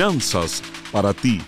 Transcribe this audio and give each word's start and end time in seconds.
Finanzas 0.00 0.62
para 0.90 1.12
ti. 1.12 1.42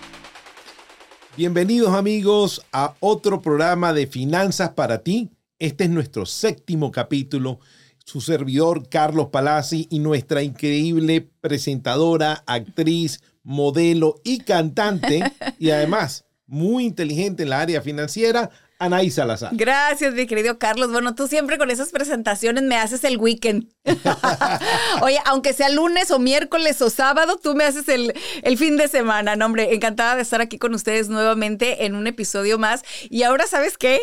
Bienvenidos 1.39 1.95
amigos 1.95 2.61
a 2.71 2.95
otro 3.01 3.41
programa 3.41 3.95
de 3.95 4.07
Finanzas 4.07 4.73
para 4.73 5.03
ti. 5.03 5.31
Este 5.59 5.85
es 5.85 5.91
nuestro 5.91 6.27
séptimo 6.27 6.91
capítulo. 6.93 7.61
Su 8.05 8.21
servidor 8.21 8.91
Carlos 8.91 9.29
Palazzi 9.33 9.87
y 9.89 10.01
nuestra 10.01 10.43
increíble 10.43 11.27
presentadora, 11.41 12.45
actriz, 12.47 13.23
modelo 13.43 14.17
y 14.23 14.41
cantante 14.41 15.33
y 15.59 15.71
además 15.71 16.27
muy 16.47 16.85
inteligente 16.85 17.45
en 17.45 17.49
la 17.49 17.61
área 17.63 17.81
financiera, 17.81 18.51
Anaí 18.83 19.13
Salazar. 19.13 19.51
Gracias, 19.53 20.13
mi 20.13 20.27
querido 20.27 20.59
Carlos. 20.59 20.91
Bueno, 20.91 21.15
tú 21.15 21.29
siempre 21.29 21.57
con 21.57 21.71
esas 21.71 21.91
presentaciones 21.91 22.65
me 22.65 22.75
haces 22.75 23.05
el 23.05 23.17
weekend. 23.17 23.69
Oye, 25.03 25.21
aunque 25.25 25.53
sea 25.53 25.69
lunes 25.69 26.11
o 26.11 26.19
miércoles 26.19 26.83
o 26.83 26.91
sábado, 26.91 27.39
tú 27.41 27.55
me 27.55 27.63
haces 27.63 27.89
el, 27.89 28.13
el, 28.43 28.59
fin 28.59 28.77
de 28.77 28.89
semana. 28.89 29.37
No, 29.37 29.47
hombre, 29.47 29.73
encantada 29.73 30.17
de 30.17 30.23
estar 30.23 30.41
aquí 30.41 30.59
con 30.59 30.75
ustedes 30.75 31.09
nuevamente 31.09 31.85
en 31.85 31.95
un 31.95 32.09
episodio 32.09 32.59
más. 32.59 32.83
Y 33.09 33.23
ahora, 33.23 33.47
¿sabes 33.47 33.79
qué? 33.79 34.01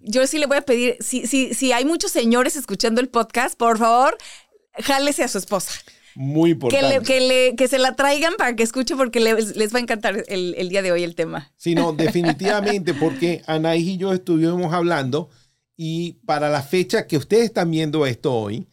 Yo 0.00 0.26
sí 0.26 0.38
le 0.38 0.46
voy 0.46 0.56
a 0.56 0.62
pedir, 0.62 0.96
si, 0.98 1.28
si, 1.28 1.54
si 1.54 1.70
hay 1.70 1.84
muchos 1.84 2.10
señores 2.10 2.56
escuchando 2.56 3.00
el 3.00 3.08
podcast, 3.08 3.56
por 3.56 3.78
favor, 3.78 4.18
jálese 4.82 5.22
a 5.22 5.28
su 5.28 5.38
esposa 5.38 5.70
muy 6.16 6.52
importante. 6.52 7.00
Que, 7.02 7.20
le, 7.20 7.54
que, 7.56 7.68
se 7.68 7.78
la 7.78 7.94
traigan 7.94 8.34
para 8.36 8.56
que 8.56 8.62
escuche 8.62 8.96
porque 8.96 9.20
les, 9.20 9.56
les 9.56 9.74
va 9.74 9.78
a 9.78 9.82
encantar 9.82 10.24
el, 10.28 10.54
el, 10.56 10.68
día 10.68 10.82
de 10.82 10.90
hoy 10.90 11.02
el 11.02 11.14
tema. 11.14 11.52
Sí, 11.56 11.74
no, 11.74 11.92
definitivamente, 11.92 12.94
porque 13.00 13.42
Anaís 13.46 13.86
y 13.86 13.96
yo 13.98 14.12
estuvimos 14.12 14.72
hablando 14.72 15.28
y 15.76 16.14
para 16.24 16.48
la 16.48 16.62
fecha 16.62 17.06
que 17.06 17.18
ustedes 17.18 17.44
están 17.44 17.70
viendo 17.70 18.06
esto 18.06 18.34
hoy, 18.34 18.66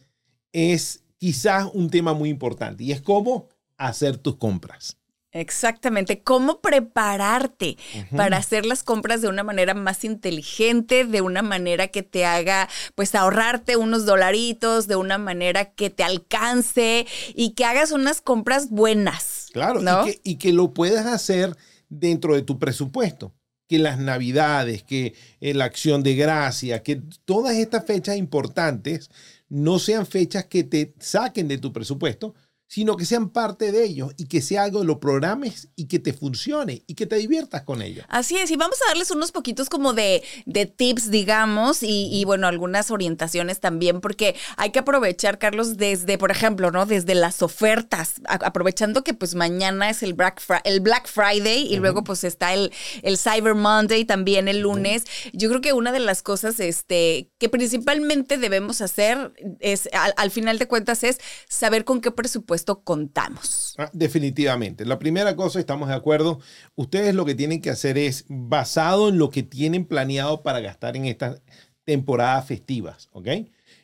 es 0.53 1.03
quizás 1.17 1.69
un 1.73 1.89
tema 1.89 2.13
muy 2.13 2.29
importante 2.29 2.83
y 2.83 2.91
es 2.91 3.01
cómo 3.01 3.49
hacer 3.77 4.17
tus 4.17 4.37
compras. 4.37 4.97
Exactamente, 5.33 6.21
cómo 6.21 6.61
prepararte 6.61 7.77
para 8.15 8.37
hacer 8.37 8.67
las 8.67 8.83
compras 8.83 9.19
de 9.23 9.27
una 9.27 9.41
manera 9.43 9.73
más 9.73 10.03
inteligente, 10.03 11.05
de 11.05 11.21
una 11.21 11.41
manera 11.41 11.87
que 11.87 12.03
te 12.03 12.23
haga 12.23 12.69
pues 12.93 13.15
ahorrarte 13.15 13.75
unos 13.75 14.05
dolaritos, 14.05 14.87
de 14.87 14.95
una 14.95 15.17
manera 15.17 15.73
que 15.73 15.89
te 15.89 16.03
alcance 16.03 17.07
y 17.33 17.51
que 17.55 17.65
hagas 17.65 17.91
unas 17.91 18.21
compras 18.21 18.69
buenas. 18.69 19.47
Claro, 19.53 19.81
y, 19.81 20.05
que, 20.05 20.21
y, 20.23 20.35
que, 20.35 20.53
lo 20.53 20.71
puedas 20.71 21.07
hacer 21.07 21.57
dentro 21.89 22.35
de 22.35 22.43
tu 22.43 22.59
presupuesto. 22.59 23.33
Que 23.67 23.79
las 23.79 23.97
navidades, 23.97 24.83
que 24.83 25.15
eh, 25.41 25.55
la 25.55 25.65
acción 25.65 26.03
de 26.03 26.15
gracia, 26.15 26.83
que 26.83 27.01
todas 27.25 27.55
estas 27.55 27.85
fechas 27.85 28.17
importantes 28.17 29.09
no 29.49 29.79
sean 29.79 30.05
fechas 30.05 30.45
que 30.45 30.63
te 30.63 30.93
saquen 30.99 31.47
de 31.47 31.57
tu 31.57 31.73
presupuesto, 31.73 32.35
sino 32.73 32.97
que 32.97 33.05
sean 33.05 33.29
parte 33.29 33.71
de 33.71 33.83
ellos 33.83 34.13
y 34.17 34.25
que 34.25 34.41
sea 34.41 34.63
algo, 34.63 34.83
lo 34.83 34.99
programes 34.99 35.67
y 35.75 35.85
que 35.85 35.99
te 35.99 36.11
funcione 36.11 36.81
y 36.87 36.95
que 36.95 37.05
te 37.05 37.17
diviertas 37.17 37.61
con 37.61 37.83
ellos. 37.83 38.03
Así 38.09 38.35
es, 38.35 38.49
y 38.49 38.55
vamos 38.55 38.79
a 38.81 38.87
darles 38.89 39.11
unos 39.11 39.31
poquitos 39.31 39.69
como 39.69 39.93
de, 39.93 40.23
de 40.47 40.65
tips, 40.65 41.11
digamos, 41.11 41.83
y, 41.83 42.09
y, 42.11 42.25
bueno, 42.25 42.47
algunas 42.47 42.89
orientaciones 42.89 43.59
también, 43.59 44.01
porque 44.01 44.35
hay 44.57 44.71
que 44.71 44.79
aprovechar, 44.79 45.37
Carlos, 45.37 45.77
desde, 45.77 46.17
por 46.17 46.31
ejemplo, 46.31 46.71
¿no? 46.71 46.87
Desde 46.87 47.13
las 47.13 47.43
ofertas, 47.43 48.15
aprovechando 48.25 49.03
que 49.03 49.13
pues 49.13 49.35
mañana 49.35 49.91
es 49.91 50.01
el 50.01 50.15
Black, 50.15 50.41
el 50.63 50.79
Black 50.79 51.07
Friday 51.07 51.71
y 51.71 51.77
luego 51.77 52.03
pues 52.03 52.23
está 52.23 52.55
el, 52.55 52.71
el 53.03 53.19
Cyber 53.19 53.53
Monday 53.53 54.03
también 54.03 54.47
el 54.47 54.61
lunes. 54.61 55.03
Yo 55.31 55.47
creo 55.49 55.61
que 55.61 55.73
una 55.73 55.91
de 55.91 55.99
las 55.99 56.23
cosas 56.23 56.59
este, 56.59 57.29
que 57.37 57.49
principalmente 57.49 58.39
debemos 58.39 58.81
hacer 58.81 59.31
es, 59.59 59.87
al, 59.93 60.15
al 60.17 60.31
final 60.31 60.57
de 60.57 60.67
cuentas, 60.67 61.03
es 61.03 61.19
saber 61.47 61.85
con 61.85 62.01
qué 62.01 62.09
presupuesto 62.09 62.62
contamos. 62.65 63.75
Ah, 63.77 63.89
definitivamente. 63.93 64.85
La 64.85 64.99
primera 64.99 65.35
cosa, 65.35 65.59
estamos 65.59 65.89
de 65.89 65.95
acuerdo, 65.95 66.39
ustedes 66.75 67.15
lo 67.15 67.25
que 67.25 67.35
tienen 67.35 67.61
que 67.61 67.69
hacer 67.69 67.97
es, 67.97 68.25
basado 68.27 69.09
en 69.09 69.17
lo 69.17 69.29
que 69.29 69.43
tienen 69.43 69.85
planeado 69.85 70.43
para 70.43 70.59
gastar 70.59 70.95
en 70.97 71.05
estas 71.05 71.41
temporadas 71.83 72.45
festivas, 72.45 73.09
¿ok? 73.11 73.27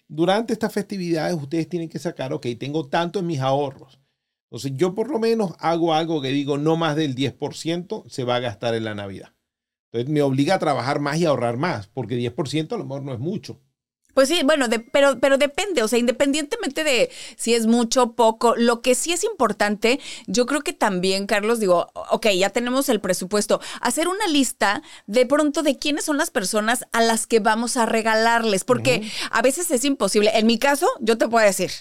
Durante 0.07 0.53
estas 0.53 0.73
festividades 0.73 1.35
ustedes 1.35 1.69
tienen 1.69 1.89
que 1.89 1.99
sacar, 1.99 2.33
ok, 2.33 2.47
tengo 2.59 2.87
tanto 2.87 3.19
en 3.19 3.27
mis 3.27 3.39
ahorros. 3.39 3.99
Entonces 4.49 4.71
yo 4.75 4.95
por 4.95 5.11
lo 5.11 5.19
menos 5.19 5.53
hago 5.59 5.93
algo 5.93 6.21
que 6.21 6.29
digo 6.29 6.57
no 6.57 6.75
más 6.75 6.95
del 6.95 7.15
10% 7.15 8.09
se 8.09 8.23
va 8.23 8.37
a 8.37 8.39
gastar 8.39 8.73
en 8.73 8.85
la 8.85 8.95
Navidad. 8.95 9.33
Entonces 9.91 10.11
me 10.11 10.21
obliga 10.21 10.55
a 10.55 10.59
trabajar 10.59 10.99
más 10.99 11.17
y 11.17 11.25
ahorrar 11.25 11.57
más, 11.57 11.87
porque 11.87 12.15
10% 12.15 12.73
a 12.73 12.77
lo 12.77 12.85
mejor 12.85 13.03
no 13.03 13.13
es 13.13 13.19
mucho. 13.19 13.59
Pues 14.13 14.27
sí, 14.27 14.41
bueno, 14.43 14.65
pero, 14.91 15.19
pero 15.19 15.37
depende, 15.37 15.83
o 15.83 15.87
sea, 15.87 15.99
independientemente 15.99 16.83
de 16.83 17.11
si 17.37 17.53
es 17.53 17.67
mucho 17.67 18.03
o 18.03 18.11
poco, 18.13 18.55
lo 18.55 18.81
que 18.81 18.95
sí 18.95 19.13
es 19.13 19.23
importante, 19.23 19.99
yo 20.27 20.45
creo 20.45 20.61
que 20.61 20.73
también, 20.73 21.27
Carlos, 21.27 21.59
digo, 21.59 21.91
ok, 22.11 22.27
ya 22.29 22.49
tenemos 22.49 22.89
el 22.89 22.99
presupuesto, 22.99 23.61
hacer 23.81 24.07
una 24.07 24.27
lista 24.27 24.81
de 25.05 25.25
pronto 25.25 25.63
de 25.63 25.77
quiénes 25.77 26.05
son 26.05 26.17
las 26.17 26.31
personas 26.31 26.85
a 26.91 27.01
las 27.01 27.27
que 27.27 27.39
vamos 27.39 27.77
a 27.77 27.85
regalarles, 27.85 28.63
porque 28.63 29.09
a 29.31 29.41
veces 29.41 29.69
es 29.71 29.85
imposible. 29.85 30.31
En 30.33 30.47
mi 30.47 30.57
caso, 30.57 30.87
yo 30.99 31.17
te 31.17 31.27
puedo 31.27 31.45
decir, 31.45 31.71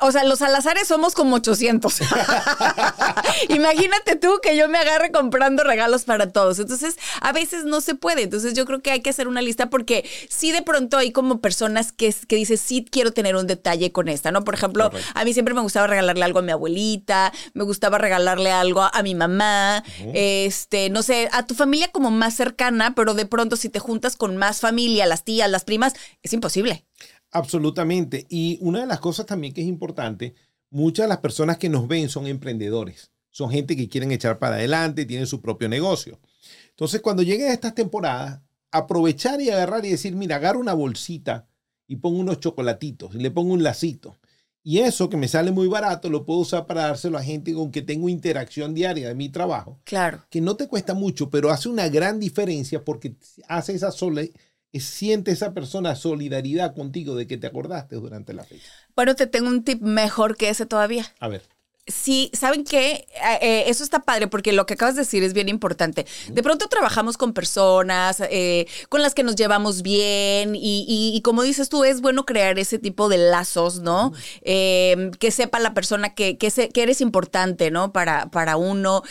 o 0.00 0.12
sea, 0.12 0.24
los 0.24 0.38
Salazares 0.38 0.86
somos 0.86 1.14
como 1.14 1.36
800. 1.36 2.00
Imagínate 3.48 4.16
tú 4.16 4.38
que 4.40 4.56
yo 4.56 4.68
me 4.68 4.78
agarre 4.78 5.10
comprando 5.10 5.64
regalos 5.64 6.04
para 6.04 6.30
todos. 6.30 6.58
Entonces, 6.60 6.96
a 7.20 7.32
veces 7.32 7.64
no 7.64 7.80
se 7.80 7.94
puede. 7.96 8.22
Entonces, 8.22 8.54
yo 8.54 8.64
creo 8.64 8.80
que 8.80 8.92
hay 8.92 9.00
que 9.00 9.10
hacer 9.10 9.26
una 9.26 9.42
lista 9.42 9.70
porque 9.70 10.08
sí 10.28 10.52
de 10.52 10.62
pronto 10.62 10.98
hay 10.98 11.10
como 11.10 11.40
personas 11.40 11.90
que, 11.90 12.14
que 12.28 12.36
dicen, 12.36 12.58
sí 12.58 12.86
quiero 12.88 13.12
tener 13.12 13.34
un 13.34 13.48
detalle 13.48 13.90
con 13.90 14.08
esta, 14.08 14.30
¿no? 14.30 14.44
Por 14.44 14.54
ejemplo, 14.54 14.90
a 15.14 15.24
mí 15.24 15.32
siempre 15.32 15.54
me 15.54 15.62
gustaba 15.62 15.88
regalarle 15.88 16.24
algo 16.24 16.38
a 16.38 16.42
mi 16.42 16.52
abuelita, 16.52 17.32
me 17.54 17.64
gustaba 17.64 17.98
regalarle 17.98 18.52
algo 18.52 18.82
a 18.82 19.02
mi 19.02 19.14
mamá, 19.14 19.82
este, 20.14 20.90
no 20.90 21.02
sé, 21.02 21.28
a 21.32 21.46
tu 21.46 21.54
familia 21.54 21.88
como 21.88 22.10
más 22.10 22.34
cercana, 22.34 22.94
pero 22.94 23.14
de 23.14 23.26
pronto 23.26 23.56
si 23.56 23.68
te 23.68 23.80
juntas 23.80 24.16
con 24.16 24.36
más 24.36 24.60
familia, 24.60 25.06
las 25.06 25.24
tías, 25.24 25.50
las 25.50 25.64
primas, 25.64 25.94
es 26.22 26.32
imposible. 26.32 26.84
Absolutamente. 27.30 28.26
Y 28.28 28.58
una 28.60 28.80
de 28.80 28.86
las 28.86 29.00
cosas 29.00 29.26
también 29.26 29.52
que 29.52 29.60
es 29.60 29.66
importante, 29.66 30.34
muchas 30.70 31.04
de 31.04 31.08
las 31.08 31.18
personas 31.18 31.58
que 31.58 31.68
nos 31.68 31.88
ven 31.88 32.08
son 32.08 32.26
emprendedores, 32.26 33.10
son 33.30 33.50
gente 33.50 33.76
que 33.76 33.88
quieren 33.88 34.10
echar 34.12 34.38
para 34.38 34.56
adelante, 34.56 35.04
tienen 35.04 35.26
su 35.26 35.40
propio 35.40 35.68
negocio. 35.68 36.18
Entonces, 36.70 37.00
cuando 37.00 37.22
lleguen 37.22 37.50
a 37.50 37.54
estas 37.54 37.74
temporadas, 37.74 38.40
aprovechar 38.70 39.40
y 39.40 39.50
agarrar 39.50 39.84
y 39.84 39.90
decir, 39.90 40.14
mira, 40.14 40.36
agarro 40.36 40.60
una 40.60 40.74
bolsita 40.74 41.48
y 41.86 41.96
pongo 41.96 42.18
unos 42.18 42.40
chocolatitos 42.40 43.14
y 43.14 43.18
le 43.18 43.30
pongo 43.30 43.52
un 43.52 43.62
lacito. 43.62 44.16
Y 44.62 44.80
eso 44.80 45.08
que 45.08 45.16
me 45.16 45.28
sale 45.28 45.50
muy 45.50 45.66
barato 45.66 46.10
lo 46.10 46.26
puedo 46.26 46.40
usar 46.40 46.66
para 46.66 46.82
dárselo 46.82 47.16
a 47.16 47.22
gente 47.22 47.54
con 47.54 47.70
que 47.70 47.80
tengo 47.80 48.08
interacción 48.08 48.74
diaria 48.74 49.08
de 49.08 49.14
mi 49.14 49.30
trabajo. 49.30 49.80
Claro. 49.84 50.24
Que 50.28 50.42
no 50.42 50.56
te 50.56 50.68
cuesta 50.68 50.92
mucho, 50.92 51.30
pero 51.30 51.50
hace 51.50 51.70
una 51.70 51.88
gran 51.88 52.20
diferencia 52.20 52.84
porque 52.84 53.16
hace 53.48 53.74
esa 53.74 53.90
sola 53.90 54.22
siente 54.74 55.30
esa 55.30 55.52
persona 55.54 55.94
solidaridad 55.96 56.74
contigo 56.74 57.14
de 57.14 57.26
que 57.26 57.36
te 57.36 57.46
acordaste 57.46 57.96
durante 57.96 58.32
la 58.32 58.44
fecha. 58.44 58.70
Bueno, 58.94 59.14
te 59.14 59.26
tengo 59.26 59.48
un 59.48 59.64
tip 59.64 59.80
mejor 59.80 60.36
que 60.36 60.48
ese 60.48 60.66
todavía. 60.66 61.06
A 61.20 61.28
ver. 61.28 61.42
Sí, 61.88 62.30
¿saben 62.34 62.64
qué? 62.64 63.06
Eh, 63.14 63.38
eh, 63.40 63.64
eso 63.68 63.82
está 63.82 64.00
padre 64.00 64.26
porque 64.26 64.52
lo 64.52 64.66
que 64.66 64.74
acabas 64.74 64.94
de 64.94 65.02
decir 65.02 65.22
es 65.22 65.32
bien 65.32 65.48
importante. 65.48 66.06
De 66.30 66.42
pronto 66.42 66.68
trabajamos 66.68 67.16
con 67.16 67.32
personas 67.32 68.22
eh, 68.28 68.66
con 68.90 69.00
las 69.00 69.14
que 69.14 69.22
nos 69.22 69.36
llevamos 69.36 69.80
bien 69.80 70.52
y, 70.54 71.18
como 71.24 71.42
dices 71.42 71.70
tú, 71.70 71.84
es 71.84 72.02
bueno 72.02 72.26
crear 72.26 72.58
ese 72.58 72.78
tipo 72.78 73.08
de 73.08 73.16
lazos, 73.16 73.80
¿no? 73.80 74.12
Em, 74.42 75.12
que 75.12 75.30
sepa 75.30 75.58
la 75.60 75.72
persona 75.72 76.14
que, 76.14 76.36
que, 76.36 76.50
que 76.50 76.82
eres 76.82 77.00
importante, 77.00 77.70
¿no? 77.70 77.90
Para, 77.90 78.30
para 78.30 78.58
uno. 78.58 79.02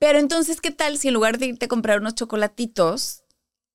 Pero 0.00 0.18
entonces, 0.18 0.60
¿qué 0.60 0.72
tal 0.72 0.98
si 0.98 1.08
en 1.08 1.14
lugar 1.14 1.38
de 1.38 1.46
irte 1.46 1.66
a 1.66 1.68
comprar 1.68 2.00
unos 2.00 2.16
chocolatitos, 2.16 3.22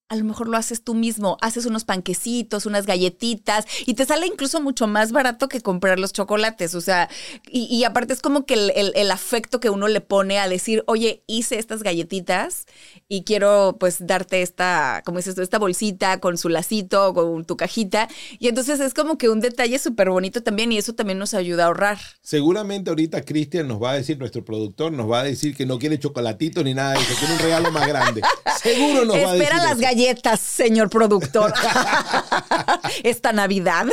a 0.09 0.15
lo 0.15 0.25
mejor 0.25 0.47
lo 0.47 0.57
haces 0.57 0.83
tú 0.83 0.94
mismo, 0.94 1.38
haces 1.41 1.65
unos 1.65 1.85
panquecitos, 1.85 2.65
unas 2.65 2.85
galletitas 2.85 3.65
y 3.85 3.95
te 3.95 4.05
sale 4.05 4.27
incluso 4.27 4.61
mucho 4.61 4.85
más 4.85 5.11
barato 5.11 5.47
que 5.47 5.61
comprar 5.61 6.00
los 6.00 6.13
chocolates. 6.13 6.75
O 6.75 6.81
sea, 6.81 7.09
y, 7.50 7.83
aparte 7.83 8.13
es 8.13 8.21
como 8.21 8.45
que 8.45 8.53
el, 8.53 9.11
afecto 9.11 9.59
que 9.59 9.69
uno 9.69 9.88
le 9.88 10.01
pone 10.01 10.39
a 10.39 10.47
decir, 10.47 10.83
oye, 10.88 11.23
hice 11.27 11.57
estas 11.57 11.83
galletitas 11.83 12.65
y 13.07 13.23
quiero 13.23 13.77
pues 13.79 14.05
darte 14.05 14.41
esta, 14.41 15.01
como 15.05 15.17
dices 15.17 15.35
tú, 15.35 15.41
esta 15.41 15.59
bolsita 15.59 16.19
con 16.19 16.38
su 16.38 16.49
lacito, 16.49 17.13
con 17.13 17.45
tu 17.45 17.57
cajita. 17.57 18.07
Y 18.39 18.47
entonces 18.49 18.79
es 18.79 18.94
como 18.94 19.17
que 19.17 19.29
un 19.29 19.39
detalle 19.39 19.79
súper 19.79 20.09
bonito 20.09 20.44
también 20.44 20.71
y 20.71 20.77
eso 20.77 20.94
también 20.94 21.17
nos 21.17 21.33
ayuda 21.33 21.63
a 21.63 21.67
ahorrar. 21.67 21.99
Seguramente 22.21 22.89
ahorita 22.91 23.23
Cristian 23.23 23.67
nos 23.67 23.81
va 23.81 23.91
a 23.91 23.95
decir, 23.95 24.19
nuestro 24.19 24.44
productor 24.45 24.91
nos 24.91 25.09
va 25.09 25.21
a 25.21 25.23
decir 25.23 25.56
que 25.56 25.65
no 25.65 25.79
quiere 25.79 25.97
chocolatito 25.97 26.63
ni 26.63 26.73
nada 26.73 26.94
de 26.94 26.99
eso, 26.99 27.13
quiere 27.17 27.33
un 27.33 27.39
regalo 27.39 27.71
más 27.71 27.88
grande. 27.88 28.21
Seguro 28.61 29.06
nos 29.06 29.15
va 29.15 29.31
a 29.31 29.33
decir. 29.33 29.53
Las 29.63 29.79
galletas 29.94 30.40
señor 30.40 30.90
productor, 30.90 31.54
esta 33.04 33.31
Navidad. 33.34 33.86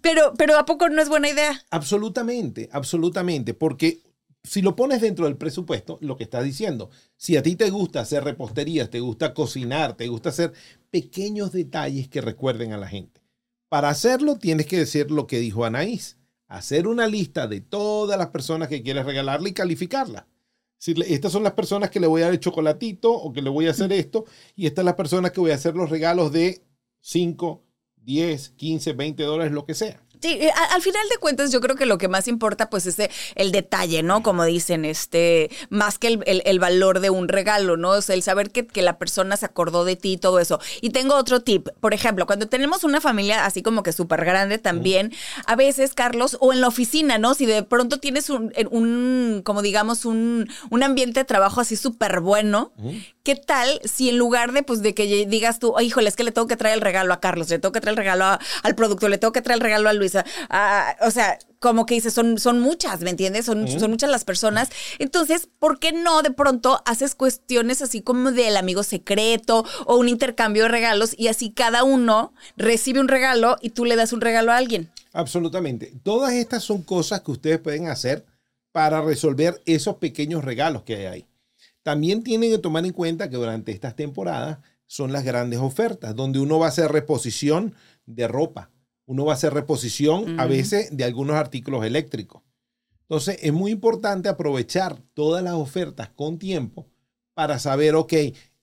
pero, 0.00 0.32
pero 0.36 0.58
¿a 0.58 0.64
poco 0.64 0.88
no 0.88 1.02
es 1.02 1.08
buena 1.08 1.28
idea? 1.28 1.60
Absolutamente, 1.70 2.68
absolutamente, 2.72 3.54
porque 3.54 4.00
si 4.42 4.62
lo 4.62 4.76
pones 4.76 5.00
dentro 5.00 5.26
del 5.26 5.36
presupuesto, 5.36 5.98
lo 6.00 6.16
que 6.16 6.24
estás 6.24 6.44
diciendo, 6.44 6.90
si 7.16 7.36
a 7.36 7.42
ti 7.42 7.56
te 7.56 7.70
gusta 7.70 8.00
hacer 8.00 8.24
reposterías, 8.24 8.90
te 8.90 9.00
gusta 9.00 9.34
cocinar, 9.34 9.96
te 9.96 10.08
gusta 10.08 10.30
hacer 10.30 10.52
pequeños 10.90 11.52
detalles 11.52 12.08
que 12.08 12.20
recuerden 12.20 12.72
a 12.72 12.78
la 12.78 12.88
gente. 12.88 13.22
Para 13.68 13.88
hacerlo 13.88 14.36
tienes 14.36 14.66
que 14.66 14.78
decir 14.78 15.10
lo 15.10 15.26
que 15.26 15.38
dijo 15.38 15.64
Anaís. 15.64 16.18
hacer 16.46 16.86
una 16.86 17.06
lista 17.08 17.46
de 17.48 17.60
todas 17.60 18.18
las 18.18 18.28
personas 18.28 18.68
que 18.68 18.82
quieres 18.82 19.06
regalarle 19.06 19.50
y 19.50 19.54
calificarla. 19.54 20.28
Estas 20.86 21.32
son 21.32 21.42
las 21.42 21.54
personas 21.54 21.90
que 21.90 22.00
le 22.00 22.06
voy 22.06 22.22
a 22.22 22.26
dar 22.26 22.34
el 22.34 22.40
chocolatito 22.40 23.12
o 23.12 23.32
que 23.32 23.42
le 23.42 23.50
voy 23.50 23.66
a 23.66 23.70
hacer 23.70 23.92
esto, 23.92 24.24
y 24.54 24.66
estas 24.66 24.82
son 24.82 24.86
las 24.86 24.94
personas 24.94 25.32
que 25.32 25.40
voy 25.40 25.50
a 25.50 25.54
hacer 25.54 25.74
los 25.74 25.88
regalos 25.88 26.32
de 26.32 26.62
5, 27.00 27.62
10, 27.96 28.50
15, 28.50 28.92
20 28.92 29.22
dólares, 29.22 29.52
lo 29.52 29.64
que 29.64 29.74
sea. 29.74 30.03
Sí, 30.24 30.38
eh, 30.40 30.50
al 30.70 30.80
final 30.80 31.06
de 31.10 31.18
cuentas 31.18 31.52
yo 31.52 31.60
creo 31.60 31.76
que 31.76 31.84
lo 31.84 31.98
que 31.98 32.08
más 32.08 32.28
importa 32.28 32.70
pues 32.70 32.86
es 32.86 32.96
el 33.34 33.52
detalle, 33.52 34.02
¿no? 34.02 34.22
Como 34.22 34.46
dicen, 34.46 34.86
este, 34.86 35.50
más 35.68 35.98
que 35.98 36.18
el, 36.24 36.58
valor 36.58 37.00
de 37.00 37.10
un 37.10 37.28
regalo, 37.28 37.76
¿no? 37.76 37.90
O 37.90 38.00
sea, 38.00 38.14
el 38.14 38.22
saber 38.22 38.50
que, 38.50 38.66
que, 38.66 38.80
la 38.80 38.96
persona 38.96 39.36
se 39.36 39.44
acordó 39.44 39.84
de 39.84 39.96
ti 39.96 40.12
y 40.12 40.16
todo 40.16 40.38
eso. 40.38 40.60
Y 40.80 40.90
tengo 40.90 41.14
otro 41.14 41.40
tip, 41.40 41.68
por 41.78 41.92
ejemplo, 41.92 42.24
cuando 42.24 42.48
tenemos 42.48 42.84
una 42.84 43.02
familia 43.02 43.44
así 43.44 43.62
como 43.62 43.82
que 43.82 43.92
súper 43.92 44.24
grande 44.24 44.56
también, 44.56 45.12
a 45.44 45.56
veces, 45.56 45.92
Carlos, 45.92 46.38
o 46.40 46.54
en 46.54 46.62
la 46.62 46.68
oficina, 46.68 47.18
¿no? 47.18 47.34
Si 47.34 47.44
de 47.44 47.62
pronto 47.62 48.00
tienes 48.00 48.30
un, 48.30 48.50
un 48.70 49.42
como 49.44 49.60
digamos, 49.60 50.06
un, 50.06 50.48
un 50.70 50.82
ambiente 50.82 51.20
de 51.20 51.24
trabajo 51.26 51.60
así 51.60 51.76
súper 51.76 52.20
bueno, 52.20 52.72
¿qué 53.24 53.36
tal 53.36 53.78
si 53.84 54.08
en 54.08 54.16
lugar 54.16 54.52
de, 54.52 54.62
pues, 54.62 54.80
de 54.80 54.94
que 54.94 55.26
digas 55.26 55.58
tú, 55.58 55.74
híjole, 55.78 56.08
es 56.08 56.16
que 56.16 56.24
le 56.24 56.32
tengo 56.32 56.46
que 56.46 56.56
traer 56.56 56.76
el 56.76 56.80
regalo 56.80 57.12
a 57.12 57.20
Carlos, 57.20 57.50
le 57.50 57.58
tengo 57.58 57.72
que 57.72 57.82
traer 57.82 57.92
el 57.92 57.98
regalo 57.98 58.24
al 58.62 58.74
productor, 58.74 59.10
le 59.10 59.18
tengo 59.18 59.32
que 59.32 59.42
traer 59.42 59.58
el 59.58 59.62
regalo 59.62 59.90
a 59.90 59.92
Luis, 59.92 60.13
o 60.14 61.10
sea, 61.10 61.38
como 61.58 61.86
que 61.86 61.94
dices, 61.94 62.12
son, 62.12 62.38
son 62.38 62.60
muchas, 62.60 63.00
¿me 63.00 63.10
entiendes? 63.10 63.46
Son, 63.46 63.66
son 63.68 63.90
muchas 63.90 64.10
las 64.10 64.24
personas. 64.24 64.68
Entonces, 64.98 65.48
¿por 65.58 65.78
qué 65.78 65.92
no 65.92 66.22
de 66.22 66.30
pronto 66.30 66.82
haces 66.84 67.14
cuestiones 67.14 67.80
así 67.80 68.02
como 68.02 68.32
del 68.32 68.56
amigo 68.56 68.82
secreto 68.82 69.64
o 69.86 69.96
un 69.96 70.08
intercambio 70.08 70.64
de 70.64 70.68
regalos 70.68 71.14
y 71.16 71.28
así 71.28 71.50
cada 71.50 71.84
uno 71.84 72.34
recibe 72.56 73.00
un 73.00 73.08
regalo 73.08 73.56
y 73.62 73.70
tú 73.70 73.84
le 73.84 73.96
das 73.96 74.12
un 74.12 74.20
regalo 74.20 74.52
a 74.52 74.58
alguien? 74.58 74.90
Absolutamente. 75.12 75.92
Todas 76.02 76.34
estas 76.34 76.62
son 76.62 76.82
cosas 76.82 77.22
que 77.22 77.30
ustedes 77.30 77.58
pueden 77.60 77.88
hacer 77.88 78.26
para 78.72 79.00
resolver 79.00 79.62
esos 79.66 79.96
pequeños 79.96 80.44
regalos 80.44 80.82
que 80.82 80.96
hay 80.96 81.06
ahí. 81.06 81.26
También 81.84 82.24
tienen 82.24 82.50
que 82.50 82.58
tomar 82.58 82.84
en 82.84 82.92
cuenta 82.92 83.30
que 83.30 83.36
durante 83.36 83.72
estas 83.72 83.94
temporadas 83.94 84.58
son 84.86 85.12
las 85.12 85.24
grandes 85.24 85.60
ofertas, 85.60 86.16
donde 86.16 86.40
uno 86.40 86.58
va 86.58 86.66
a 86.66 86.70
hacer 86.70 86.90
reposición 86.90 87.74
de 88.06 88.26
ropa, 88.26 88.70
uno 89.06 89.24
va 89.24 89.32
a 89.32 89.36
hacer 89.36 89.52
reposición 89.52 90.38
a 90.40 90.46
veces 90.46 90.96
de 90.96 91.04
algunos 91.04 91.36
artículos 91.36 91.84
eléctricos. 91.84 92.42
Entonces 93.02 93.38
es 93.42 93.52
muy 93.52 93.70
importante 93.70 94.28
aprovechar 94.28 94.98
todas 95.12 95.42
las 95.42 95.54
ofertas 95.54 96.08
con 96.08 96.38
tiempo 96.38 96.86
para 97.34 97.58
saber, 97.58 97.94
ok, 97.94 98.12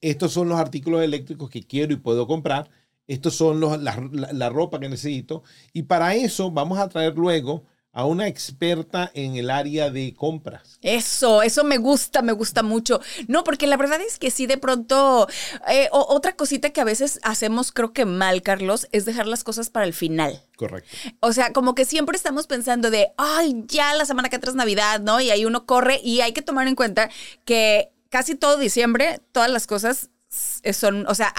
estos 0.02 0.32
son 0.32 0.50
los 0.50 0.60
artículos 0.60 1.04
eléctricos 1.04 1.50
que 1.50 1.64
quiero 1.64 1.94
y 1.94 1.98
puedo 1.98 2.26
comprar, 2.26 2.70
estos 3.08 3.36
son 3.36 3.60
los, 3.60 3.80
la 3.82 4.50
ropa 4.50 4.80
que 4.80 4.90
necesito 4.90 5.44
y 5.74 5.84
para 5.84 6.16
eso 6.16 6.50
vamos 6.50 6.80
a 6.80 6.90
traer 6.90 7.16
luego 7.18 7.66
a 7.94 8.06
una 8.06 8.28
experta 8.28 9.12
en 9.14 9.36
el 9.36 9.50
área 9.50 9.90
de 9.90 10.14
compras. 10.14 10.80
Eso, 10.82 11.42
eso 11.42 11.64
me 11.64 11.78
gusta, 11.78 12.22
me 12.22 12.32
gusta 12.32 12.64
mucho. 12.64 13.02
No, 13.28 13.44
porque 13.44 13.68
la 13.68 13.78
verdad 13.78 14.00
es 14.02 14.18
que 14.18 14.32
sí, 14.32 14.48
de 14.48 14.58
pronto, 14.58 15.28
eh, 15.68 15.90
otra 15.92 16.36
cosita 16.36 16.70
que 16.70 16.82
a 16.82 16.86
veces 16.86 17.20
hacemos, 17.24 17.72
creo 17.72 17.92
que 17.92 18.06
mal, 18.06 18.42
Carlos, 18.42 18.88
es 18.92 19.06
dejar 19.06 19.28
las 19.28 19.44
cosas 19.44 19.70
para 19.70 19.86
el 19.86 19.94
final. 19.94 20.42
Correcto. 20.56 20.90
O 21.20 21.34
sea, 21.34 21.52
como 21.52 21.76
que 21.76 21.86
siempre 21.86 22.16
estamos 22.16 22.48
pensando 22.48 22.92
de, 22.92 23.12
ay, 23.18 23.64
ya 23.68 23.94
la 23.94 24.06
semana 24.06 24.30
que 24.30 24.38
atrás 24.38 24.56
Navidad, 24.56 25.02
¿no? 25.02 25.20
Y 25.20 25.30
ahí 25.30 25.46
uno 25.46 25.66
corre 25.66 26.00
y 26.04 26.22
hay 26.22 26.34
que 26.34 26.42
tomar 26.42 26.68
en 26.68 26.76
cuenta 26.76 27.10
que 27.46 27.92
casi 28.10 28.36
todo 28.36 28.58
diciembre, 28.58 29.20
todas 29.32 29.50
las 29.50 29.68
cosas 29.68 30.10
son, 30.32 31.06
o 31.08 31.16
sea, 31.16 31.34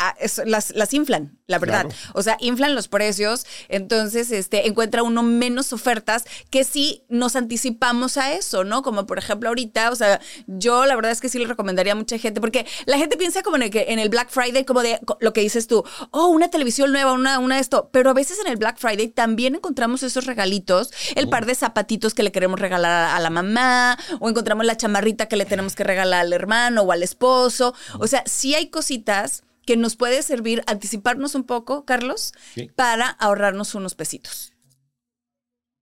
las, 0.45 0.71
las 0.71 0.93
inflan, 0.93 1.39
la 1.47 1.59
verdad. 1.59 1.87
O 2.13 2.23
sea, 2.23 2.37
inflan 2.41 2.75
los 2.75 2.89
precios, 2.89 3.47
entonces 3.69 4.31
este, 4.31 4.67
encuentra 4.67 5.03
uno 5.03 5.23
menos 5.23 5.73
ofertas 5.73 6.25
que 6.51 6.65
si 6.65 7.05
nos 7.09 7.35
anticipamos 7.37 8.19
a 8.19 8.35
eso, 8.35 8.65
¿no? 8.65 8.83
Como 8.83 9.07
por 9.07 9.19
ejemplo 9.19 9.49
ahorita, 9.49 9.91
o 9.91 9.97
sea, 9.97 10.21
yo 10.47 10.85
la 10.85 10.95
verdad 10.95 11.13
es 11.13 11.21
que 11.21 11.29
sí 11.29 11.39
le 11.39 11.47
recomendaría 11.47 11.93
a 11.93 11.97
mucha 11.97 12.19
gente, 12.19 12.41
porque 12.41 12.67
la 12.85 12.99
gente 12.99 13.17
piensa 13.17 13.43
como 13.43 13.57
en 13.57 13.63
el, 13.63 13.71
que, 13.71 13.87
en 13.89 13.99
el 13.99 14.11
Black 14.11 14.29
Friday, 14.31 14.65
como 14.65 14.83
de 14.83 15.01
lo 15.21 15.33
que 15.33 15.41
dices 15.41 15.67
tú, 15.67 15.85
oh, 16.11 16.27
una 16.27 16.49
televisión 16.49 16.93
nueva, 16.93 17.13
una, 17.13 17.39
una 17.39 17.59
esto, 17.59 17.89
pero 17.93 18.11
a 18.11 18.15
veces 18.15 18.39
en 18.41 18.51
el 18.51 18.57
Black 18.57 18.79
Friday 18.79 19.09
también 19.09 19.55
encontramos 19.55 20.03
esos 20.03 20.27
regalitos, 20.27 20.91
el 21.15 21.29
par 21.31 21.47
de 21.47 21.55
zapatitos 21.55 22.13
que 22.13 22.23
le 22.23 22.33
queremos 22.33 22.61
regalar 22.61 23.17
a 23.17 23.21
la 23.21 23.31
mamá, 23.31 23.99
o 24.21 24.29
encontramos 24.29 24.67
la 24.67 24.77
chamarrita 24.77 25.27
que 25.27 25.37
le 25.37 25.47
tenemos 25.47 25.75
que 25.75 25.85
regalar 25.85 26.21
al 26.21 26.33
hermano 26.33 26.83
o 26.83 26.93
al 26.93 27.03
esposo, 27.03 27.75
o 27.99 28.07
sea, 28.07 28.23
sí 28.27 28.55
hay 28.55 28.69
cositas 28.83 29.45
que 29.65 29.77
nos 29.77 29.95
puede 29.95 30.23
servir 30.23 30.65
anticiparnos 30.67 31.37
un 31.37 31.45
poco, 31.45 31.85
Carlos, 31.85 32.33
para 32.75 33.09
ahorrarnos 33.09 33.77
unos 33.77 33.95
pesitos. 33.95 34.53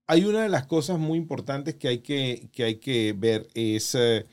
Hay 0.06 0.26
una 0.26 0.42
de 0.42 0.50
las 0.50 0.66
cosas 0.66 0.98
muy 0.98 1.16
importantes 1.16 1.76
que 1.76 1.88
hay 1.88 1.98
que, 2.00 2.50
que, 2.52 2.64
hay 2.64 2.74
que 2.76 3.14
ver 3.16 3.48
es 3.54 3.94
eh, 3.94 4.26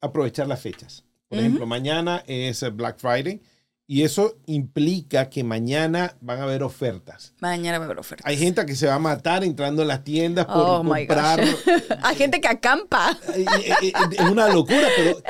aprovechar 0.00 0.48
las 0.48 0.62
fechas. 0.62 1.04
Por 1.28 1.38
ejemplo, 1.38 1.66
mañana 1.66 2.22
es 2.26 2.64
Black 2.74 2.98
Friday 2.98 3.42
y 3.86 4.02
eso 4.02 4.38
implica 4.46 5.28
que 5.28 5.44
mañana 5.44 6.16
van 6.20 6.40
a 6.40 6.44
haber 6.44 6.62
ofertas. 6.62 7.34
Mañana 7.40 7.78
va 7.78 7.84
a 7.84 7.86
haber 7.86 7.98
ofertas. 7.98 8.26
Hay 8.26 8.38
gente 8.38 8.64
que 8.64 8.76
se 8.76 8.86
va 8.86 8.94
a 8.94 8.98
matar 8.98 9.44
entrando 9.44 9.82
en 9.82 9.88
las 9.88 10.04
tiendas 10.04 10.46
por 10.46 10.56
oh 10.56 10.82
comprar. 10.82 11.44
Hay 12.02 12.16
gente 12.16 12.40
que 12.40 12.48
acampa. 12.48 13.18
Es 13.34 14.20
una 14.30 14.48
locura, 14.48 14.88
pero 14.96 15.22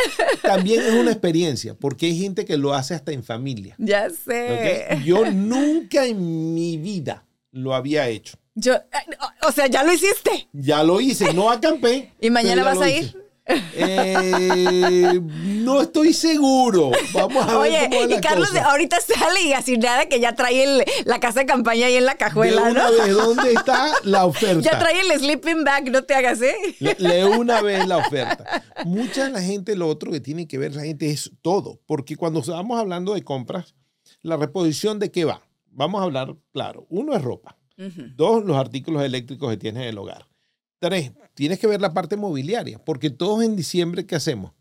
también 0.43 0.81
es 0.83 0.93
una 0.93 1.11
experiencia, 1.11 1.75
porque 1.75 2.07
hay 2.07 2.19
gente 2.19 2.45
que 2.45 2.57
lo 2.57 2.75
hace 2.75 2.95
hasta 2.95 3.13
en 3.13 3.25
familia. 3.25 3.75
Ya 3.79 4.09
sé. 4.11 5.01
Yo 5.05 5.31
nunca 5.31 6.05
en 6.05 6.55
mi 6.55 6.77
vida 6.77 7.25
lo 7.51 7.75
había 7.75 8.09
hecho. 8.09 8.39
Yo, 8.55 8.75
o 9.47 9.53
sea, 9.53 9.67
ya 9.67 9.83
lo 9.83 9.93
hiciste. 9.93 10.49
Ya 10.53 10.85
lo 10.85 11.01
hice, 11.01 11.33
no 11.35 11.51
acampé. 11.51 12.13
¿Y 12.21 12.31
mañana 12.31 12.63
vas 12.63 12.81
a 12.81 12.89
ir? 12.89 13.24
Eh, 13.47 15.21
no 15.21 15.83
estoy 15.83 16.13
seguro. 16.15 16.91
Vamos 17.13 17.47
a 17.47 17.59
ver 17.59 17.91
cómo 17.91 18.09
y 18.17 18.21
Carlos 18.21 18.55
ahorita 18.55 18.99
sale 19.01 19.43
y 19.43 19.53
así 19.53 19.77
nada 19.77 20.07
que 20.07 20.19
ya 20.21 20.35
trae 20.35 20.85
la 21.05 21.21
casa 21.21 21.41
de 21.41 21.47
campaña 21.47 21.87
ahí 21.87 21.97
en 21.97 22.07
la 22.07 22.15
cajuela, 22.17 22.63
una 22.63 22.91
¿no? 22.91 22.93
vez, 22.93 23.13
¿dónde 23.15 23.53
está 23.53 23.93
la 24.05 24.25
oferta? 24.25 24.61
Ya 24.61 24.79
trae 24.79 25.01
el 25.01 25.19
sleeping 25.19 25.65
bag, 25.65 25.91
no 25.91 26.05
te 26.05 26.15
hagas, 26.15 26.41
¿eh? 26.41 26.55
Lee 26.99 27.25
una 27.25 27.61
vez 27.61 27.87
la 27.87 27.99
oferta. 27.99 28.63
Mucha 28.85 29.29
la 29.29 29.43
gente, 29.43 29.77
lo 29.77 29.89
otro 29.89 30.11
que 30.11 30.21
tiene 30.21 30.49
que 30.49 30.59
ver 30.59 30.75
la 30.75 30.83
gente 30.83 31.11
es 31.11 31.33
todo, 31.43 31.81
porque 31.87 32.17
cuando 32.17 32.41
estamos 32.41 32.79
hablando 32.81 33.15
de 33.15 33.23
compras, 33.23 33.75
la 34.23 34.37
reposición 34.37 34.99
de 34.99 35.11
qué 35.11 35.25
va. 35.25 35.43
Vamos 35.71 36.01
a 36.01 36.05
hablar 36.05 36.37
claro. 36.53 36.87
Uno 36.89 37.15
es 37.15 37.23
ropa. 37.23 37.59
Dos, 38.17 38.45
los 38.45 38.57
artículos 38.57 39.03
eléctricos 39.03 39.51
que 39.51 39.57
tienes 39.57 39.83
en 39.83 39.89
el 39.89 39.99
hogar. 39.99 40.27
Tres, 40.85 41.13
tienes 41.33 41.59
que 41.59 41.67
ver 41.67 41.81
la 41.81 41.95
parte 41.95 42.15
mobiliaria, 42.15 42.79
porque 42.79 43.09
todos 43.09 43.43
en 43.43 43.57
diciembre, 43.57 44.05
¿qué 44.05 44.17
hacemos? 44.17 44.53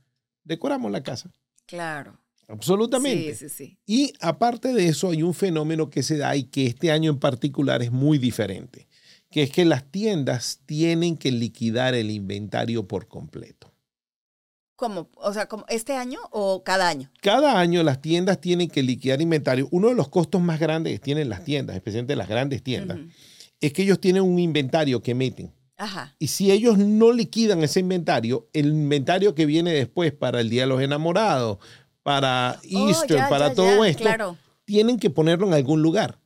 Decoramos 0.46 0.90
la 0.90 1.04
casa. 1.04 1.30
Claro. 1.66 2.18
Absolutamente. 2.48 3.36
Sí, 3.36 3.50
sí, 3.50 3.54
sí. 3.54 3.78
Y 3.86 4.14
aparte 4.22 4.72
de 4.72 4.88
eso, 4.88 5.10
hay 5.10 5.22
un 5.22 5.34
fenómeno 5.34 5.90
que 5.90 6.02
se 6.02 6.16
da 6.16 6.34
y 6.38 6.46
que 6.46 6.66
este 6.66 6.92
año 6.92 7.12
en 7.12 7.20
particular 7.20 7.84
es 7.84 7.92
muy 7.92 8.20
diferente, 8.20 8.88
que 9.30 9.44
es 9.44 9.52
que 9.52 9.66
las 9.66 9.92
tiendas 9.92 10.62
tienen 10.66 11.18
que 11.18 11.30
liquidar 11.30 11.94
el 11.94 12.10
inventario 12.10 12.88
por 12.88 13.10
completo. 13.10 13.74
¿Cómo? 14.78 15.10
O 15.16 15.34
sea, 15.34 15.48
¿como 15.48 15.66
¿este 15.68 15.92
año 15.98 16.20
o 16.32 16.64
cada 16.64 16.88
año? 16.88 17.12
Cada 17.22 17.60
año 17.60 17.84
las 17.84 18.00
tiendas 18.00 18.40
tienen 18.40 18.70
que 18.70 18.82
liquidar 18.82 19.22
inventario. 19.22 19.68
Uno 19.72 19.90
de 19.90 19.96
los 19.96 20.08
costos 20.08 20.42
más 20.42 20.58
grandes 20.58 20.94
que 20.94 21.00
tienen 21.00 21.28
las 21.28 21.44
tiendas, 21.44 21.76
especialmente 21.76 22.16
las 22.16 22.30
grandes 22.30 22.64
tiendas, 22.64 23.00
es 23.60 23.74
que 23.74 23.82
ellos 23.82 24.00
tienen 24.00 24.24
un 24.24 24.40
inventario 24.40 25.04
que 25.04 25.16
meten. 25.16 25.52
Y 26.20 26.28
si 26.28 26.52
ellos 26.52 26.78
no 26.78 27.12
liquidan 27.12 27.64
ese 27.64 27.80
inventario, 27.80 28.50
el 28.54 28.68
inventario 28.68 29.36
que 29.36 29.46
viene 29.46 29.74
después 29.74 30.14
para 30.14 30.40
el 30.40 30.50
Día 30.50 30.62
de 30.62 30.68
los 30.68 30.82
Enamorados, 30.82 31.58
para 32.04 32.60
oh, 32.74 32.88
Easter, 32.90 33.28
para 33.30 33.54
todo 33.54 33.84
esto, 33.86 34.38
tienen 34.66 35.00
que 35.00 35.10
ponerlo 35.10 35.48
en 35.48 35.54
algún 35.54 35.82
lugar. 35.82 36.20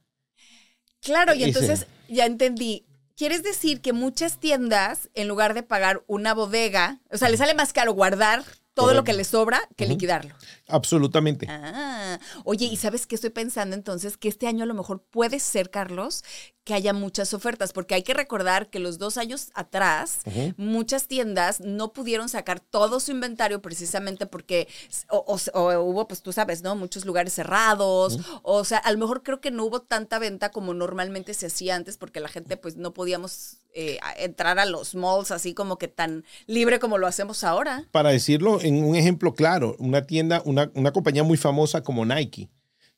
Claro, 1.01 1.33
y 1.33 1.43
entonces 1.43 1.87
ya 2.09 2.25
entendí. 2.25 2.85
¿Quieres 3.15 3.41
decir 3.41 3.81
que 3.81 3.93
muchas 3.93 4.39
tiendas, 4.39 5.09
en 5.15 5.27
lugar 5.27 5.55
de 5.55 5.63
pagar 5.63 6.03
una 6.05 6.33
bodega, 6.33 7.01
o 7.11 7.17
sea, 7.17 7.29
les 7.29 7.39
sale 7.39 7.55
más 7.55 7.73
caro 7.73 7.93
guardar 7.93 8.43
todo 8.77 8.93
lo 8.93 9.03
que 9.03 9.13
les 9.13 9.27
sobra 9.27 9.62
que 9.75 9.88
liquidarlo? 9.88 10.36
Absolutamente. 10.67 11.48
Ah, 11.50 12.19
oye, 12.43 12.65
¿y 12.65 12.77
sabes 12.77 13.07
qué 13.07 13.15
estoy 13.15 13.31
pensando 13.31 13.75
entonces? 13.75 14.17
Que 14.17 14.29
este 14.29 14.48
año 14.48 14.63
a 14.63 14.67
lo 14.67 14.74
mejor 14.74 15.01
puede 15.01 15.39
ser, 15.39 15.72
Carlos, 15.72 16.24
que 16.67 16.74
haya 16.74 16.91
muchas 16.91 17.34
ofertas, 17.34 17.72
porque 17.72 17.96
hay 17.96 18.03
que 18.03 18.13
recordar 18.13 18.69
que 18.69 18.79
los 18.79 18.98
dos 18.98 19.17
años 19.17 19.51
atrás, 19.53 20.19
muchas 20.57 21.07
tiendas 21.07 21.62
no 21.62 21.93
pudieron 21.93 22.27
sacar 22.27 22.60
todo 22.60 23.00
su 23.00 23.12
inventario 23.12 23.62
precisamente 23.62 24.25
porque 24.25 24.67
o, 25.10 25.39
hubo, 25.79 26.10
pues 26.10 26.22
tú 26.22 26.34
sabes, 26.34 26.63
¿no? 26.63 26.75
Muchos 26.75 27.05
lugares 27.05 27.31
cerrados, 27.31 28.19
o 28.43 28.65
sea, 28.65 28.79
a 28.79 28.91
lo 28.91 28.98
mejor 28.98 29.24
creo 29.24 29.39
que 29.39 29.50
no 29.50 29.63
hubo 29.63 29.81
tanta 29.81 30.19
venta 30.19 30.51
como 30.51 30.74
normalmente 30.74 31.34
se 31.34 31.46
hacía 31.46 31.74
antes 31.74 31.96
porque 31.96 32.19
la 32.19 32.27
gente 32.27 32.57
pues 32.57 32.75
no 32.75 32.93
podíamos 32.93 33.62
eh, 33.74 34.00
entrar 34.17 34.60
a 34.60 34.65
los 34.65 34.96
malls 34.96 35.31
así 35.31 35.53
como 35.53 35.77
que 35.77 35.88
tan 35.88 36.25
libre 36.48 36.79
como 36.79 36.98
lo 36.98 37.07
hacemos 37.07 37.46
ahora. 37.46 37.86
Para 37.91 38.10
decirlo 38.10 38.60
en 38.67 38.83
un 38.83 38.95
ejemplo 38.95 39.33
claro, 39.33 39.75
una 39.79 40.03
tienda, 40.03 40.41
una, 40.45 40.71
una 40.75 40.91
compañía 40.91 41.24
muy 41.24 41.38
famosa 41.38 41.81
como 41.81 42.05
Nike, 42.05 42.50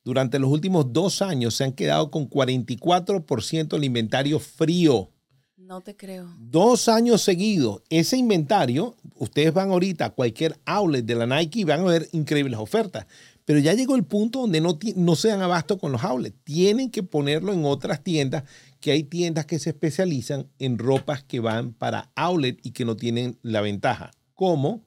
durante 0.02 0.38
los 0.38 0.50
últimos 0.50 0.92
dos 0.92 1.20
años 1.20 1.54
se 1.54 1.64
han 1.64 1.72
quedado 1.72 2.10
con 2.10 2.28
44% 2.28 3.68
del 3.68 3.84
inventario 3.84 4.38
frío. 4.38 5.10
No 5.56 5.82
te 5.82 5.94
creo. 5.94 6.34
Dos 6.38 6.88
años 6.88 7.22
seguidos, 7.22 7.82
ese 7.90 8.16
inventario, 8.16 8.96
ustedes 9.14 9.52
van 9.52 9.70
ahorita 9.70 10.06
a 10.06 10.10
cualquier 10.10 10.58
outlet 10.64 11.04
de 11.04 11.14
la 11.14 11.26
Nike 11.26 11.60
y 11.60 11.64
van 11.64 11.80
a 11.80 11.84
ver 11.84 12.08
increíbles 12.12 12.58
ofertas. 12.58 13.06
Pero 13.44 13.58
ya 13.60 13.74
llegó 13.74 13.94
el 13.94 14.04
punto 14.04 14.40
donde 14.40 14.60
no, 14.60 14.78
no 14.96 15.16
se 15.16 15.28
dan 15.28 15.42
abasto 15.42 15.78
con 15.78 15.92
los 15.92 16.02
outlets. 16.02 16.36
Tienen 16.44 16.90
que 16.90 17.02
ponerlo 17.02 17.52
en 17.52 17.64
otras 17.64 18.02
tiendas, 18.02 18.44
que 18.80 18.92
hay 18.92 19.04
tiendas 19.04 19.46
que 19.46 19.58
se 19.58 19.70
especializan 19.70 20.48
en 20.58 20.78
ropas 20.78 21.22
que 21.22 21.40
van 21.40 21.72
para 21.72 22.10
outlet 22.16 22.58
y 22.62 22.70
que 22.70 22.84
no 22.84 22.96
tienen 22.96 23.38
la 23.42 23.60
ventaja, 23.60 24.12
como 24.34 24.82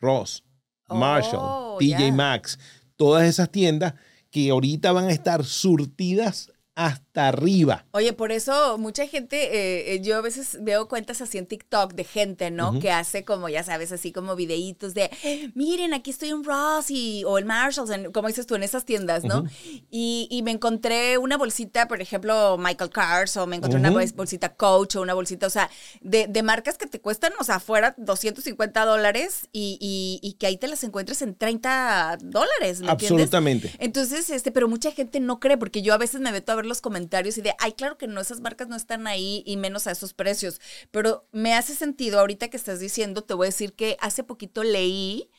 Ross, 0.00 0.42
Marshall, 0.88 1.40
Oh, 1.40 1.76
TJ. 1.80 2.12
Maxx, 2.12 2.58
todas 2.96 3.24
esas 3.28 3.50
tiendas 3.50 3.94
que 4.30 4.50
ahorita 4.50 4.92
van 4.92 5.06
a 5.06 5.12
estar 5.12 5.44
surtidas 5.44 6.52
hasta 6.78 7.26
arriba. 7.26 7.84
Oye, 7.90 8.12
por 8.12 8.30
eso 8.30 8.78
mucha 8.78 9.04
gente, 9.08 9.36
eh, 9.46 9.94
eh, 9.94 10.00
yo 10.00 10.16
a 10.16 10.20
veces 10.20 10.58
veo 10.60 10.86
cuentas 10.86 11.20
así 11.20 11.36
en 11.36 11.46
TikTok 11.46 11.92
de 11.94 12.04
gente, 12.04 12.52
¿no? 12.52 12.78
Que 12.78 12.92
hace 12.92 13.24
como, 13.24 13.48
ya 13.48 13.64
sabes, 13.64 13.90
así 13.90 14.12
como 14.12 14.36
videitos 14.36 14.94
de, 14.94 15.10
miren, 15.56 15.92
aquí 15.92 16.10
estoy 16.10 16.28
en 16.28 16.44
Ross 16.44 16.90
y, 16.92 17.24
o 17.24 17.36
en 17.40 17.48
Marshalls, 17.48 17.90
en- 17.90 18.12
como 18.12 18.28
dices 18.28 18.46
tú, 18.46 18.54
en 18.54 18.62
esas 18.62 18.84
tiendas, 18.84 19.24
¿no? 19.24 19.42
y, 19.90 20.28
y 20.30 20.42
me 20.42 20.52
encontré 20.52 21.18
una 21.18 21.36
bolsita, 21.36 21.88
por 21.88 22.00
ejemplo, 22.00 22.56
Michael 22.58 22.90
Kors, 22.90 23.36
o 23.38 23.48
me 23.48 23.56
encontré 23.56 23.80
una 23.80 23.90
bolsita 24.14 24.54
Coach, 24.54 24.94
o 24.94 25.02
una 25.02 25.14
bolsita, 25.14 25.48
o 25.48 25.50
sea, 25.50 25.68
de, 26.00 26.28
de 26.28 26.42
marcas 26.44 26.78
que 26.78 26.86
te 26.86 27.00
cuestan, 27.00 27.32
o 27.40 27.44
sea, 27.44 27.56
afuera 27.56 27.96
250 27.98 28.84
dólares 28.84 29.48
y, 29.50 29.78
y- 29.80 30.20
y 30.22 30.34
que 30.34 30.46
ahí 30.46 30.56
te 30.56 30.68
las 30.68 30.84
encuentres 30.84 31.22
en 31.22 31.34
30 31.34 32.18
dólares, 32.22 32.80
¿me 32.82 32.90
entiendes? 32.92 33.08
Absolutamente. 33.32 33.72
Entonces, 33.80 34.30
este, 34.30 34.52
pero 34.52 34.68
mucha 34.68 34.92
gente 34.92 35.18
no 35.18 35.40
cree, 35.40 35.56
porque 35.58 35.82
yo 35.82 35.92
a 35.92 35.98
veces 35.98 36.20
me 36.20 36.30
meto 36.30 36.52
a 36.52 36.54
ver 36.54 36.67
los 36.68 36.80
comentarios 36.80 37.38
y 37.38 37.42
de, 37.42 37.54
ay, 37.58 37.72
claro 37.72 37.98
que 37.98 38.06
no, 38.06 38.20
esas 38.20 38.40
marcas 38.40 38.68
no 38.68 38.76
están 38.76 39.06
ahí 39.06 39.42
y 39.46 39.56
menos 39.56 39.86
a 39.86 39.90
esos 39.90 40.14
precios. 40.14 40.60
Pero 40.90 41.26
me 41.32 41.54
hace 41.54 41.74
sentido, 41.74 42.20
ahorita 42.20 42.48
que 42.48 42.56
estás 42.56 42.78
diciendo, 42.80 43.22
te 43.24 43.34
voy 43.34 43.46
a 43.46 43.50
decir 43.50 43.74
que 43.74 43.96
hace 44.00 44.22
poquito 44.22 44.62
leí 44.62 45.30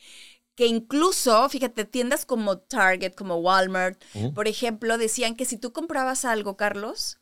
que 0.55 0.67
incluso, 0.67 1.47
fíjate, 1.47 1.85
tiendas 1.85 2.25
como 2.25 2.57
Target, 2.57 3.13
como 3.13 3.37
Walmart, 3.37 4.03
por 4.35 4.49
ejemplo, 4.49 4.97
decían 4.97 5.37
que 5.37 5.45
si 5.45 5.55
tú 5.55 5.71
comprabas 5.71 6.25
algo, 6.25 6.57
Carlos, 6.57 7.18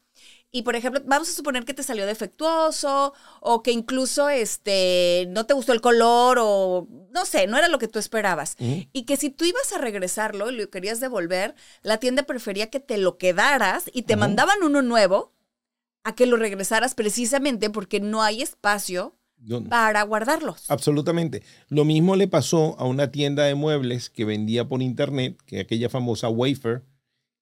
y 0.51 0.62
por 0.63 0.75
ejemplo, 0.75 1.01
vamos 1.06 1.30
a 1.30 1.34
suponer 1.34 1.66
que 1.66 1.74
te 1.74 1.84
salió 1.84 2.06
defectuoso 2.06 3.13
o 3.42 3.62
que 3.63 3.72
incluso 3.72 4.30
este 4.30 5.25
no 5.30 5.46
te 5.46 5.54
gustó 5.54 5.74
el 5.74 5.82
color 5.82 6.38
o 6.42 6.88
no 7.12 7.25
sé, 7.25 7.48
no 7.48 7.58
era 7.58 7.68
lo 7.68 7.80
que 7.80 7.88
tú 7.88 8.00
esperabas. 8.00 8.56
Y 8.60 9.04
que 9.04 9.18
si 9.18 9.30
tú 9.30 9.44
ibas 9.46 9.74
a 9.74 9.77
regresarlo 9.77 10.50
y 10.50 10.56
lo 10.58 10.70
querías 10.70 11.00
devolver, 11.00 11.54
la 11.84 11.98
tienda 11.98 12.24
prefería 12.24 12.70
que 12.70 12.80
te 12.80 12.98
lo 12.98 13.18
quedaras 13.18 13.89
y 13.94 14.04
te 14.04 14.16
mandaban 14.16 14.63
uno 14.63 14.82
nuevo 14.82 15.34
a 16.04 16.16
que 16.16 16.25
lo 16.25 16.38
regresaras 16.38 16.96
precisamente 16.96 17.70
porque 17.70 18.00
no 18.00 18.24
hay 18.24 18.42
espacio 18.42 19.18
No, 19.39 19.60
no. 19.60 19.70
para 19.70 20.01
guardarlos. 20.04 20.72
Absolutamente. 20.72 21.44
Lo 21.68 21.84
mismo 21.84 22.16
le 22.16 22.30
pasó 22.30 22.75
a 22.80 22.86
una 22.86 23.12
tienda 23.12 23.44
de 23.44 23.56
muebles 23.56 24.10
que 24.10 24.24
vendía 24.24 24.66
por 24.70 24.82
internet, 24.82 25.38
que 25.46 25.60
aquella 25.60 25.89
famosa 25.89 26.30
Wafer. 26.30 26.84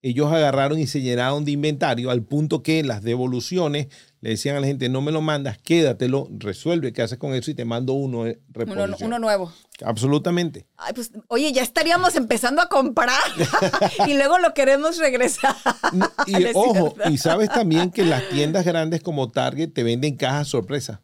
Ellos 0.08 0.32
agarraron 0.32 0.78
y 0.78 0.86
se 0.86 1.02
llenaron 1.02 1.46
de 1.46 1.52
inventario 1.52 2.12
al 2.12 2.22
punto 2.22 2.62
que 2.62 2.84
las 2.84 3.02
devoluciones 3.02 3.88
le 4.22 4.30
decían 4.30 4.56
a 4.56 4.60
la 4.60 4.68
gente, 4.68 4.88
no 4.88 5.02
me 5.02 5.12
lo 5.12 5.20
mandas, 5.20 5.58
quédatelo, 5.58 6.28
resuelve 6.38 6.94
qué 6.94 7.02
haces 7.02 7.18
con 7.18 7.34
eso 7.34 7.50
y 7.50 7.56
te 7.56 7.66
mando 7.66 7.94
uno 7.94 8.26
de 8.26 8.40
Uno, 8.68 8.96
uno 9.00 9.18
nuevo. 9.18 9.52
Absolutamente. 9.84 10.68
Ay, 10.78 10.94
pues, 10.94 11.12
oye, 11.28 11.52
ya 11.52 11.64
estaríamos 11.64 12.16
empezando 12.16 12.62
a 12.62 12.70
comprar 12.70 13.20
y 14.08 14.14
luego 14.14 14.38
lo 14.38 14.54
queremos 14.54 15.00
regresar. 15.00 15.56
No 15.92 16.08
Y 16.28 16.36
ojo, 16.54 16.94
cierto. 16.94 17.10
y 17.12 17.18
sabes 17.18 17.50
también 17.50 17.90
que 17.90 18.06
las 18.06 18.30
tiendas 18.30 18.64
grandes 18.64 19.02
como 19.02 19.32
Target 19.32 19.74
te 19.74 19.82
venden 19.82 20.18
cajas 20.18 20.50
sorpresa. 20.50 21.02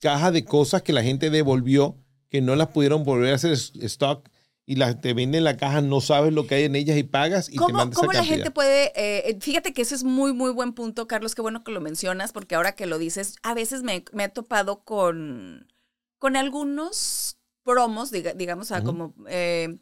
Cajas 0.00 0.32
de 0.32 0.44
cosas 0.44 0.82
que 0.82 0.92
la 0.92 1.04
gente 1.04 1.30
devolvió, 1.30 1.98
que 2.30 2.40
no 2.40 2.56
las 2.56 2.66
pudieron 2.66 3.04
volver 3.04 3.30
a 3.30 3.36
hacer 3.36 3.52
stock 3.52 4.28
y 4.66 4.76
las 4.76 5.00
te 5.00 5.14
venden 5.14 5.44
la 5.44 5.56
caja, 5.56 5.80
no 5.80 6.00
sabes 6.00 6.32
lo 6.32 6.46
que 6.46 6.56
hay 6.56 6.64
en 6.64 6.76
ellas 6.76 6.96
y 6.96 7.02
pagas 7.04 7.48
y 7.48 7.52
te 7.52 7.58
¿Cómo, 7.58 7.78
mandan 7.78 7.92
esa 7.92 8.00
cómo 8.00 8.12
la 8.12 8.24
gente 8.24 8.50
puede, 8.50 8.86
eh, 8.96 9.30
eh, 9.30 9.38
fíjate 9.40 9.72
que 9.72 9.82
ese 9.82 9.94
es 9.94 10.04
muy, 10.04 10.32
muy 10.32 10.50
buen 10.52 10.72
punto, 10.72 11.06
Carlos, 11.06 11.34
qué 11.34 11.42
bueno 11.42 11.62
que 11.64 11.72
lo 11.72 11.80
mencionas, 11.80 12.32
porque 12.32 12.54
ahora 12.54 12.74
que 12.74 12.86
lo 12.86 12.98
dices, 12.98 13.36
a 13.42 13.54
veces 13.54 13.82
me, 13.82 14.04
me 14.12 14.24
he 14.24 14.28
topado 14.28 14.84
con, 14.84 15.72
con 16.18 16.36
algunos 16.36 17.38
promos, 17.62 18.10
diga- 18.12 18.34
digamos, 18.34 18.68
sea, 18.68 18.82
como 18.82 19.14
eh, 19.28 19.78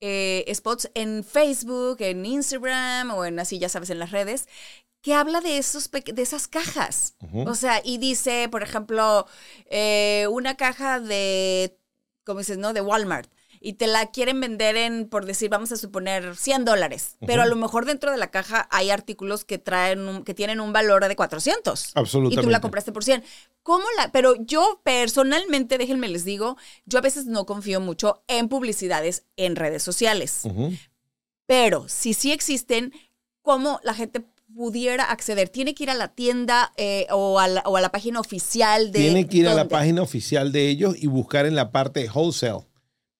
eh, 0.00 0.50
spots 0.54 0.90
en 0.94 1.24
Facebook, 1.24 1.98
en 2.00 2.24
Instagram 2.26 3.10
o 3.12 3.24
en 3.24 3.38
así, 3.38 3.58
ya 3.58 3.68
sabes, 3.68 3.90
en 3.90 3.98
las 3.98 4.10
redes, 4.10 4.48
que 5.02 5.14
habla 5.14 5.40
de, 5.40 5.58
esos 5.58 5.90
de 5.90 6.22
esas 6.22 6.48
cajas. 6.48 7.16
O 7.44 7.54
sea, 7.54 7.80
y 7.84 7.98
dice, 7.98 8.48
por 8.50 8.62
ejemplo, 8.62 9.26
una 10.30 10.56
caja 10.56 11.00
de, 11.00 11.78
como 12.24 12.40
dices, 12.40 12.58
¿no? 12.58 12.72
De 12.72 12.80
Walmart. 12.82 13.30
Y 13.62 13.74
te 13.74 13.86
la 13.86 14.06
quieren 14.10 14.40
vender 14.40 14.76
en, 14.76 15.06
por 15.06 15.26
decir, 15.26 15.50
vamos 15.50 15.70
a 15.70 15.76
suponer, 15.76 16.34
100 16.34 16.64
dólares. 16.64 17.16
Pero 17.26 17.42
a 17.42 17.46
lo 17.46 17.56
mejor 17.56 17.84
dentro 17.84 18.10
de 18.10 18.16
la 18.16 18.30
caja 18.30 18.66
hay 18.70 18.88
artículos 18.88 19.44
que 19.44 19.58
traen 19.58 20.00
un- 20.08 20.24
que 20.24 20.32
tienen 20.32 20.60
un 20.60 20.72
valor 20.72 21.06
de 21.06 21.14
400. 21.14 21.90
Y 21.90 21.92
tú 21.92 22.00
Absolutamente. 22.00 22.50
la 22.50 22.60
compraste 22.62 22.90
por 22.90 23.04
100. 23.04 23.22
¿Cómo 23.62 23.84
la? 23.98 24.10
Pero 24.12 24.34
yo 24.36 24.80
personalmente, 24.82 25.76
déjenme 25.76 26.08
les 26.08 26.24
digo, 26.24 26.56
yo 26.86 26.98
a 26.98 27.02
veces 27.02 27.26
no 27.26 27.44
confío 27.44 27.80
mucho 27.80 28.22
en 28.28 28.48
publicidades 28.48 29.24
en 29.36 29.56
redes 29.56 29.82
sociales. 29.82 30.42
Pero 31.46 31.88
si 31.88 32.14
sí 32.14 32.32
existen, 32.32 32.92
¿cómo 33.42 33.80
la 33.82 33.92
gente 33.94 34.24
pudiera 34.54 35.04
acceder? 35.04 35.48
¿Tiene 35.48 35.74
que 35.74 35.82
ir 35.84 35.90
a 35.90 35.94
la 35.94 36.08
tienda 36.14 36.72
eh, 36.76 37.06
o, 37.10 37.38
a 37.38 37.46
la, 37.48 37.60
o 37.66 37.76
a 37.76 37.80
la 37.80 37.90
página 37.92 38.20
oficial 38.20 38.90
de... 38.92 39.00
Tiene 39.00 39.26
que 39.28 39.38
ir 39.38 39.48
a 39.48 39.54
la 39.54 39.68
página 39.68 40.02
oficial 40.02 40.50
de 40.52 40.68
ellos 40.68 40.94
y 40.98 41.06
buscar 41.08 41.46
en 41.46 41.54
la 41.54 41.70
parte 41.72 42.08
wholesale, 42.12 42.64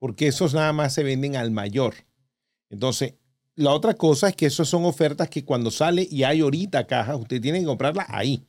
porque 0.01 0.27
esos 0.27 0.53
nada 0.55 0.73
más 0.73 0.93
se 0.93 1.05
venden 1.05 1.37
al 1.37 1.53
mayor. 1.53 1.95
Entonces, 2.71 3.15
la 3.55 3.73
otra 3.73 3.95
cosa 3.95 4.29
es 4.31 4.35
que 4.37 4.47
esas 4.47 4.67
son 4.69 4.85
ofertas 4.85 5.29
que 5.29 5.45
cuando 5.45 5.71
sale 5.71 6.07
y 6.11 6.25
hay 6.25 6.41
ahorita 6.41 6.87
cajas, 6.89 7.17
usted 7.21 7.41
tiene 7.41 7.61
que 7.61 7.67
comprarlas 7.67 8.07
ahí. 8.09 8.45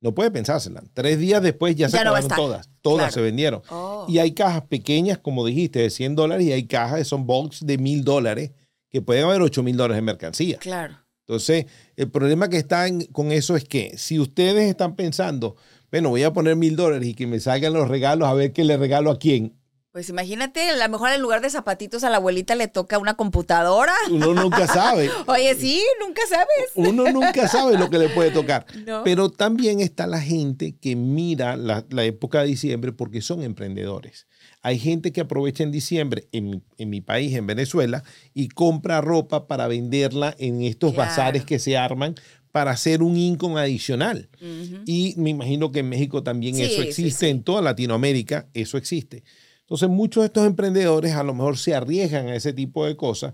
No 0.00 0.14
puede 0.14 0.30
pensársela. 0.30 0.82
Tres 0.94 1.18
días 1.18 1.42
después 1.42 1.76
ya 1.76 1.88
se 1.88 1.96
Ya 1.96 2.00
acabaron 2.02 2.28
todas. 2.28 2.70
Todas 2.80 2.98
Claro. 2.98 3.12
se 3.12 3.20
vendieron. 3.20 3.62
Oh. 3.70 4.06
Y 4.08 4.18
hay 4.18 4.32
cajas 4.32 4.62
pequeñas, 4.62 5.18
como 5.18 5.46
dijiste, 5.46 5.78
de 5.80 5.90
100 5.90 6.16
dólares 6.16 6.46
y 6.46 6.52
hay 6.52 6.64
cajas 6.66 6.98
que 6.98 7.04
son 7.04 7.26
bulks 7.26 7.64
de 7.66 7.78
1000 7.78 8.02
dólares, 8.04 8.50
que 8.90 9.00
pueden 9.00 9.24
haber 9.24 9.42
8 9.42 9.62
mil 9.62 9.76
dólares 9.76 9.98
en 9.98 10.04
mercancía. 10.04 10.58
Claro. 10.58 10.96
Entonces, 11.26 11.66
el 11.96 12.10
problema 12.10 12.48
que 12.48 12.56
está 12.58 12.88
en- 12.88 13.04
con 13.06 13.30
eso 13.30 13.54
es 13.56 13.64
que 13.64 13.96
si 13.96 14.18
ustedes 14.18 14.68
están 14.68 14.96
pensando, 14.96 15.54
bueno, 15.90 16.08
voy 16.10 16.24
a 16.24 16.32
poner 16.32 16.56
mil 16.56 16.74
dólares 16.74 17.08
y 17.08 17.14
que 17.14 17.28
me 17.28 17.38
salgan 17.38 17.72
los 17.72 17.88
regalos, 17.88 18.28
a 18.28 18.34
ver 18.34 18.52
qué 18.52 18.64
le 18.64 18.76
regalo 18.76 19.10
a 19.12 19.18
quién, 19.20 19.54
Pues 19.92 20.08
imagínate, 20.08 20.70
a 20.70 20.76
lo 20.76 20.88
mejor 20.90 21.10
en 21.12 21.20
lugar 21.20 21.42
de 21.42 21.50
zapatitos 21.50 22.02
a 22.02 22.08
la 22.08 22.16
abuelita 22.16 22.54
le 22.54 22.66
toca 22.66 22.96
una 22.98 23.12
computadora. 23.14 23.92
uno 24.10 24.32
nunca 24.32 24.66
sabe. 24.66 25.10
Oye, 25.26 25.54
sí, 25.54 25.82
nunca 26.00 26.22
sabes. 26.26 26.48
Uno 26.74 27.12
nunca 27.12 27.46
sabe 27.46 27.76
lo 27.76 27.90
que 27.90 27.98
le 27.98 28.08
puede 28.08 28.30
tocar. 28.30 28.64
No. 28.86 29.04
Pero 29.04 29.28
también 29.30 29.80
está 29.80 30.06
la 30.06 30.20
gente 30.20 30.74
que 30.80 30.96
mira 30.96 31.56
la, 31.58 31.84
la 31.90 32.04
época 32.04 32.40
de 32.40 32.48
diciembre 32.48 32.92
porque 32.92 33.20
son 33.20 33.42
emprendedores. 33.42 34.26
Hay 34.62 34.78
gente 34.78 35.12
que 35.12 35.20
aprovecha 35.20 35.62
en 35.62 35.70
diciembre 35.72 36.26
en, 36.32 36.48
mi- 36.50 36.62
en 36.78 36.88
mi 36.88 37.00
país, 37.02 37.34
en 37.36 37.46
Venezuela, 37.46 38.02
y 38.32 38.48
compra 38.48 39.02
ropa 39.02 39.46
para 39.46 39.68
venderla 39.68 40.34
en 40.38 40.62
estos 40.62 40.94
Claro. 40.94 41.10
bazares 41.10 41.44
que 41.44 41.58
se 41.58 41.76
arman 41.76 42.14
para 42.50 42.70
hacer 42.70 43.02
un 43.02 43.16
income 43.16 43.60
adicional. 43.60 44.28
Y 44.86 45.14
me 45.18 45.30
imagino 45.30 45.70
que 45.70 45.80
en 45.80 45.88
México 45.90 46.22
también 46.22 46.54
Sí, 46.56 46.62
eso 46.62 46.82
sí, 46.82 46.88
existe, 46.88 47.26
sí. 47.26 47.30
en 47.30 47.42
toda 47.42 47.60
Latinoamérica 47.62 48.46
eso 48.54 48.76
existe. 48.78 49.22
Entonces 49.72 49.88
muchos 49.88 50.20
de 50.20 50.26
estos 50.26 50.46
emprendedores 50.46 51.14
a 51.14 51.22
lo 51.22 51.32
mejor 51.32 51.56
se 51.56 51.74
arriesgan 51.74 52.28
a 52.28 52.36
ese 52.36 52.52
tipo 52.52 52.84
de 52.84 52.94
cosas 52.94 53.32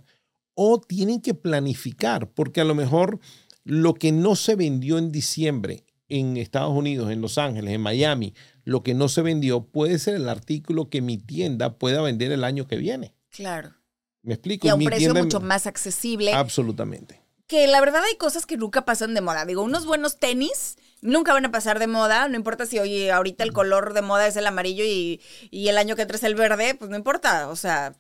o 0.54 0.80
tienen 0.80 1.20
que 1.20 1.34
planificar, 1.34 2.30
porque 2.30 2.60
a 2.60 2.64
lo 2.64 2.76
mejor 2.76 3.18
lo 3.64 3.94
que 3.94 4.12
no 4.12 4.36
se 4.36 4.54
vendió 4.54 4.98
en 4.98 5.10
diciembre 5.10 5.84
en 6.08 6.36
Estados 6.36 6.72
Unidos, 6.72 7.10
en 7.10 7.20
Los 7.22 7.38
Ángeles, 7.38 7.74
en 7.74 7.80
Miami, 7.80 8.34
lo 8.62 8.84
que 8.84 8.94
no 8.94 9.08
se 9.08 9.22
vendió 9.22 9.62
puede 9.64 9.98
ser 9.98 10.14
el 10.14 10.28
artículo 10.28 10.88
que 10.88 11.00
mi 11.02 11.18
tienda 11.18 11.76
pueda 11.76 12.02
vender 12.02 12.30
el 12.30 12.44
año 12.44 12.68
que 12.68 12.76
viene. 12.76 13.16
Claro. 13.30 13.74
¿Me 14.22 14.34
explico? 14.34 14.68
Y 14.68 14.70
a 14.70 14.74
un 14.74 14.78
mi 14.78 14.86
precio 14.86 15.08
tienda- 15.08 15.24
mucho 15.24 15.40
más 15.40 15.66
accesible. 15.66 16.34
Absolutamente. 16.34 17.20
que 17.48 17.66
la 17.66 17.80
verdad 17.80 18.04
hay 18.04 18.16
cosas 18.16 18.46
que 18.46 18.56
nunca 18.56 18.84
pasan 18.84 19.12
de 19.14 19.22
moda. 19.22 19.44
Digo, 19.44 19.64
unos 19.64 19.86
buenos 19.86 20.20
tenis 20.20 20.76
nunca 21.02 21.32
van 21.32 21.44
a 21.44 21.50
pasar 21.50 21.78
de 21.78 21.86
moda. 21.86 22.28
No 22.28 22.36
importa 22.36 22.66
si, 22.66 22.78
oye, 22.78 23.10
ahorita 23.12 23.44
el 23.44 23.52
color 23.52 23.94
de 23.94 24.02
moda 24.02 24.26
es 24.26 24.36
el 24.36 24.46
amarillo 24.46 24.84
y, 24.84 25.20
y 25.50 25.68
el 25.68 25.78
año 25.78 25.96
que 25.96 26.02
entra 26.02 26.16
es 26.16 26.24
el 26.24 26.34
verde, 26.34 26.74
pues 26.74 26.90
no 26.90 26.96
importa. 26.96 27.48
O 27.48 27.56
sea, 27.56 27.94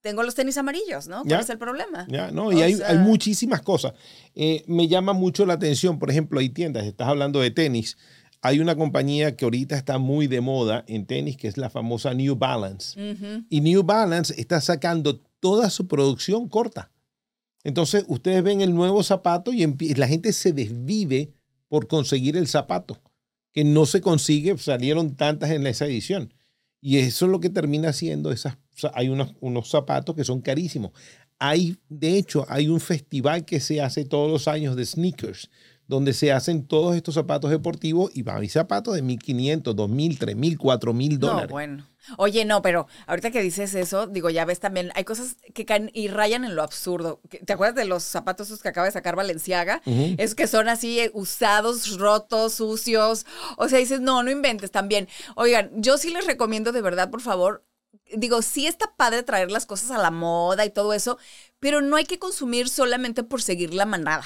tengo 0.00 0.22
los 0.22 0.34
tenis 0.34 0.58
amarillos, 0.58 1.08
¿no? 1.08 1.18
¿Cuál 1.22 1.28
Ya. 1.30 1.40
es 1.40 1.50
el 1.50 1.58
problema? 1.58 2.06
Ya, 2.08 2.30
¿no? 2.30 2.52
Y 2.52 2.60
hay, 2.62 2.74
sea- 2.74 2.88
hay 2.90 2.98
muchísimas 2.98 3.62
cosas. 3.62 3.94
Eh, 4.34 4.62
me 4.66 4.86
llama 4.88 5.12
mucho 5.14 5.46
la 5.46 5.54
atención, 5.54 5.98
por 5.98 6.10
ejemplo, 6.10 6.40
hay 6.40 6.50
tiendas, 6.50 6.84
estás 6.84 7.08
hablando 7.08 7.40
de 7.40 7.50
tenis. 7.50 7.96
Hay 8.42 8.60
una 8.60 8.76
compañía 8.76 9.34
que 9.36 9.46
ahorita 9.46 9.74
está 9.74 9.96
muy 9.96 10.26
de 10.26 10.42
moda 10.42 10.84
en 10.86 11.06
tenis, 11.06 11.38
que 11.38 11.48
es 11.48 11.56
la 11.56 11.70
famosa 11.70 12.12
New 12.12 12.36
Balance. 12.36 13.00
Y 13.48 13.62
New 13.62 13.82
Balance 13.84 14.34
está 14.38 14.60
sacando 14.60 15.18
toda 15.40 15.70
su 15.70 15.88
producción 15.88 16.50
corta. 16.50 16.90
Entonces, 17.62 18.04
ustedes 18.06 18.42
ven 18.42 18.60
el 18.60 18.74
nuevo 18.74 19.02
zapato 19.02 19.50
y 19.54 19.64
la 19.94 20.06
gente 20.06 20.34
se 20.34 20.52
desvive 20.52 21.32
por 21.74 21.88
conseguir 21.88 22.36
el 22.36 22.46
zapato. 22.46 23.02
que 23.52 23.64
no 23.64 23.84
se 23.84 24.00
consigue, 24.00 24.56
salieron 24.58 25.16
tantas 25.16 25.50
en 25.50 25.66
esa 25.66 25.86
edición. 25.86 26.32
Y 26.80 26.98
eso 26.98 27.24
es 27.24 27.32
lo 27.32 27.40
que 27.40 27.50
termina 27.50 27.92
siendo 27.92 28.30
esas, 28.30 28.58
hay 28.94 29.08
unos, 29.08 29.34
unos 29.40 29.70
zapatos 29.70 30.14
que 30.14 30.22
son 30.22 30.40
carísimos. 30.40 30.92
Hay, 31.40 31.76
de 31.88 32.16
hecho, 32.16 32.46
hay 32.48 32.68
un 32.68 32.78
festival 32.78 33.44
que 33.44 33.58
se 33.58 33.80
hace 33.80 34.04
todos 34.04 34.30
los 34.30 34.46
años 34.46 34.76
de 34.76 34.86
sneakers, 34.86 35.50
donde 35.86 36.12
se 36.12 36.32
hacen 36.32 36.66
todos 36.66 36.96
estos 36.96 37.14
zapatos 37.14 37.50
deportivos 37.50 38.10
y 38.14 38.24
hay 38.28 38.48
zapatos 38.48 38.94
de 38.94 39.02
1.500, 39.02 39.62
2.000, 39.62 40.18
3.000, 40.18 40.56
4.000 40.56 41.18
dólares. 41.18 41.48
No, 41.48 41.52
bueno. 41.52 41.86
Oye, 42.18 42.44
no, 42.44 42.60
pero 42.60 42.86
ahorita 43.06 43.30
que 43.30 43.40
dices 43.40 43.74
eso, 43.74 44.06
digo, 44.06 44.28
ya 44.28 44.44
ves 44.44 44.60
también, 44.60 44.90
hay 44.94 45.04
cosas 45.04 45.36
que 45.54 45.64
caen 45.64 45.90
y 45.94 46.08
rayan 46.08 46.44
en 46.44 46.54
lo 46.54 46.62
absurdo. 46.62 47.20
¿Te 47.44 47.52
acuerdas 47.52 47.76
de 47.76 47.86
los 47.86 48.02
zapatos 48.02 48.48
esos 48.48 48.60
que 48.60 48.68
acaba 48.68 48.86
de 48.86 48.92
sacar 48.92 49.16
Valenciaga? 49.16 49.80
Es 49.86 50.34
que 50.34 50.46
son 50.46 50.68
así 50.68 51.00
eh, 51.00 51.10
usados, 51.14 51.98
rotos, 51.98 52.54
sucios. 52.54 53.24
O 53.56 53.68
sea, 53.68 53.78
dices, 53.78 54.00
no, 54.00 54.22
no 54.22 54.30
inventes 54.30 54.70
también. 54.70 55.08
Oigan, 55.34 55.70
yo 55.76 55.96
sí 55.96 56.10
les 56.10 56.26
recomiendo 56.26 56.72
de 56.72 56.82
verdad, 56.82 57.10
por 57.10 57.22
favor, 57.22 57.64
digo, 58.14 58.42
sí 58.42 58.66
está 58.66 58.94
padre 58.96 59.22
traer 59.22 59.50
las 59.50 59.66
cosas 59.66 59.90
a 59.90 59.98
la 59.98 60.10
moda 60.10 60.64
y 60.64 60.70
todo 60.70 60.92
eso, 60.92 61.18
pero 61.58 61.80
no 61.80 61.96
hay 61.96 62.04
que 62.04 62.18
consumir 62.18 62.68
solamente 62.68 63.22
por 63.22 63.40
seguir 63.40 63.72
la 63.72 63.86
manada. 63.86 64.24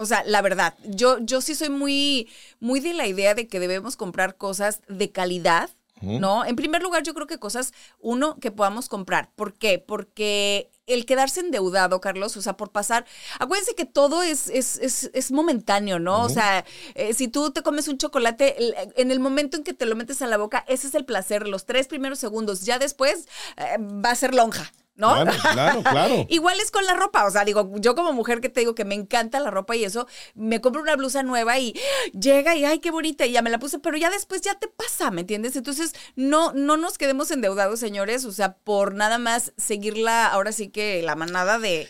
O 0.00 0.06
sea, 0.06 0.22
la 0.24 0.42
verdad, 0.42 0.74
yo, 0.84 1.18
yo 1.18 1.40
sí 1.40 1.56
soy 1.56 1.70
muy, 1.70 2.28
muy 2.60 2.78
de 2.78 2.94
la 2.94 3.08
idea 3.08 3.34
de 3.34 3.48
que 3.48 3.58
debemos 3.58 3.96
comprar 3.96 4.36
cosas 4.36 4.80
de 4.88 5.10
calidad, 5.10 5.70
¿no? 6.00 6.44
En 6.44 6.54
primer 6.54 6.80
lugar, 6.80 7.02
yo 7.02 7.12
creo 7.12 7.26
que 7.26 7.40
cosas, 7.40 7.72
uno, 7.98 8.38
que 8.38 8.52
podamos 8.52 8.88
comprar. 8.88 9.32
¿Por 9.34 9.54
qué? 9.54 9.80
Porque 9.80 10.70
el 10.86 11.04
quedarse 11.04 11.40
endeudado, 11.40 12.00
Carlos, 12.00 12.36
o 12.36 12.42
sea, 12.42 12.56
por 12.56 12.70
pasar, 12.70 13.06
acuérdense 13.40 13.74
que 13.74 13.86
todo 13.86 14.22
es, 14.22 14.48
es, 14.50 14.76
es, 14.76 15.10
es 15.12 15.32
momentáneo, 15.32 15.98
¿no? 15.98 16.22
O 16.22 16.28
sea, 16.28 16.64
eh, 16.94 17.12
si 17.12 17.26
tú 17.26 17.50
te 17.50 17.62
comes 17.62 17.88
un 17.88 17.98
chocolate, 17.98 18.54
en 19.00 19.10
el 19.10 19.18
momento 19.18 19.56
en 19.56 19.64
que 19.64 19.74
te 19.74 19.86
lo 19.86 19.96
metes 19.96 20.22
a 20.22 20.28
la 20.28 20.36
boca, 20.36 20.64
ese 20.68 20.86
es 20.86 20.94
el 20.94 21.04
placer, 21.04 21.48
los 21.48 21.66
tres 21.66 21.88
primeros 21.88 22.20
segundos, 22.20 22.60
ya 22.60 22.78
después 22.78 23.26
eh, 23.56 23.78
va 23.80 24.12
a 24.12 24.14
ser 24.14 24.32
lonja. 24.32 24.72
¿No? 24.98 25.14
Claro, 25.14 25.32
claro, 25.52 25.82
claro. 25.82 26.26
Igual 26.28 26.60
es 26.60 26.70
con 26.70 26.84
la 26.84 26.94
ropa, 26.94 27.24
o 27.24 27.30
sea, 27.30 27.44
digo, 27.46 27.72
yo 27.76 27.94
como 27.94 28.12
mujer 28.12 28.42
que 28.42 28.50
te 28.50 28.60
digo 28.60 28.74
que 28.74 28.84
me 28.84 28.96
encanta 28.96 29.40
la 29.40 29.50
ropa 29.50 29.74
y 29.76 29.84
eso, 29.84 30.06
me 30.34 30.60
compro 30.60 30.82
una 30.82 30.96
blusa 30.96 31.22
nueva 31.22 31.58
y 31.58 31.72
llega 32.12 32.56
y 32.56 32.64
ay, 32.64 32.80
qué 32.80 32.90
bonita, 32.90 33.24
y 33.24 33.32
ya 33.32 33.40
me 33.40 33.48
la 33.48 33.58
puse, 33.60 33.78
pero 33.78 33.96
ya 33.96 34.10
después 34.10 34.42
ya 34.42 34.56
te 34.56 34.68
pasa, 34.68 35.10
¿me 35.10 35.22
entiendes? 35.22 35.56
Entonces, 35.56 35.94
no 36.16 36.52
no 36.52 36.76
nos 36.76 36.98
quedemos 36.98 37.30
endeudados, 37.30 37.80
señores, 37.80 38.24
o 38.24 38.32
sea, 38.32 38.56
por 38.58 38.92
nada 38.94 39.18
más 39.18 39.52
seguirla, 39.56 40.26
ahora 40.26 40.52
sí 40.52 40.68
que 40.68 41.00
la 41.02 41.14
manada 41.14 41.58
de 41.58 41.88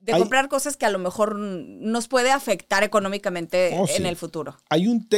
de 0.00 0.12
comprar 0.12 0.48
cosas 0.48 0.76
que 0.76 0.84
a 0.84 0.90
lo 0.90 0.98
mejor 0.98 1.34
nos 1.36 2.08
puede 2.08 2.30
afectar 2.30 2.82
económicamente 2.84 3.70
Oh, 3.78 3.86
en 3.88 4.02
sí. 4.02 4.06
el 4.06 4.16
futuro. 4.16 4.54
Hay 4.68 4.86
un, 4.86 5.08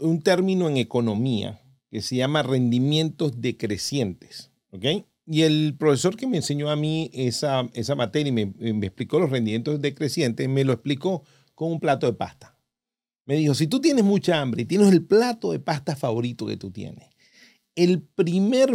un 0.00 0.22
término 0.22 0.66
en 0.66 0.78
economía 0.78 1.60
que 1.90 2.00
se 2.00 2.16
llama 2.16 2.42
rendimientos 2.42 3.40
decrecientes, 3.42 4.50
¿ok? 4.70 5.04
Y 5.32 5.42
el 5.42 5.76
profesor 5.78 6.16
que 6.16 6.26
me 6.26 6.38
enseñó 6.38 6.70
a 6.70 6.76
mí 6.76 7.08
esa, 7.14 7.70
esa 7.74 7.94
materia 7.94 8.30
y 8.30 8.32
me, 8.32 8.46
me 8.46 8.86
explicó 8.86 9.20
los 9.20 9.30
rendimientos 9.30 9.80
decrecientes, 9.80 10.48
me 10.48 10.64
lo 10.64 10.72
explicó 10.72 11.22
con 11.54 11.70
un 11.70 11.78
plato 11.78 12.06
de 12.06 12.14
pasta. 12.14 12.58
Me 13.26 13.36
dijo, 13.36 13.54
si 13.54 13.68
tú 13.68 13.80
tienes 13.80 14.04
mucha 14.04 14.40
hambre 14.40 14.62
y 14.62 14.64
tienes 14.64 14.90
el 14.90 15.04
plato 15.04 15.52
de 15.52 15.60
pasta 15.60 15.94
favorito 15.94 16.46
que 16.46 16.56
tú 16.56 16.72
tienes, 16.72 17.08
el 17.76 18.02
primer 18.02 18.70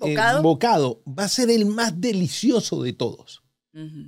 eh, 0.00 0.16
¿Bocado? 0.40 1.02
va 1.06 1.24
a 1.24 1.28
ser 1.28 1.50
el 1.50 1.66
más 1.66 2.00
delicioso 2.00 2.82
de 2.82 2.94
todos. 2.94 3.42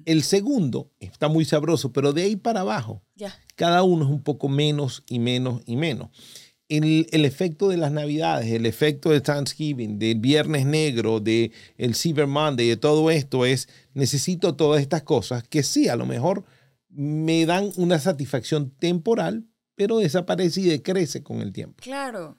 El 0.05 0.23
segundo 0.25 0.91
está 0.99 1.29
muy 1.29 1.45
sabroso, 1.45 1.93
pero 1.93 2.13
de 2.13 2.23
ahí 2.23 2.35
para 2.35 2.61
abajo 2.61 3.03
cada 3.55 3.83
uno 3.85 4.05
es 4.05 4.11
un 4.11 4.23
poco 4.23 4.49
menos 4.49 5.05
y 5.07 5.19
menos 5.19 5.63
y 5.67 5.77
menos. 5.77 6.09
El, 6.71 7.25
efecto 7.25 7.69
de 7.69 7.77
las 7.77 7.91
navidades, 7.91 8.51
el 8.53 8.65
efecto 8.65 9.11
de 9.11 9.21
Thanksgiving, 9.21 9.99
del 9.99 10.21
Viernes 10.21 10.65
Negro, 10.65 11.19
de 11.19 11.51
el 11.77 11.97
Cyber 11.97 12.29
Monday, 12.29 12.69
de 12.69 12.77
todo 12.77 13.11
esto 13.11 13.45
es, 13.45 13.69
necesito 13.93 14.55
todas 14.55 14.81
estas 14.81 15.03
cosas 15.03 15.43
que 15.43 15.65
sí, 15.65 15.89
a 15.89 15.97
lo 15.97 16.07
mejor 16.07 16.45
me 16.89 17.45
dan 17.45 17.73
una 17.77 17.99
satisfacción 17.99 18.71
temporal, 18.71 19.47
pero 19.75 19.99
desaparece 19.99 20.61
y 20.61 20.65
decrece 20.65 21.23
con 21.23 21.41
el 21.41 21.53
tiempo. 21.53 21.83
Claro. 21.83 22.39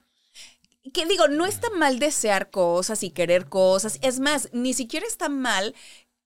Que 0.92 1.06
digo, 1.06 1.28
no 1.28 1.46
está 1.46 1.70
mal 1.70 1.98
desear 1.98 2.50
cosas 2.50 3.02
y 3.02 3.10
querer 3.10 3.46
cosas. 3.46 3.98
Es 4.02 4.18
más, 4.18 4.48
ni 4.52 4.72
siquiera 4.74 5.06
está 5.06 5.28
mal 5.28 5.74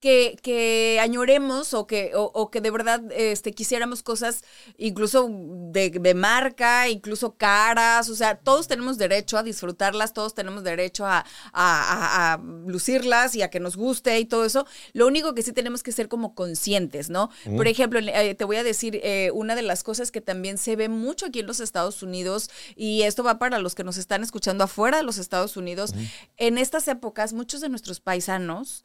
que, 0.00 0.36
que 0.42 0.98
añoremos 1.00 1.72
o 1.74 1.86
que, 1.86 2.12
o, 2.14 2.24
o 2.34 2.50
que 2.50 2.60
de 2.60 2.70
verdad 2.70 3.02
este, 3.12 3.52
quisiéramos 3.52 4.02
cosas 4.02 4.42
incluso 4.76 5.28
de, 5.30 5.90
de 5.90 6.14
marca, 6.14 6.88
incluso 6.88 7.34
caras. 7.36 8.08
O 8.10 8.14
sea, 8.14 8.36
todos 8.36 8.68
tenemos 8.68 8.98
derecho 8.98 9.38
a 9.38 9.42
disfrutarlas, 9.42 10.12
todos 10.12 10.34
tenemos 10.34 10.62
derecho 10.64 11.06
a, 11.06 11.18
a- 11.20 11.24
a- 11.52 12.34
a 12.34 12.38
lucirlas 12.66 13.34
y 13.34 13.42
a 13.42 13.48
que 13.50 13.58
nos 13.58 13.76
guste 13.76 14.18
y 14.20 14.26
todo 14.26 14.44
eso. 14.44 14.66
Lo 14.92 15.06
único 15.06 15.34
que 15.34 15.42
sí 15.42 15.52
tenemos 15.52 15.82
que 15.82 15.92
ser 15.92 16.08
como 16.08 16.34
conscientes, 16.34 17.08
¿no? 17.10 17.30
Por 17.56 17.66
ejemplo, 17.66 17.98
eh, 18.00 18.34
te 18.34 18.44
voy 18.44 18.56
a 18.56 18.62
decir, 18.64 19.00
eh, 19.02 19.30
una 19.32 19.54
de 19.54 19.62
las 19.62 19.82
cosas 19.82 20.10
que 20.10 20.20
también 20.20 20.58
se 20.58 20.76
ve 20.76 20.88
mucho 20.88 21.26
aquí 21.26 21.40
en 21.40 21.46
los 21.46 21.60
Estados 21.60 22.02
Unidos, 22.02 22.50
y 22.76 23.02
esto 23.02 23.24
va 23.24 23.38
para 23.38 23.58
los 23.58 23.74
que 23.74 23.82
nos 23.84 23.96
están 23.96 24.22
escuchando 24.22 24.62
afuera 24.64 24.98
de 24.98 25.02
los 25.04 25.18
Estados 25.18 25.56
Unidos, 25.56 25.94
en 26.36 26.58
estas 26.58 26.86
épocas 26.88 27.32
muchos 27.32 27.60
de 27.60 27.68
nuestros 27.70 28.00
paisanos 28.00 28.84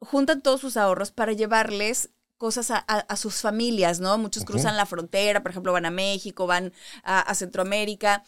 juntan 0.00 0.42
todos 0.42 0.60
sus 0.60 0.76
ahorros 0.76 1.10
para 1.10 1.32
llevarles 1.32 2.10
cosas 2.36 2.70
a, 2.70 2.76
a- 2.86 2.98
a 3.00 3.16
sus 3.16 3.40
familias, 3.40 3.98
¿no? 4.00 4.16
Muchos 4.18 4.44
cruzan 4.44 4.76
la 4.76 4.86
frontera, 4.86 5.42
por 5.42 5.50
ejemplo, 5.50 5.72
van 5.72 5.86
a 5.86 5.90
México, 5.90 6.46
van 6.46 6.72
a, 7.02 7.20
a 7.20 7.34
Centroamérica. 7.34 8.22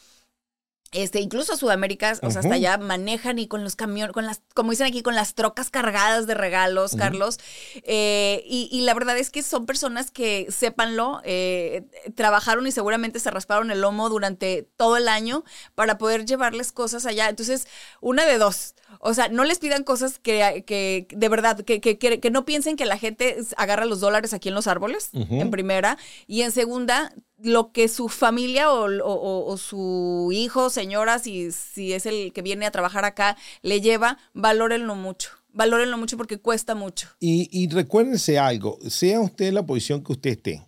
Este, 0.92 1.20
incluso 1.20 1.52
a 1.52 1.56
Sudamérica, 1.56 2.18
o 2.22 2.30
sea, 2.32 2.40
hasta 2.40 2.54
allá 2.54 2.76
manejan 2.78 3.38
y 3.38 3.46
con 3.46 3.62
los 3.62 3.76
camiones, 3.76 4.12
con 4.12 4.26
las, 4.26 4.42
como 4.54 4.72
dicen 4.72 4.88
aquí, 4.88 5.02
con 5.02 5.14
las 5.14 5.34
trocas 5.34 5.70
cargadas 5.70 6.26
de 6.26 6.34
regalos, 6.34 6.96
Carlos. 6.96 7.38
Eh, 7.84 8.42
y, 8.46 8.68
y 8.72 8.80
la 8.80 8.94
verdad 8.94 9.16
es 9.16 9.30
que 9.30 9.42
son 9.44 9.66
personas 9.66 10.10
que, 10.10 10.48
sépanlo, 10.50 11.20
eh, 11.24 11.84
trabajaron 12.16 12.66
y 12.66 12.72
seguramente 12.72 13.20
se 13.20 13.30
rasparon 13.30 13.70
el 13.70 13.80
lomo 13.82 14.08
durante 14.08 14.68
todo 14.76 14.96
el 14.96 15.08
año 15.08 15.44
para 15.76 15.96
poder 15.96 16.26
llevarles 16.26 16.72
cosas 16.72 17.06
allá. 17.06 17.28
Entonces, 17.28 17.68
una 18.00 18.26
de 18.26 18.38
dos. 18.38 18.74
O 18.98 19.14
sea, 19.14 19.28
no 19.28 19.44
les 19.44 19.60
pidan 19.60 19.84
cosas 19.84 20.18
que, 20.18 20.64
que 20.66 21.06
de 21.14 21.28
verdad, 21.28 21.60
que, 21.60 21.80
que, 21.80 21.98
que- 21.98 22.30
no 22.32 22.44
piensen 22.44 22.74
que 22.76 22.84
la 22.84 22.98
gente 22.98 23.36
agarra 23.56 23.84
los 23.84 24.00
dólares 24.00 24.34
aquí 24.34 24.48
en 24.48 24.56
los 24.56 24.66
árboles, 24.66 25.10
en 25.12 25.50
primera. 25.52 25.96
Y 26.26 26.42
en 26.42 26.50
segunda, 26.50 27.12
lo 27.42 27.72
que 27.72 27.88
su 27.88 28.08
familia 28.08 28.70
o, 28.72 28.86
o- 29.04 29.56
su 29.56 30.30
hijo, 30.32 30.70
señora, 30.70 31.18
si, 31.18 31.52
si 31.52 31.92
es 31.92 32.06
el 32.06 32.32
que 32.32 32.42
viene 32.42 32.66
a 32.66 32.70
trabajar 32.70 33.04
acá, 33.04 33.36
le 33.62 33.80
lleva, 33.80 34.18
valórenlo 34.34 34.94
mucho. 34.94 35.30
Valórenlo 35.52 35.98
mucho 35.98 36.16
porque 36.16 36.38
cuesta 36.38 36.74
mucho. 36.74 37.08
Y, 37.18 37.48
y 37.50 37.68
recuérdense 37.68 38.38
algo, 38.38 38.78
sea 38.88 39.20
usted 39.20 39.52
la 39.52 39.66
posición 39.66 40.02
que 40.04 40.12
usted 40.12 40.30
esté, 40.30 40.66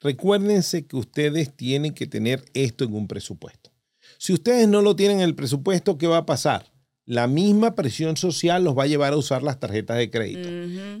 recuérdense 0.00 0.86
que 0.86 0.96
ustedes 0.96 1.54
tienen 1.56 1.92
que 1.94 2.06
tener 2.06 2.44
esto 2.54 2.84
en 2.84 2.94
un 2.94 3.06
presupuesto. 3.08 3.70
Si 4.18 4.32
ustedes 4.32 4.68
no 4.68 4.82
lo 4.82 4.96
tienen 4.96 5.18
en 5.18 5.24
el 5.24 5.34
presupuesto, 5.34 5.98
¿qué 5.98 6.06
va 6.06 6.18
a 6.18 6.26
pasar? 6.26 6.72
La 7.06 7.26
misma 7.26 7.74
presión 7.74 8.16
social 8.16 8.64
los 8.64 8.76
va 8.76 8.84
a 8.84 8.86
llevar 8.86 9.12
a 9.12 9.16
usar 9.16 9.42
las 9.42 9.60
tarjetas 9.60 9.98
de 9.98 10.10
crédito. 10.10 10.48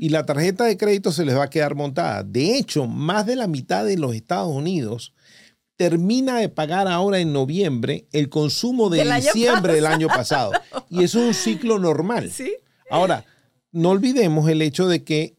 Y 0.00 0.10
la 0.10 0.26
tarjeta 0.26 0.64
de 0.64 0.76
crédito 0.76 1.12
se 1.12 1.24
les 1.24 1.36
va 1.36 1.44
a 1.44 1.50
quedar 1.50 1.74
montada. 1.74 2.22
De 2.22 2.58
hecho, 2.58 2.86
más 2.86 3.24
de 3.24 3.36
la 3.36 3.46
mitad 3.46 3.86
de 3.86 3.96
los 3.96 4.14
Estados 4.14 4.54
Unidos 4.54 5.14
termina 5.76 6.38
de 6.38 6.48
pagar 6.48 6.88
ahora 6.88 7.18
en 7.18 7.32
noviembre 7.32 8.06
el 8.12 8.28
consumo 8.28 8.90
de 8.90 8.98
Del 8.98 9.14
diciembre 9.14 9.74
del 9.74 9.86
año 9.86 10.08
pasado. 10.08 10.52
Y 10.90 11.02
eso 11.02 11.20
es 11.20 11.26
un 11.26 11.34
ciclo 11.34 11.78
normal. 11.78 12.30
¿Sí? 12.30 12.54
Ahora, 12.90 13.24
no 13.72 13.90
olvidemos 13.90 14.48
el 14.48 14.62
hecho 14.62 14.86
de 14.86 15.02
que 15.02 15.36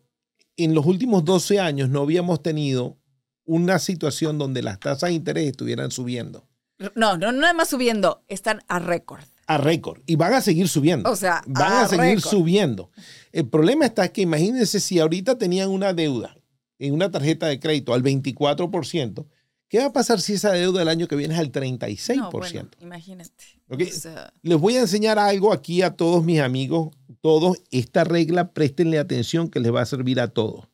en 0.57 0.73
los 0.73 0.85
últimos 0.85 1.23
12 1.23 1.59
años 1.59 1.89
no 1.89 2.01
habíamos 2.01 2.41
tenido 2.41 2.97
una 3.45 3.79
situación 3.79 4.37
donde 4.37 4.63
las 4.63 4.79
tasas 4.79 5.09
de 5.09 5.15
interés 5.15 5.47
estuvieran 5.47 5.91
subiendo 5.91 6.47
No, 6.79 6.89
no, 6.95 7.17
no 7.17 7.31
nada 7.31 7.53
más 7.53 7.69
subiendo, 7.69 8.23
están 8.27 8.61
a 8.67 8.79
récord. 8.79 9.23
A 9.47 9.57
récord 9.57 10.01
y 10.05 10.15
van 10.15 10.33
a 10.33 10.41
seguir 10.41 10.67
subiendo. 10.67 11.09
O 11.09 11.15
sea, 11.15 11.43
van 11.47 11.71
a 11.71 11.81
a, 11.83 11.87
seguir 11.87 12.21
subiendo. 12.21 12.89
El 13.31 13.47
problema 13.47 13.85
está 13.85 14.07
que 14.09 14.21
imagínense 14.21 14.79
si 14.79 14.99
ahorita 14.99 15.37
tenían 15.37 15.69
una 15.69 15.93
deuda 15.93 16.37
en 16.79 16.93
una 16.93 17.11
tarjeta 17.11 17.47
de 17.47 17.59
crédito 17.59 17.93
al 17.93 18.03
24%, 18.03 19.25
¿qué 19.67 19.79
va 19.79 19.85
a 19.85 19.93
pasar 19.93 20.19
si 20.19 20.33
esa 20.33 20.51
deuda 20.51 20.79
del 20.79 20.89
año 20.89 21.07
que 21.07 21.15
viene 21.15 21.33
es 21.33 21.39
al 21.39 21.51
36%? 21.51 22.15
No, 22.15 22.31
bueno, 22.31 22.69
imagínate. 22.81 23.31
¿Ok? 23.69 23.81
O 23.81 23.91
sea, 23.91 24.33
Les 24.41 24.59
voy 24.59 24.75
a 24.77 24.81
enseñar 24.81 25.19
algo 25.19 25.53
aquí 25.53 25.81
a 25.81 25.91
todos 25.91 26.23
mis 26.23 26.39
amigos, 26.39 26.95
todos. 27.21 27.57
Esta 27.71 28.03
regla, 28.03 28.51
préstenle 28.51 28.99
atención 28.99 29.49
que 29.49 29.59
les 29.59 29.73
va 29.73 29.81
a 29.81 29.85
servir 29.85 30.19
a 30.19 30.27
todos. 30.27 30.67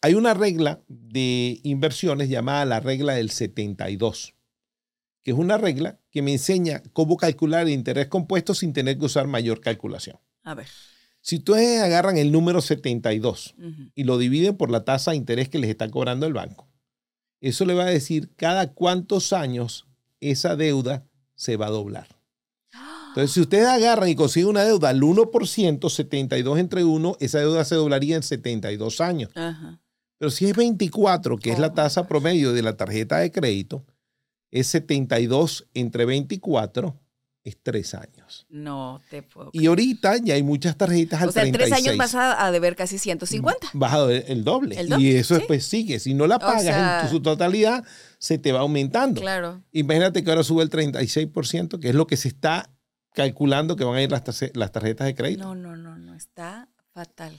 Hay 0.00 0.14
una 0.14 0.34
regla 0.34 0.80
de 0.88 1.60
inversiones 1.62 2.28
llamada 2.28 2.66
la 2.66 2.80
regla 2.80 3.14
del 3.14 3.30
72, 3.30 4.34
que 5.24 5.32
es 5.32 5.36
una 5.36 5.58
regla 5.58 5.98
que 6.12 6.22
me 6.22 6.32
enseña 6.32 6.80
cómo 6.92 7.16
calcular 7.16 7.62
el 7.66 7.70
interés 7.72 8.06
compuesto 8.06 8.54
sin 8.54 8.72
tener 8.72 8.96
que 8.98 9.06
usar 9.06 9.26
mayor 9.26 9.60
calculación. 9.60 10.18
a 10.44 10.54
ver. 10.54 10.66
Si 11.26 11.36
ustedes 11.36 11.80
agarran 11.82 12.18
el 12.18 12.30
número 12.30 12.60
72 12.60 13.54
Ujú. 13.58 13.90
y 13.94 14.04
lo 14.04 14.18
dividen 14.18 14.56
por 14.58 14.70
la 14.70 14.84
tasa 14.84 15.12
de 15.12 15.16
interés 15.16 15.48
que 15.48 15.58
les 15.58 15.70
está 15.70 15.90
cobrando 15.90 16.26
el 16.26 16.34
banco, 16.34 16.68
eso 17.40 17.64
le 17.64 17.72
va 17.72 17.84
a 17.84 17.90
decir 17.90 18.30
cada 18.36 18.72
cuántos 18.74 19.32
años 19.32 19.86
esa 20.20 20.54
deuda 20.54 21.06
se 21.34 21.56
va 21.56 21.66
a 21.68 21.70
doblar. 21.70 22.08
Entonces, 23.08 23.30
si 23.32 23.40
ustedes 23.40 23.66
agarran 23.68 24.08
y 24.08 24.14
consiguen 24.16 24.50
una 24.50 24.64
deuda 24.64 24.88
al 24.90 25.00
1%, 25.00 25.88
72 25.88 26.58
entre 26.58 26.84
1, 26.84 27.16
esa 27.20 27.38
deuda 27.38 27.64
se 27.64 27.76
doblaría 27.76 28.16
en 28.16 28.22
72 28.22 29.00
años. 29.00 29.30
Ajá. 29.34 29.80
Pero 30.18 30.30
si 30.30 30.46
es 30.46 30.56
24, 30.56 31.38
que 31.38 31.50
es 31.52 31.58
la 31.58 31.68
Oh. 31.68 31.72
tasa 31.72 32.06
promedio 32.06 32.52
de 32.52 32.62
la 32.62 32.76
tarjeta 32.76 33.18
de 33.18 33.30
crédito, 33.30 33.86
es 34.54 34.68
72 34.68 35.66
entre 35.74 36.04
24, 36.06 36.98
es 37.42 37.58
3 37.62 37.94
años. 37.94 38.46
No 38.48 39.02
te 39.10 39.22
puedo. 39.22 39.50
Y 39.52 39.66
ahorita 39.66 40.16
ya 40.18 40.34
hay 40.34 40.42
muchas 40.42 40.76
tarjetas 40.78 41.20
al 41.20 41.28
o 41.28 41.32
sea, 41.32 41.42
en 41.44 41.52
tres 41.52 41.68
36. 41.68 41.88
años 41.88 41.98
vas 41.98 42.14
a, 42.14 42.46
a 42.46 42.50
deber 42.50 42.74
casi 42.74 42.98
150. 42.98 43.68
Vas 43.74 43.92
a 43.92 44.10
el 44.10 44.44
doble. 44.44 44.80
El 44.80 44.88
doble, 44.88 45.04
y 45.04 45.10
eso 45.16 45.34
sí. 45.34 45.40
después 45.40 45.66
sigue. 45.66 45.98
Si 46.00 46.14
no 46.14 46.26
la 46.26 46.38
pagas 46.38 46.62
sea- 46.62 47.00
en 47.02 47.06
tu- 47.08 47.12
su 47.16 47.20
totalidad, 47.20 47.84
se 48.18 48.38
te 48.38 48.52
va 48.52 48.60
aumentando. 48.60 49.20
Claro. 49.20 49.62
Imagínate 49.72 50.24
que 50.24 50.30
ahora 50.30 50.42
sube 50.42 50.62
el 50.62 50.70
36%, 50.70 51.78
que 51.80 51.90
es 51.90 51.94
lo 51.94 52.06
que 52.06 52.16
se 52.16 52.28
está 52.28 52.70
calculando 53.12 53.76
que 53.76 53.84
van 53.84 53.96
a 53.96 54.02
ir 54.02 54.10
las 54.10 54.72
tarjetas 54.72 55.06
de 55.06 55.14
crédito. 55.14 55.44
No, 55.44 55.54
no, 55.54 55.76
no, 55.76 55.98
no. 55.98 56.14
Está 56.14 56.68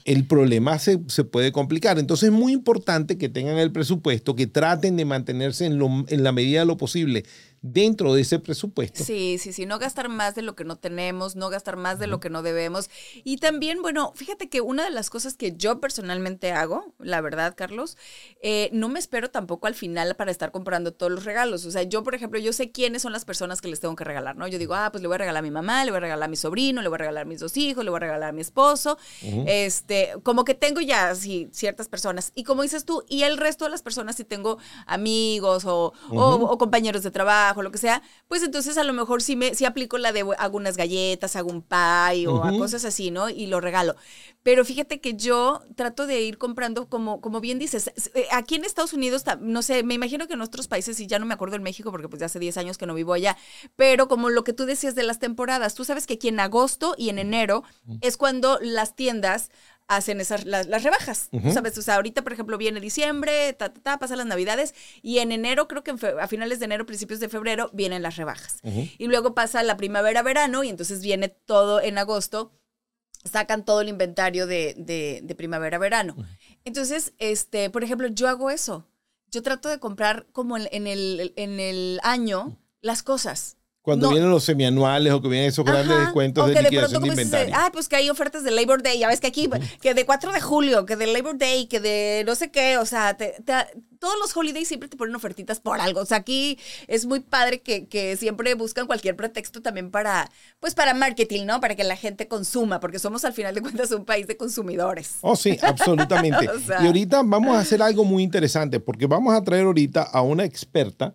el 0.04 0.26
problema 0.26 0.78
se, 0.78 1.00
se 1.08 1.24
puede 1.24 1.50
complicar. 1.52 1.98
Entonces 1.98 2.28
es 2.28 2.32
muy 2.34 2.52
importante 2.52 3.16
que 3.16 3.28
tengan 3.28 3.56
el 3.58 3.72
presupuesto, 3.72 4.36
que 4.36 4.46
traten 4.46 4.96
de 4.96 5.04
mantenerse 5.04 5.64
en, 5.66 5.78
lo- 5.78 6.04
en 6.08 6.22
la 6.22 6.32
medida 6.32 6.60
de 6.60 6.66
lo 6.66 6.76
posible 6.76 7.24
dentro 7.72 8.14
de 8.14 8.22
ese 8.22 8.38
presupuesto. 8.38 9.02
Sí, 9.04 9.38
sí, 9.38 9.52
sí, 9.52 9.66
no 9.66 9.78
gastar 9.78 10.08
más 10.08 10.34
de 10.34 10.42
lo 10.42 10.54
que 10.54 10.64
no 10.64 10.76
tenemos, 10.76 11.36
no 11.36 11.48
gastar 11.50 11.76
más 11.76 11.98
de 11.98 12.06
lo 12.06 12.20
que 12.20 12.30
no 12.30 12.42
debemos. 12.42 12.88
Y 13.24 13.38
también, 13.38 13.82
bueno, 13.82 14.12
fíjate 14.14 14.48
que 14.48 14.60
una 14.60 14.84
de 14.84 14.90
las 14.90 15.10
cosas 15.10 15.34
que 15.34 15.54
yo 15.56 15.80
personalmente 15.80 16.52
hago, 16.52 16.94
la 16.98 17.20
verdad, 17.20 17.54
Carlos, 17.56 17.96
eh, 18.42 18.70
no 18.72 18.88
me 18.88 18.98
espero 18.98 19.30
tampoco 19.30 19.66
al 19.66 19.74
final 19.74 20.14
para 20.16 20.30
estar 20.30 20.52
comprando 20.52 20.92
todos 20.92 21.12
los 21.12 21.24
regalos. 21.24 21.64
O 21.66 21.70
sea, 21.70 21.82
yo, 21.82 22.02
por 22.02 22.14
ejemplo, 22.14 22.38
yo 22.38 22.52
sé 22.52 22.70
quiénes 22.70 23.02
son 23.02 23.12
las 23.12 23.24
personas 23.24 23.60
que 23.60 23.68
les 23.68 23.80
tengo 23.80 23.96
que 23.96 24.04
regalar, 24.04 24.36
¿no? 24.36 24.46
Yo 24.48 24.58
digo, 24.58 24.74
ah, 24.74 24.90
pues 24.92 25.02
le 25.02 25.08
voy 25.08 25.16
a 25.16 25.18
regalar 25.18 25.40
a 25.40 25.42
mi 25.42 25.50
mamá, 25.50 25.84
le 25.84 25.90
voy 25.90 25.98
a 25.98 26.00
regalar 26.00 26.24
a 26.26 26.30
mi 26.30 26.36
sobrino, 26.36 26.82
le 26.82 26.88
voy 26.88 26.96
a 26.96 26.98
regalar 26.98 27.22
a 27.22 27.26
mis 27.26 27.40
dos 27.40 27.56
hijos, 27.56 27.84
le 27.84 27.90
voy 27.90 27.96
a 27.98 28.00
regalar 28.00 28.28
a 28.30 28.32
mi 28.32 28.40
esposo. 28.42 28.98
Este, 29.46 30.12
como 30.22 30.44
que 30.44 30.54
tengo 30.54 30.80
ya 30.80 31.10
así 31.10 31.48
ciertas 31.52 31.88
personas. 31.88 32.32
Y 32.34 32.44
como 32.44 32.62
dices 32.62 32.84
tú, 32.84 33.04
y 33.08 33.22
el 33.22 33.36
resto 33.36 33.64
de 33.64 33.70
las 33.70 33.82
personas, 33.82 34.16
si 34.16 34.24
tengo 34.24 34.58
amigos 34.86 35.64
o, 35.64 35.92
o- 36.10 36.34
o 36.52 36.58
compañeros 36.58 37.02
de 37.02 37.10
trabajo, 37.10 37.55
lo 37.62 37.70
que 37.70 37.78
sea, 37.78 38.02
pues 38.28 38.42
entonces 38.42 38.78
a 38.78 38.84
lo 38.84 38.92
mejor 38.92 39.22
sí 39.22 39.36
me 39.36 39.54
sí 39.54 39.64
aplico 39.64 39.98
la 39.98 40.12
de 40.12 40.24
hago 40.38 40.56
unas 40.56 40.76
galletas, 40.76 41.36
hago 41.36 41.50
un 41.50 41.62
pie 41.62 42.26
o 42.28 42.44
a 42.44 42.50
Ujú. 42.50 42.58
cosas 42.58 42.84
así, 42.84 43.10
¿no? 43.10 43.28
Y 43.28 43.46
lo 43.46 43.60
regalo. 43.60 43.96
Pero 44.42 44.64
fíjate 44.64 45.00
que 45.00 45.14
yo 45.14 45.62
trato 45.74 46.06
de 46.06 46.20
ir 46.22 46.38
comprando, 46.38 46.88
como, 46.88 47.20
como 47.20 47.40
bien 47.40 47.58
dices, 47.58 47.90
eh, 48.14 48.26
aquí 48.30 48.54
en 48.54 48.64
Estados 48.64 48.92
Unidos, 48.92 49.24
no 49.40 49.62
sé, 49.62 49.82
me 49.82 49.94
imagino 49.94 50.28
que 50.28 50.34
en 50.34 50.40
otros 50.40 50.68
países, 50.68 51.00
y 51.00 51.06
ya 51.06 51.18
no 51.18 51.26
me 51.26 51.34
acuerdo 51.34 51.56
en 51.56 51.62
México 51.64 51.90
porque 51.90 52.08
pues 52.08 52.20
ya 52.20 52.26
hace 52.26 52.38
10 52.38 52.56
años 52.56 52.78
que 52.78 52.86
no 52.86 52.94
vivo 52.94 53.12
allá, 53.12 53.36
pero 53.74 54.06
como 54.08 54.30
lo 54.30 54.44
que 54.44 54.52
tú 54.52 54.64
decías 54.64 54.94
de 54.94 55.02
las 55.02 55.18
temporadas, 55.18 55.74
tú 55.74 55.84
sabes 55.84 56.06
que 56.06 56.14
aquí 56.14 56.28
en 56.28 56.38
agosto 56.40 56.94
y 56.96 57.08
en 57.08 57.18
enero 57.18 57.64
es 58.00 58.16
cuando 58.16 58.58
las 58.62 58.94
tiendas 58.94 59.50
hacen 59.88 60.20
esas 60.20 60.44
las, 60.44 60.66
las 60.66 60.82
rebajas. 60.82 61.28
¿sabes? 61.52 61.78
O 61.78 61.82
sea, 61.82 61.96
ahorita, 61.96 62.22
por 62.22 62.32
ejemplo, 62.32 62.58
viene 62.58 62.80
diciembre, 62.80 63.52
ta, 63.52 63.72
ta, 63.72 63.80
ta, 63.80 63.98
pasan 63.98 64.18
las 64.18 64.26
navidades 64.26 64.74
y 65.02 65.18
en 65.18 65.32
enero, 65.32 65.68
creo 65.68 65.84
que 65.84 65.92
en 65.92 65.98
a 66.20 66.28
finales 66.28 66.58
de 66.58 66.64
enero, 66.64 66.86
principios 66.86 67.20
de 67.20 67.28
febrero, 67.28 67.70
vienen 67.72 68.02
las 68.02 68.16
rebajas. 68.16 68.58
Y 68.62 69.06
luego 69.06 69.34
pasa 69.34 69.62
la 69.62 69.76
primavera, 69.76 70.22
verano 70.22 70.64
y 70.64 70.68
entonces 70.68 71.02
viene 71.02 71.28
todo 71.28 71.80
en 71.80 71.98
agosto, 71.98 72.52
sacan 73.24 73.64
todo 73.64 73.80
el 73.80 73.88
inventario 73.88 74.46
de, 74.46 74.74
de, 74.76 75.20
de 75.22 75.34
primavera, 75.34 75.78
verano. 75.78 76.16
Entonces, 76.64 77.12
este, 77.18 77.70
por 77.70 77.84
ejemplo, 77.84 78.08
yo 78.08 78.28
hago 78.28 78.50
eso. 78.50 78.88
Yo 79.30 79.42
trato 79.42 79.68
de 79.68 79.80
comprar 79.80 80.26
como 80.32 80.56
en, 80.56 80.68
en 80.70 80.86
el, 80.86 81.32
en 81.36 81.60
el 81.60 82.00
año 82.02 82.56
las 82.80 83.02
cosas. 83.02 83.56
Cuando 83.86 84.06
No. 84.08 84.12
vienen 84.14 84.30
los 84.32 84.42
semianuales 84.42 85.12
o 85.12 85.22
que 85.22 85.28
vienen 85.28 85.48
esos 85.48 85.64
grandes 85.64 85.92
Ajá, 85.92 86.00
descuentos 86.06 86.48
de 86.48 86.54
de 86.54 86.62
liquidación 86.64 87.04
de 87.04 87.10
dices, 87.10 87.24
inventario. 87.26 87.54
ah, 87.56 87.70
pues 87.72 87.88
que 87.88 87.94
hay 87.94 88.10
ofertas 88.10 88.42
de 88.42 88.50
Labor 88.50 88.82
Day, 88.82 88.98
ya 88.98 89.06
ves 89.06 89.20
que 89.20 89.28
aquí, 89.28 89.48
que 89.80 89.94
de 89.94 90.04
4 90.04 90.32
de 90.32 90.40
julio, 90.40 90.84
que 90.86 90.96
de 90.96 91.06
Labor 91.06 91.38
Day, 91.38 91.68
que 91.68 91.78
de 91.78 92.24
no 92.26 92.34
sé 92.34 92.50
qué, 92.50 92.78
o 92.78 92.84
sea, 92.84 93.16
te- 93.16 93.36
te- 93.44 93.54
todos 94.00 94.16
los 94.20 94.36
holidays 94.36 94.66
siempre 94.66 94.88
te 94.88 94.96
ponen 94.96 95.14
ofertitas 95.14 95.60
por 95.60 95.80
algo, 95.80 96.00
o 96.00 96.04
sea, 96.04 96.16
aquí 96.18 96.58
es 96.88 97.06
muy 97.06 97.20
padre 97.20 97.60
que, 97.62 97.86
que 97.86 98.16
siempre 98.16 98.54
buscan 98.54 98.88
cualquier 98.88 99.14
pretexto 99.14 99.62
también 99.62 99.92
para, 99.92 100.28
pues 100.58 100.74
para 100.74 100.92
marketing, 100.92 101.46
¿no? 101.46 101.60
Para 101.60 101.76
que 101.76 101.84
la 101.84 101.94
gente 101.96 102.26
consuma, 102.26 102.80
porque 102.80 102.98
somos 102.98 103.24
al 103.24 103.34
final 103.34 103.54
de 103.54 103.62
cuentas 103.62 103.92
un 103.92 104.04
país 104.04 104.26
de 104.26 104.36
consumidores. 104.36 105.18
Oh, 105.20 105.36
sí, 105.36 105.56
absolutamente. 105.62 106.48
O 106.56 106.58
sea. 106.58 106.82
Y 106.82 106.86
ahorita 106.88 107.22
vamos 107.24 107.56
a 107.56 107.60
hacer 107.60 107.80
algo 107.82 108.02
muy 108.04 108.24
interesante 108.24 108.80
porque 108.80 109.06
vamos 109.06 109.32
a 109.32 109.42
traer 109.44 109.64
ahorita 109.66 110.02
a 110.02 110.22
una 110.22 110.44
experta 110.44 111.14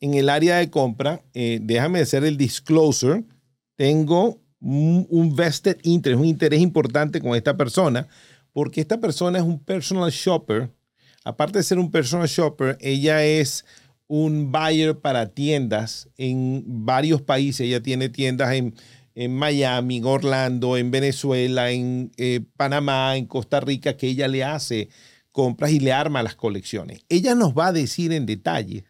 en 0.00 0.14
el 0.14 0.28
área 0.28 0.56
de 0.56 0.70
compra. 0.70 1.22
Eh, 1.34 1.60
déjame 1.62 2.00
hacer 2.00 2.24
el 2.24 2.36
disclosure. 2.36 3.24
Tengo 3.76 4.40
un, 4.60 5.34
vested 5.34 5.78
interest, 5.82 6.20
un 6.20 6.26
interés 6.26 6.60
importante 6.60 7.20
con 7.20 7.34
esta 7.34 7.56
persona 7.56 8.08
porque 8.52 8.80
esta 8.80 9.00
persona 9.00 9.38
es 9.38 9.44
un 9.44 9.58
personal 9.58 10.10
shopper. 10.10 10.70
Aparte 11.24 11.58
de 11.58 11.64
ser 11.64 11.78
un 11.78 11.90
personal 11.90 12.26
shopper, 12.26 12.76
ella 12.80 13.24
es 13.24 13.64
un 14.06 14.50
buyer 14.50 14.98
para 14.98 15.28
tiendas 15.28 16.08
en 16.16 16.64
varios 16.66 17.22
países. 17.22 17.60
Ella 17.60 17.82
tiene 17.82 18.08
tiendas 18.08 18.52
en, 18.54 18.74
en 19.14 19.34
Miami, 19.34 19.98
en 19.98 20.04
Orlando, 20.06 20.76
en 20.76 20.90
Venezuela, 20.90 21.70
en 21.70 22.10
eh, 22.16 22.40
Panamá, 22.56 23.16
en 23.16 23.26
Costa 23.26 23.60
Rica, 23.60 23.96
que 23.96 24.08
ella 24.08 24.28
le 24.28 24.42
hace 24.42 24.88
compras 25.30 25.70
y 25.70 25.78
le 25.78 25.92
arma 25.92 26.22
las 26.22 26.34
colecciones. 26.34 27.04
Ella 27.08 27.34
nos 27.34 27.56
va 27.56 27.68
a 27.68 27.72
decir 27.72 28.12
en 28.12 28.26
detalle 28.26 28.84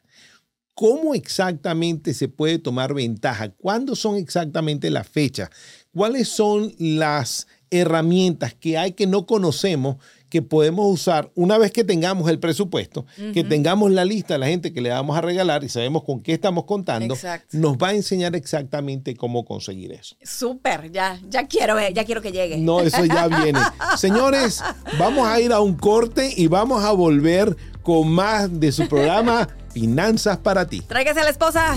cómo 0.81 1.15
exactamente 1.15 2.15
se 2.15 2.29
puede 2.29 2.59
tomar 2.59 2.95
ventaja, 2.95 3.51
cuándo 3.51 3.95
son 3.95 4.17
exactamente 4.17 4.89
las 4.89 5.07
fechas, 5.07 5.51
cuáles 5.93 6.27
son 6.27 6.73
las 6.79 7.49
herramientas 7.69 8.55
que 8.55 8.79
hay 8.79 8.93
que 8.93 9.07
no 9.07 9.27
conocemos 9.27 9.97
que 10.31 10.41
podemos 10.43 10.91
usar 10.91 11.31
una 11.35 11.59
vez 11.59 11.73
que 11.73 11.85
tengamos 11.85 12.31
el 12.31 12.39
presupuesto, 12.39 13.05
que 13.35 13.45
tengamos 13.45 13.91
la 13.91 14.05
lista 14.05 14.35
de 14.35 14.39
la 14.39 14.47
gente 14.47 14.73
que 14.73 14.81
le 14.81 14.91
vamos 14.91 15.19
a 15.19 15.21
regalar 15.21 15.65
y 15.65 15.69
sabemos 15.69 16.05
con 16.05 16.23
qué 16.23 16.33
estamos 16.33 16.65
contando, 16.65 17.15
Exacto. 17.15 17.59
nos 17.59 17.77
va 17.77 17.89
a 17.89 17.95
enseñar 17.95 18.35
exactamente 18.37 19.17
cómo 19.17 19.45
conseguir 19.45 19.93
eso. 19.93 20.17
Súper, 20.23 20.91
ya, 20.93 21.21
ya 21.29 21.47
quiero, 21.47 21.79
eh, 21.79 21.93
ya 21.93 22.05
quiero 22.05 22.23
que 22.23 22.33
llegue. 22.33 22.59
No, 22.59 22.81
eso 22.81 23.05
ya 23.05 23.27
viene. 23.27 23.59
Señores, 23.99 24.63
vamos 24.99 25.27
a 25.27 25.41
ir 25.41 25.53
a 25.53 25.61
un 25.61 25.75
corte 25.75 26.33
y 26.37 26.47
vamos 26.47 26.85
a 26.85 26.93
volver 26.93 27.57
con 27.83 28.09
más 28.09 28.61
de 28.61 28.73
su 28.73 28.89
programa 28.89 29.49
Finanzas 29.73 30.39
para 30.39 30.67
ti. 30.67 30.81
Tráigase 30.81 31.21
a 31.21 31.25
la 31.25 31.31
esposa. 31.31 31.77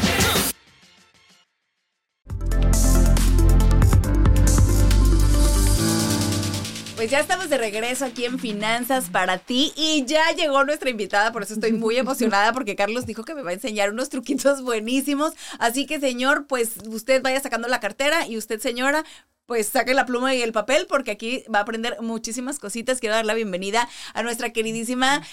Pues 7.01 7.09
ya 7.09 7.19
estamos 7.19 7.49
de 7.49 7.57
regreso 7.57 8.05
aquí 8.05 8.25
en 8.25 8.37
Finanzas 8.37 9.09
para 9.09 9.39
ti 9.39 9.73
y 9.75 10.05
ya 10.05 10.21
llegó 10.35 10.63
nuestra 10.63 10.91
invitada, 10.91 11.31
por 11.31 11.41
eso 11.41 11.55
estoy 11.55 11.71
muy 11.71 11.97
emocionada 11.97 12.53
porque 12.53 12.75
Carlos 12.75 13.07
dijo 13.07 13.23
que 13.23 13.33
me 13.33 13.41
va 13.41 13.49
a 13.49 13.53
enseñar 13.53 13.89
unos 13.89 14.09
truquitos 14.09 14.61
buenísimos. 14.61 15.33
Así 15.57 15.87
que 15.87 15.99
señor, 15.99 16.45
pues 16.45 16.73
usted 16.85 17.23
vaya 17.23 17.39
sacando 17.39 17.67
la 17.67 17.79
cartera 17.79 18.27
y 18.27 18.37
usted 18.37 18.59
señora, 18.59 19.03
pues 19.47 19.67
saque 19.67 19.95
la 19.95 20.05
pluma 20.05 20.35
y 20.35 20.43
el 20.43 20.51
papel 20.51 20.85
porque 20.87 21.09
aquí 21.09 21.43
va 21.51 21.57
a 21.57 21.61
aprender 21.63 21.97
muchísimas 22.01 22.59
cositas. 22.59 22.99
Quiero 22.99 23.15
dar 23.15 23.25
la 23.25 23.33
bienvenida 23.33 23.89
a 24.13 24.21
nuestra 24.21 24.53
queridísima, 24.53 25.23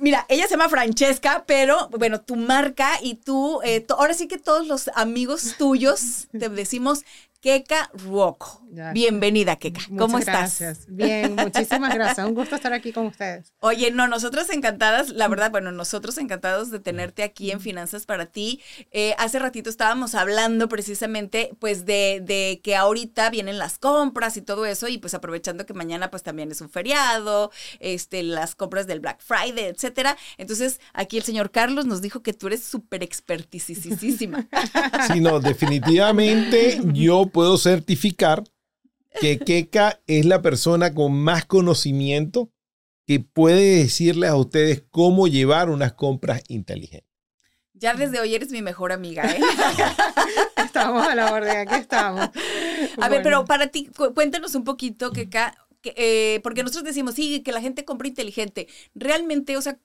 mira, 0.00 0.24
ella 0.30 0.44
se 0.44 0.52
llama 0.52 0.70
Francesca, 0.70 1.44
pero 1.46 1.90
bueno, 1.90 2.22
tu 2.22 2.36
marca 2.36 2.90
y 3.02 3.16
tú, 3.16 3.60
eh, 3.64 3.84
ahora 3.90 4.14
sí 4.14 4.28
que 4.28 4.38
todos 4.38 4.66
los 4.66 4.88
amigos 4.94 5.56
tuyos 5.58 6.28
te 6.32 6.48
decimos 6.48 7.04
Keka 7.42 7.90
Ruoco. 7.92 8.62
Ya. 8.70 8.92
Bienvenida, 8.92 9.56
Keka. 9.56 9.82
¿Cómo 9.88 10.16
Muchas 10.16 10.20
estás? 10.20 10.60
Gracias. 10.60 10.86
Bien, 10.88 11.34
muchísimas 11.34 11.92
gracias. 11.92 12.24
Un 12.26 12.34
gusto 12.34 12.54
estar 12.54 12.72
aquí 12.72 12.92
con 12.92 13.06
ustedes. 13.06 13.52
Oye, 13.58 13.90
no, 13.90 14.06
nosotros 14.06 14.48
encantadas, 14.48 15.10
la 15.10 15.26
verdad, 15.26 15.50
bueno, 15.50 15.72
nosotros 15.72 16.16
encantados 16.18 16.70
de 16.70 16.78
tenerte 16.78 17.24
aquí 17.24 17.50
en 17.50 17.60
Finanzas 17.60 18.06
para 18.06 18.26
ti. 18.26 18.62
Eh, 18.92 19.14
hace 19.18 19.40
ratito 19.40 19.68
estábamos 19.68 20.14
hablando 20.14 20.68
precisamente, 20.68 21.50
pues, 21.58 21.84
de, 21.84 22.22
de 22.24 22.60
que 22.62 22.76
ahorita 22.76 23.28
vienen 23.28 23.58
las 23.58 23.76
compras 23.76 24.36
y 24.36 24.42
todo 24.42 24.64
eso, 24.64 24.86
y 24.86 24.98
pues 24.98 25.12
aprovechando 25.12 25.66
que 25.66 25.74
mañana, 25.74 26.10
pues, 26.10 26.22
también 26.22 26.50
es 26.52 26.60
un 26.60 26.70
feriado, 26.70 27.50
este, 27.80 28.22
las 28.22 28.54
compras 28.54 28.86
del 28.86 29.00
Black 29.00 29.20
Friday, 29.20 29.64
etcétera. 29.64 30.16
Entonces, 30.38 30.80
aquí 30.94 31.18
el 31.18 31.24
señor 31.24 31.50
Carlos 31.50 31.86
nos 31.86 32.00
dijo 32.00 32.22
que 32.22 32.32
tú 32.34 32.46
eres 32.46 32.64
súper 32.64 33.02
expertisísima. 33.02 34.46
Sí, 35.12 35.20
no, 35.20 35.40
definitivamente 35.40 36.80
yo 36.92 37.31
puedo 37.32 37.56
certificar 37.58 38.44
que 39.20 39.38
Keka 39.44 40.00
es 40.06 40.24
la 40.26 40.42
persona 40.42 40.94
con 40.94 41.12
más 41.14 41.44
conocimiento 41.46 42.50
que 43.06 43.20
puede 43.20 43.78
decirles 43.78 44.30
a 44.30 44.36
ustedes 44.36 44.84
cómo 44.90 45.26
llevar 45.26 45.70
unas 45.70 45.92
compras 45.94 46.42
inteligentes. 46.48 47.08
Ya 47.74 47.94
desde 47.94 48.20
hoy 48.20 48.32
eres 48.34 48.50
mi 48.50 48.62
mejor 48.62 48.92
amiga, 48.92 49.24
¿eh? 49.24 49.40
Estamos 50.56 51.06
a 51.06 51.14
la 51.16 51.32
orden, 51.32 51.56
aquí 51.56 51.74
estamos. 51.74 52.30
A 53.00 53.08
ver, 53.08 53.22
pero 53.22 53.44
para 53.44 53.66
ti, 53.68 53.86
cu- 53.86 54.14
cuéntanos 54.14 54.54
un 54.54 54.62
poquito, 54.64 55.10
que, 55.10 55.28
ca- 55.28 55.56
que, 55.80 55.92
eh, 55.96 56.40
porque 56.44 56.62
nosotros 56.62 56.84
decimos, 56.84 57.14
sí, 57.14 57.42
que 57.42 57.50
la 57.52 57.60
gente 57.60 57.84
compra 57.84 58.06
inteligente. 58.08 58.68
Realmente, 58.94 59.56
o 59.56 59.62
sea, 59.62 59.78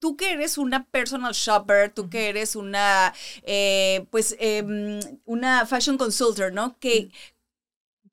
tú 0.00 0.16
que 0.16 0.32
eres 0.32 0.58
una 0.58 0.84
personal 0.86 1.32
shopper, 1.32 1.92
tú 1.92 2.10
que 2.10 2.28
eres 2.28 2.56
una, 2.56 3.14
eh, 3.42 4.06
pues, 4.10 4.34
em, 4.40 4.98
una 5.24 5.66
fashion 5.66 5.96
consultant, 5.96 6.52
¿no? 6.54 6.78
Que 6.80 7.12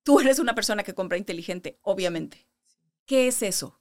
tú 0.04 0.20
eres 0.20 0.40
una 0.40 0.54
persona 0.54 0.84
que 0.84 0.94
compra 0.94 1.18
inteligente, 1.18 1.80
obviamente. 1.82 2.48
¿Qué 3.06 3.28
es 3.28 3.42
eso? 3.42 3.80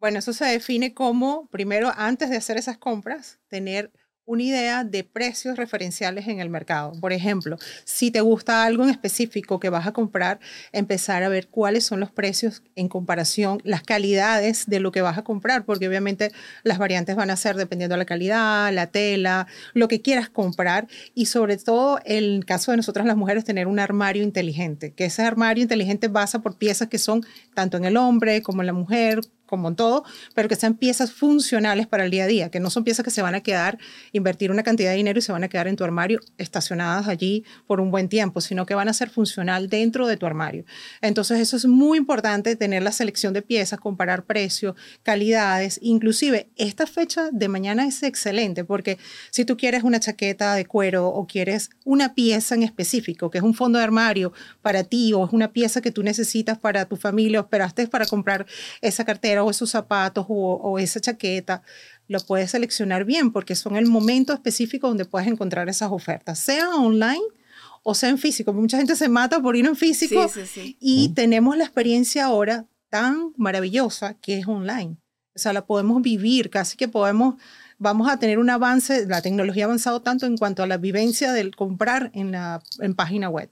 Bueno, 0.00 0.18
eso 0.18 0.32
se 0.32 0.46
define 0.46 0.94
como, 0.94 1.48
primero, 1.48 1.92
antes 1.96 2.30
de 2.30 2.36
hacer 2.36 2.56
esas 2.56 2.78
compras, 2.78 3.38
tener 3.48 3.92
una 4.28 4.42
idea 4.42 4.84
de 4.84 5.04
precios 5.04 5.56
referenciales 5.56 6.28
en 6.28 6.38
el 6.38 6.50
mercado. 6.50 6.92
Por 7.00 7.14
ejemplo, 7.14 7.56
si 7.84 8.10
te 8.10 8.20
gusta 8.20 8.64
algo 8.64 8.84
en 8.84 8.90
específico 8.90 9.58
que 9.58 9.70
vas 9.70 9.86
a 9.86 9.92
comprar, 9.92 10.38
empezar 10.72 11.22
a 11.22 11.30
ver 11.30 11.48
cuáles 11.48 11.84
son 11.84 11.98
los 11.98 12.10
precios 12.10 12.62
en 12.76 12.88
comparación, 12.88 13.58
las 13.64 13.82
calidades 13.82 14.66
de 14.66 14.80
lo 14.80 14.92
que 14.92 15.00
vas 15.00 15.16
a 15.16 15.24
comprar, 15.24 15.64
porque 15.64 15.88
obviamente 15.88 16.30
las 16.62 16.76
variantes 16.76 17.16
van 17.16 17.30
a 17.30 17.36
ser 17.36 17.56
dependiendo 17.56 17.94
de 17.94 18.00
la 18.00 18.04
calidad, 18.04 18.70
la 18.70 18.88
tela, 18.88 19.46
lo 19.72 19.88
que 19.88 20.02
quieras 20.02 20.28
comprar 20.28 20.88
y 21.14 21.26
sobre 21.26 21.56
todo 21.56 21.98
el 22.04 22.44
caso 22.44 22.70
de 22.70 22.76
nosotras 22.76 23.06
las 23.06 23.16
mujeres 23.16 23.44
tener 23.44 23.66
un 23.66 23.78
armario 23.78 24.22
inteligente, 24.22 24.92
que 24.92 25.06
ese 25.06 25.22
armario 25.22 25.62
inteligente 25.62 26.08
basa 26.08 26.42
por 26.42 26.58
piezas 26.58 26.88
que 26.88 26.98
son 26.98 27.24
tanto 27.54 27.78
en 27.78 27.86
el 27.86 27.96
hombre 27.96 28.42
como 28.42 28.60
en 28.60 28.66
la 28.66 28.74
mujer, 28.74 29.20
como 29.48 29.68
en 29.68 29.74
todo, 29.74 30.04
pero 30.34 30.48
que 30.48 30.54
sean 30.54 30.74
piezas 30.74 31.12
funcionales 31.12 31.88
para 31.88 32.04
el 32.04 32.10
día 32.10 32.24
a 32.24 32.26
día, 32.28 32.50
que 32.50 32.60
no 32.60 32.70
son 32.70 32.84
piezas 32.84 33.04
que 33.04 33.10
se 33.10 33.22
van 33.22 33.34
a 33.34 33.40
quedar, 33.40 33.78
invertir 34.12 34.52
una 34.52 34.62
cantidad 34.62 34.90
de 34.90 34.96
dinero 34.96 35.18
y 35.18 35.22
se 35.22 35.32
van 35.32 35.42
a 35.42 35.48
quedar 35.48 35.66
en 35.66 35.74
tu 35.74 35.82
armario 35.82 36.20
estacionadas 36.36 37.08
allí 37.08 37.44
por 37.66 37.80
un 37.80 37.90
buen 37.90 38.08
tiempo, 38.08 38.40
sino 38.40 38.66
que 38.66 38.74
van 38.74 38.88
a 38.88 38.92
ser 38.92 39.10
funcional 39.10 39.68
dentro 39.68 40.06
de 40.06 40.16
tu 40.16 40.26
armario. 40.26 40.64
Entonces 41.00 41.40
eso 41.40 41.56
es 41.56 41.66
muy 41.66 41.98
importante, 41.98 42.54
tener 42.54 42.82
la 42.82 42.92
selección 42.92 43.32
de 43.32 43.42
piezas, 43.42 43.80
comparar 43.80 44.24
precios, 44.24 44.76
calidades, 45.02 45.78
inclusive 45.82 46.50
esta 46.56 46.86
fecha 46.86 47.30
de 47.32 47.48
mañana 47.48 47.86
es 47.86 48.02
excelente 48.02 48.64
porque 48.64 48.98
si 49.30 49.44
tú 49.44 49.56
quieres 49.56 49.82
una 49.82 49.98
chaqueta 49.98 50.54
de 50.54 50.66
cuero 50.66 51.08
o 51.08 51.26
quieres 51.26 51.70
una 51.84 52.14
pieza 52.14 52.54
en 52.54 52.62
específico, 52.62 53.30
que 53.30 53.38
es 53.38 53.44
un 53.44 53.54
fondo 53.54 53.78
de 53.78 53.84
armario 53.84 54.32
para 54.62 54.84
ti 54.84 55.12
o 55.12 55.24
es 55.24 55.32
una 55.32 55.52
pieza 55.52 55.80
que 55.80 55.90
tú 55.90 56.02
necesitas 56.02 56.58
para 56.58 56.84
tu 56.84 56.96
familia 56.96 57.40
o 57.40 57.44
esperaste 57.44 57.88
para 57.88 58.06
comprar 58.06 58.46
esa 58.80 59.04
cartera 59.04 59.37
o 59.44 59.50
esos 59.50 59.70
zapatos 59.70 60.26
o, 60.28 60.54
o 60.54 60.78
esa 60.78 61.00
chaqueta, 61.00 61.62
lo 62.08 62.20
puedes 62.20 62.50
seleccionar 62.50 63.04
bien 63.04 63.32
porque 63.32 63.54
son 63.54 63.76
el 63.76 63.86
momento 63.86 64.32
específico 64.32 64.88
donde 64.88 65.04
puedes 65.04 65.28
encontrar 65.28 65.68
esas 65.68 65.90
ofertas, 65.92 66.38
sea 66.38 66.70
online 66.70 67.22
o 67.82 67.94
sea 67.94 68.08
en 68.08 68.18
físico. 68.18 68.52
Mucha 68.52 68.78
gente 68.78 68.96
se 68.96 69.08
mata 69.08 69.40
por 69.40 69.56
ir 69.56 69.66
en 69.66 69.76
físico 69.76 70.28
Sí, 70.28 70.40
sí, 70.40 70.46
sí. 70.46 70.76
y 70.80 71.10
tenemos 71.10 71.56
la 71.56 71.64
experiencia 71.64 72.26
ahora 72.26 72.66
tan 72.90 73.32
maravillosa 73.36 74.14
que 74.14 74.38
es 74.38 74.46
online. 74.48 74.96
O 75.34 75.38
sea, 75.38 75.52
la 75.52 75.66
podemos 75.66 76.02
vivir, 76.02 76.50
casi 76.50 76.76
que 76.76 76.88
podemos, 76.88 77.36
vamos 77.78 78.10
a 78.10 78.18
tener 78.18 78.38
un 78.38 78.50
avance, 78.50 79.06
la 79.06 79.22
tecnología 79.22 79.64
ha 79.64 79.66
avanzado 79.66 80.02
tanto 80.02 80.26
en 80.26 80.36
cuanto 80.36 80.62
a 80.62 80.66
la 80.66 80.78
vivencia 80.78 81.32
del 81.32 81.54
comprar 81.54 82.10
en 82.12 82.32
la 82.32 82.60
en 82.80 82.94
página 82.94 83.28
web, 83.28 83.48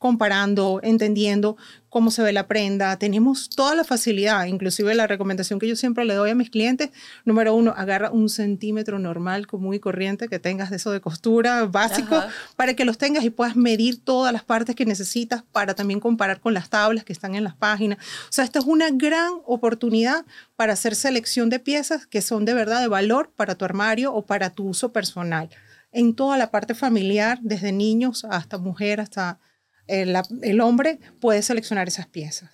comparando, 0.00 0.80
entendiendo 0.82 1.58
cómo 1.90 2.10
se 2.10 2.22
ve 2.22 2.32
la 2.32 2.46
prenda, 2.46 2.96
tenemos 2.98 3.50
toda 3.50 3.74
la 3.74 3.84
facilidad, 3.84 4.46
inclusive 4.46 4.94
la 4.94 5.06
recomendación 5.06 5.58
que 5.58 5.68
yo 5.68 5.76
siempre 5.76 6.06
le 6.06 6.14
doy 6.14 6.30
a 6.30 6.34
mis 6.34 6.48
clientes, 6.48 6.88
número 7.26 7.54
uno, 7.54 7.74
agarra 7.76 8.10
un 8.10 8.30
centímetro 8.30 8.98
normal, 8.98 9.46
común 9.46 9.74
y 9.74 9.78
corriente 9.78 10.28
que 10.28 10.38
tengas 10.38 10.70
de 10.70 10.76
eso 10.76 10.90
de 10.90 11.02
costura 11.02 11.66
básico, 11.66 12.14
Ajá. 12.14 12.30
para 12.56 12.72
que 12.72 12.86
los 12.86 12.96
tengas 12.96 13.24
y 13.24 13.30
puedas 13.30 13.56
medir 13.56 14.02
todas 14.02 14.32
las 14.32 14.42
partes 14.42 14.74
que 14.74 14.86
necesitas 14.86 15.42
para 15.52 15.74
también 15.74 16.00
comparar 16.00 16.40
con 16.40 16.54
las 16.54 16.70
tablas 16.70 17.04
que 17.04 17.12
están 17.12 17.34
en 17.34 17.44
las 17.44 17.54
páginas. 17.54 17.98
O 18.24 18.32
sea, 18.32 18.44
esta 18.44 18.58
es 18.58 18.64
una 18.64 18.88
gran 18.90 19.34
oportunidad 19.44 20.24
para 20.56 20.72
hacer 20.72 20.94
selección 20.94 21.50
de 21.50 21.58
piezas 21.58 22.06
que 22.06 22.22
son 22.22 22.46
de 22.46 22.54
verdad 22.54 22.80
de 22.80 22.88
valor 22.88 23.32
para 23.36 23.54
tu 23.54 23.66
armario 23.66 24.14
o 24.14 24.24
para 24.24 24.48
tu 24.48 24.64
uso 24.66 24.94
personal. 24.94 25.50
En 25.92 26.14
toda 26.14 26.38
la 26.38 26.50
parte 26.50 26.74
familiar, 26.74 27.38
desde 27.42 27.70
niños 27.70 28.24
hasta 28.24 28.56
mujer, 28.56 29.02
hasta 29.02 29.38
el, 29.86 30.16
el 30.42 30.60
hombre, 30.60 30.98
puede 31.20 31.42
seleccionar 31.42 31.88
esas 31.88 32.06
piezas. 32.06 32.50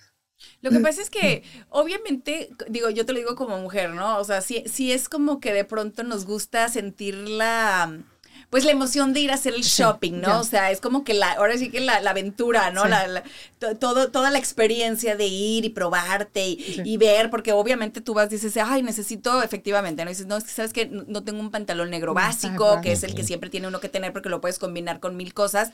Lo 0.60 0.70
que 0.70 0.80
pasa 0.80 1.00
es 1.00 1.10
que, 1.10 1.42
obviamente, 1.68 2.50
digo, 2.68 2.90
yo 2.90 3.06
te 3.06 3.12
lo 3.12 3.18
digo 3.18 3.36
como 3.36 3.58
mujer, 3.58 3.90
¿no? 3.90 4.18
O 4.18 4.24
sea, 4.24 4.40
sí, 4.40 4.64
sí 4.66 4.92
es 4.92 5.08
como 5.08 5.38
que 5.38 5.52
de 5.52 5.64
pronto 5.64 6.02
nos 6.02 6.24
gusta 6.26 6.68
sentir 6.68 7.14
la, 7.14 8.02
pues 8.50 8.64
la 8.64 8.70
emoción 8.70 9.12
de 9.12 9.20
ir 9.20 9.30
a 9.32 9.34
hacer 9.34 9.54
el 9.54 9.62
shopping, 9.62 10.20
¿no? 10.20 10.40
O 10.40 10.44
sea, 10.44 10.70
es 10.70 10.80
como 10.80 11.02
que 11.04 11.14
la, 11.14 11.32
ahora 11.32 11.58
sí 11.58 11.68
que 11.68 11.80
la, 11.80 12.00
la 12.00 12.10
aventura, 12.10 12.70
¿no? 12.70 12.84
Sí. 12.84 12.88
La, 12.90 13.06
la- 13.08 13.22
to- 13.58 13.76
todo, 13.76 14.10
toda 14.10 14.30
la 14.30 14.38
experiencia 14.38 15.16
de 15.16 15.26
ir 15.26 15.64
y 15.64 15.70
probarte 15.70 16.48
y, 16.48 16.56
Sí. 16.62 16.82
y 16.84 16.96
ver, 16.96 17.28
porque 17.28 17.52
obviamente 17.52 18.00
tú 18.00 18.14
vas, 18.14 18.30
dices, 18.30 18.56
ay, 18.56 18.82
necesito, 18.82 19.42
efectivamente, 19.42 20.04
¿no? 20.04 20.10
Dices, 20.10 20.26
no, 20.26 20.36
es 20.36 20.44
que 20.44 20.50
sabes 20.50 20.72
que 20.72 20.86
no 20.86 21.24
tengo 21.24 21.40
un 21.40 21.50
pantalón 21.50 21.90
negro 21.90 22.14
básico, 22.14 22.80
que 22.82 22.92
es 22.92 23.02
el 23.02 23.14
que 23.14 23.24
siempre 23.24 23.50
tiene 23.50 23.66
uno 23.68 23.80
que 23.80 23.88
tener 23.88 24.12
porque 24.12 24.28
lo 24.28 24.40
puedes 24.40 24.58
combinar 24.58 25.00
con 25.00 25.16
mil 25.16 25.34
cosas, 25.34 25.72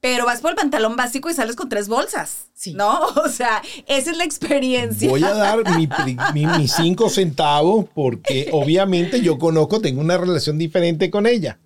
pero 0.00 0.26
vas 0.26 0.40
por 0.40 0.50
el 0.50 0.56
pantalón 0.56 0.96
básico 0.96 1.30
y 1.30 1.34
sales 1.34 1.54
con 1.56 1.68
tres 1.68 1.88
bolsas, 1.88 2.46
Sí. 2.54 2.74
¿no? 2.74 2.98
O 3.24 3.28
sea, 3.28 3.62
esa 3.86 4.10
es 4.10 4.16
la 4.16 4.24
experiencia. 4.24 5.08
Voy 5.08 5.22
a 5.22 5.34
dar 5.34 5.58
mi- 5.76 5.88
mis 6.58 6.72
cinco 6.72 7.08
centavos 7.10 7.86
porque 7.94 8.48
obviamente 8.52 9.20
yo 9.22 9.38
conozco, 9.38 9.80
tengo 9.80 10.00
una 10.00 10.18
relación 10.18 10.58
diferente 10.58 11.10
con 11.10 11.26
ella. 11.26 11.58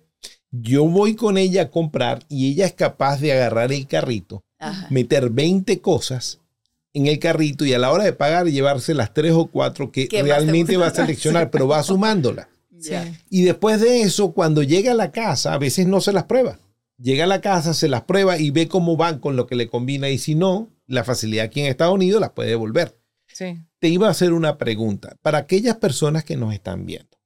Yo 0.55 0.85
voy 0.85 1.15
con 1.15 1.39
ella 1.39 1.63
a 1.63 1.71
comprar 1.71 2.23
y 2.29 2.51
ella 2.51 2.67
es 2.67 2.73
capaz 2.73 3.19
de 3.19 3.33
agarrar 3.33 3.71
el 3.73 3.87
carrito, 3.87 4.43
Ajá. 4.59 4.85
meter 4.91 5.31
20 5.31 5.81
cosas 5.81 6.39
en 6.93 7.07
el 7.07 7.17
carrito 7.17 7.65
y 7.65 7.73
a 7.73 7.79
la 7.79 7.91
hora 7.91 8.03
de 8.03 8.13
pagar 8.13 8.45
llevarse 8.45 8.93
las 8.93 9.15
tres 9.15 9.31
o 9.31 9.47
cuatro 9.47 9.91
que 9.91 10.07
¿Qué 10.07 10.17
más 10.17 10.25
te 10.25 10.29
realmente 10.29 10.77
va 10.77 10.87
a 10.87 10.93
seleccionar, 10.93 11.49
pero 11.49 11.67
va 11.67 11.81
sumándolas. 11.83 12.47
Ya. 12.69 13.11
Y 13.31 13.41
después 13.41 13.81
de 13.81 14.01
eso, 14.01 14.33
cuando 14.33 14.61
llega 14.61 14.91
a 14.91 14.95
la 14.95 15.11
casa, 15.11 15.53
a 15.53 15.57
veces 15.57 15.87
no 15.87 16.01
se 16.01 16.13
las 16.13 16.25
prueba. 16.25 16.59
Llega 16.97 17.23
a 17.23 17.27
la 17.27 17.41
casa, 17.41 17.73
se 17.73 17.87
las 17.87 18.03
prueba 18.03 18.37
y 18.37 18.51
ve 18.51 18.67
cómo 18.67 18.95
van 18.95 19.17
con 19.17 19.35
lo 19.35 19.47
que 19.47 19.55
le 19.55 19.67
combina. 19.67 20.09
Y 20.09 20.19
si 20.19 20.35
no, 20.35 20.69
la 20.85 21.03
facilidad 21.03 21.45
aquí 21.45 21.61
en 21.61 21.65
Estados 21.67 21.95
Unidos 21.95 22.21
las 22.21 22.31
puede 22.31 22.49
devolver. 22.49 22.95
Sí. 23.27 23.57
Te 23.79 23.87
iba 23.87 24.07
a 24.07 24.11
hacer 24.11 24.33
una 24.33 24.57
pregunta 24.59 25.17
para 25.23 25.39
aquellas 25.39 25.77
personas 25.77 26.23
que 26.23 26.37
nos 26.37 26.53
están 26.53 26.85
viendo. 26.85 27.17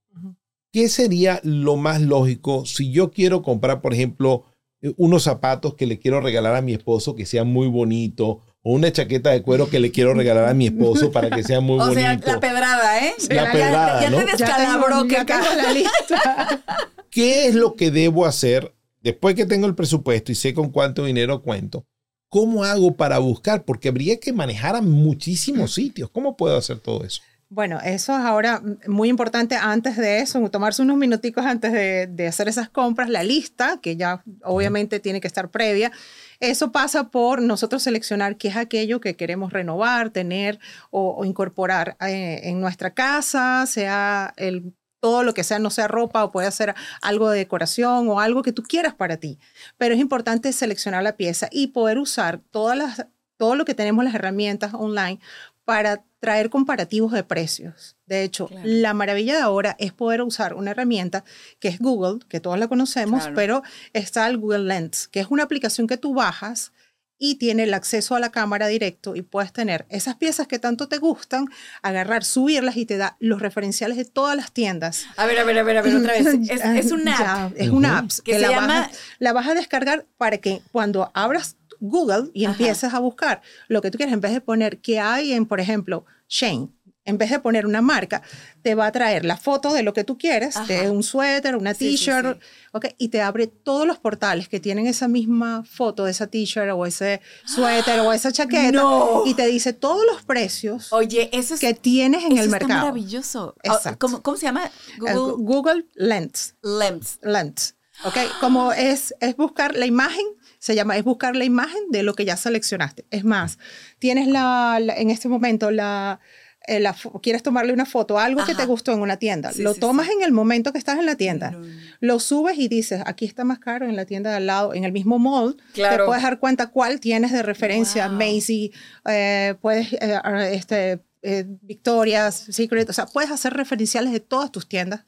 ¿Qué 0.77 0.89
sería 0.89 1.39
lo 1.43 1.75
más 1.75 2.01
lógico 2.03 2.63
si 2.67 2.91
yo 2.91 3.09
quiero 3.09 3.41
comprar, 3.41 3.81
por 3.81 3.95
ejemplo, 3.95 4.43
eh, 4.83 4.93
unos 4.97 5.23
zapatos 5.23 5.73
que 5.73 5.87
le 5.87 5.97
quiero 5.97 6.21
regalar 6.21 6.55
a 6.55 6.61
mi 6.61 6.73
esposo 6.73 7.15
que 7.15 7.25
sean 7.25 7.47
muy 7.47 7.67
bonito 7.67 8.41
o 8.61 8.73
una 8.73 8.91
chaqueta 8.91 9.31
de 9.31 9.41
cuero 9.41 9.71
que 9.71 9.79
le 9.79 9.89
quiero 9.89 10.13
regalar 10.13 10.45
a 10.47 10.53
mi 10.53 10.67
esposo 10.67 11.11
para 11.11 11.31
que 11.31 11.41
sea 11.41 11.61
muy 11.61 11.79
O 11.81 11.91
sea, 11.95 12.09
bonito? 12.11 12.31
la 12.31 12.39
pedrada, 12.39 13.03
¿eh? 13.07 13.13
La 13.29 13.45
Ya- 13.45 13.51
pedrada, 13.51 14.01
ya, 14.03 14.09
¿no? 14.11 14.17
te 14.19 14.25
Ya 14.25 14.31
descalabró 14.37 14.87
tengo, 15.01 15.07
que 15.07 15.25
tengo 15.25 15.45
la 15.55 15.71
lista. 15.73 16.63
¿Qué 17.09 17.47
es 17.47 17.55
lo 17.55 17.73
que 17.73 17.89
debo 17.89 18.27
hacer 18.27 18.75
después 19.01 19.33
que 19.33 19.47
tengo 19.47 19.65
el 19.65 19.73
presupuesto 19.73 20.31
y 20.31 20.35
sé 20.35 20.53
con 20.53 20.69
cuánto 20.69 21.05
dinero 21.05 21.41
cuento? 21.41 21.87
¿Cómo 22.29 22.63
hago 22.63 22.95
para 22.95 23.17
buscar? 23.17 23.65
Porque 23.65 23.89
habría 23.89 24.19
que 24.19 24.31
manejar 24.31 24.75
a 24.75 24.81
muchísimos 24.83 25.73
sitios. 25.73 26.11
¿Cómo 26.11 26.37
puedo 26.37 26.55
hacer 26.55 26.77
todo 26.77 27.03
eso? 27.03 27.23
Bueno, 27.49 27.79
eso 27.79 28.11
es 28.11 28.25
ahora 28.25 28.61
muy 28.87 29.07
importante 29.07 29.55
antes 29.55 29.95
de 29.95 30.19
eso, 30.19 30.49
tomarse 30.49 30.81
unos 30.81 30.97
minuticos 30.97 31.45
antes 31.45 31.71
de, 31.71 32.05
de 32.07 32.27
hacer 32.27 32.49
esas 32.49 32.69
compras, 32.69 33.09
la 33.09 33.23
lista, 33.23 33.79
que 33.81 33.95
ya 33.95 34.21
obviamente 34.43 34.99
tiene 34.99 35.21
que 35.21 35.27
estar 35.27 35.49
previa. 35.49 35.93
Eso 36.41 36.73
pasa 36.73 37.09
por 37.09 37.41
nosotros 37.41 37.83
seleccionar 37.83 38.35
qué 38.35 38.49
es 38.49 38.57
aquello 38.57 38.99
que 38.99 39.15
queremos 39.15 39.53
renovar, 39.53 40.09
tener 40.09 40.59
o, 40.91 41.15
o 41.17 41.23
incorporar 41.23 41.95
eh, 42.01 42.41
en 42.43 42.59
nuestra 42.59 42.93
casa, 42.93 43.65
sea 43.65 44.33
el 44.35 44.73
todo 44.99 45.23
lo 45.23 45.33
que 45.33 45.43
sea, 45.43 45.59
no 45.59 45.69
sea 45.69 45.87
ropa 45.87 46.23
o 46.23 46.31
puede 46.31 46.51
ser 46.51 46.75
algo 47.01 47.29
de 47.29 47.37
decoración 47.37 48.09
o 48.09 48.19
algo 48.19 48.41
que 48.41 48.51
tú 48.51 48.63
quieras 48.63 48.93
para 48.95 49.17
ti. 49.17 49.39
Pero 49.77 49.93
es 49.93 50.01
importante 50.01 50.51
seleccionar 50.51 51.03
la 51.03 51.15
pieza 51.15 51.47
y 51.51 51.67
poder 51.67 51.97
usar 51.97 52.39
todas 52.51 52.77
las, 52.77 53.07
todo 53.37 53.55
lo 53.55 53.63
que 53.63 53.75
tenemos 53.75 54.03
las 54.03 54.15
herramientas 54.15 54.73
online 54.73 55.19
para 55.65 56.03
traer 56.19 56.49
comparativos 56.49 57.11
de 57.11 57.23
precios. 57.23 57.95
De 58.05 58.23
hecho, 58.23 58.47
Claro. 58.47 58.63
la 58.67 58.93
maravilla 58.93 59.35
de 59.35 59.41
ahora 59.41 59.75
es 59.79 59.93
poder 59.93 60.21
usar 60.21 60.53
una 60.55 60.71
herramienta 60.71 61.23
que 61.59 61.67
es 61.67 61.79
Google, 61.79 62.19
que 62.27 62.39
todos 62.39 62.57
la 62.57 62.67
conocemos, 62.67 63.21
Claro. 63.21 63.35
pero 63.35 63.63
está 63.93 64.27
el 64.27 64.37
Google 64.37 64.65
Lens, 64.65 65.07
que 65.07 65.19
es 65.19 65.27
una 65.29 65.43
aplicación 65.43 65.85
que 65.87 65.97
tú 65.97 66.13
bajas 66.13 66.71
y 67.19 67.35
tiene 67.35 67.63
el 67.63 67.73
acceso 67.73 68.15
a 68.15 68.19
la 68.19 68.29
cámara 68.29 68.67
directo 68.67 69.15
y 69.15 69.23
puedes 69.23 69.51
tener 69.51 69.87
esas 69.89 70.15
piezas 70.17 70.47
que 70.47 70.59
tanto 70.59 70.87
te 70.87 70.99
gustan, 70.99 71.47
agarrar, 71.81 72.23
subirlas 72.23 72.77
y 72.77 72.85
te 72.85 72.97
da 72.97 73.17
los 73.19 73.41
referenciales 73.41 73.97
de 73.97 74.05
todas 74.05 74.35
las 74.37 74.51
tiendas. 74.51 75.05
A 75.17 75.25
ver, 75.25 75.39
a 75.39 75.43
ver, 75.43 75.57
a 75.57 75.63
ver, 75.63 75.77
a 75.77 75.81
ver, 75.81 75.95
otra 75.95 76.13
vez. 76.13 76.27
Es, 76.51 76.63
es 76.63 76.91
una 76.91 77.45
app. 77.45 77.53
Ya, 77.55 77.63
es 77.63 77.69
una 77.71 77.97
app 77.97 78.11
Que 78.23 78.37
la, 78.37 78.49
llama- 78.51 78.91
la 79.17 79.33
vas 79.33 79.47
a 79.47 79.55
descargar 79.55 80.05
para 80.17 80.37
que 80.37 80.61
cuando 80.71 81.09
abras 81.15 81.56
Google 81.79 82.29
y 82.33 82.45
Ajá. 82.45 82.53
empieces 82.53 82.93
a 82.93 82.99
buscar 82.99 83.41
lo 83.67 83.81
que 83.81 83.91
tú 83.91 83.97
quieres, 83.97 84.13
en 84.13 84.21
vez 84.21 84.33
de 84.33 84.41
poner 84.41 84.79
que 84.79 84.99
hay 84.99 85.33
en, 85.33 85.45
por 85.45 85.59
ejemplo, 85.59 86.05
Shane, 86.29 86.69
en 87.05 87.17
vez 87.17 87.29
de 87.31 87.39
poner 87.39 87.65
una 87.65 87.81
marca, 87.81 88.21
te 88.63 88.75
va 88.75 88.85
a 88.87 88.91
traer 88.91 89.23
la 89.23 89.37
foto 89.37 89.71
de 89.73 89.81
lo 89.81 89.93
que 89.93 90.03
tú 90.03 90.17
quieres, 90.17 90.55
de 90.67 90.89
un 90.89 91.03
suéter, 91.03 91.55
una 91.55 91.73
Sí, 91.73 91.97
sí, 91.97 92.05
t-shirt, 92.05 92.41
¿ok? 92.73 92.87
y 92.97 93.07
te 93.07 93.21
abre 93.21 93.47
todos 93.47 93.87
los 93.87 93.97
portales 93.97 94.49
que 94.49 94.59
tienen 94.59 94.87
esa 94.87 95.07
misma 95.07 95.63
foto 95.63 96.03
de 96.03 96.11
esa 96.11 96.27
t-shirt 96.27 96.69
o 96.73 96.85
ese 96.85 97.21
suéter 97.45 98.01
o 98.01 98.11
esa 98.11 98.33
chaqueta 98.33 98.71
No. 98.73 99.23
y 99.25 99.35
te 99.35 99.47
dice 99.47 99.71
todos 99.71 100.05
los 100.05 100.21
precios 100.23 100.91
Oye, 100.91 101.29
eso 101.31 101.53
es 101.53 101.61
que 101.61 101.73
tienes 101.73 102.25
en 102.25 102.33
eso 102.33 102.41
el 102.43 102.47
está 102.47 102.59
mercado. 102.59 102.79
maravilloso. 102.81 103.55
Ah, 103.59 103.75
Exacto. 103.75 103.99
¿Cómo, 104.05 104.21
cómo 104.21 104.35
se 104.35 104.47
llama? 104.47 104.69
Google 104.99 105.45
Google 105.45 105.85
Lens. 105.95 106.55
Lens. 106.61 107.19
Lens. 107.21 107.75
¿Ok? 108.03 108.17
Como 108.41 108.73
es, 108.73 109.15
es 109.21 109.37
buscar 109.37 109.77
la 109.77 109.85
imagen, 109.85 110.25
se 110.59 110.75
llama, 110.75 110.97
es 110.97 111.03
buscar 111.03 111.35
la 111.35 111.45
imagen 111.45 111.81
de 111.89 112.03
lo 112.03 112.13
que 112.15 112.25
ya 112.25 112.37
seleccionaste. 112.37 113.05
Es 113.11 113.23
más, 113.23 113.57
tienes 113.99 114.27
la, 114.27 114.79
la- 114.81 114.95
en 114.97 115.09
este 115.09 115.27
momento 115.27 115.71
la, 115.71 116.19
eh, 116.67 116.79
la 116.79 116.95
quieres 117.21 117.43
tomarle 117.43 117.71
una 117.71 117.85
foto 117.85 118.19
algo 118.19 118.43
que 118.45 118.53
te 118.55 118.65
gustó 118.65 118.91
en 118.91 118.99
una 119.01 119.17
tienda. 119.17 119.53
Sí, 119.53 119.61
lo 119.61 119.73
sí, 119.73 119.79
tomas 119.79 120.07
sí. 120.07 120.13
en 120.17 120.23
el 120.23 120.31
momento 120.33 120.71
que 120.73 120.77
estás 120.79 120.99
en 120.99 121.05
la 121.05 121.15
tienda. 121.15 121.51
No, 121.51 121.59
no. 121.59 121.67
Lo 122.01 122.19
subes 122.19 122.57
y 122.57 122.67
dices, 122.67 123.01
aquí 123.05 123.25
está 123.25 123.43
más 123.43 123.59
caro 123.59 123.87
en 123.87 123.95
la 123.95 124.05
tienda 124.05 124.31
de 124.31 124.35
al 124.37 124.47
lado, 124.47 124.73
en 124.73 124.83
el 124.83 124.91
mismo 124.91 125.17
mall. 125.19 125.55
Claro. 125.73 126.03
Te 126.03 126.07
puedes 126.07 126.23
dar 126.23 126.39
cuenta 126.39 126.67
cuál 126.67 126.99
tienes 126.99 127.31
de 127.31 127.41
referencia. 127.43 128.07
Wow. 128.09 128.17
Macy, 128.17 128.71
eh, 129.05 129.55
puedes, 129.61 129.93
eh, 129.93 130.19
este, 130.51 130.99
eh, 131.23 131.45
Victoria's 131.61 132.35
Secret, 132.49 132.89
o 132.89 132.93
sea, 132.93 133.05
puedes 133.05 133.31
hacer 133.31 133.53
referenciales 133.53 134.11
de 134.11 134.19
todas 134.19 134.51
tus 134.51 134.67
tiendas 134.67 135.05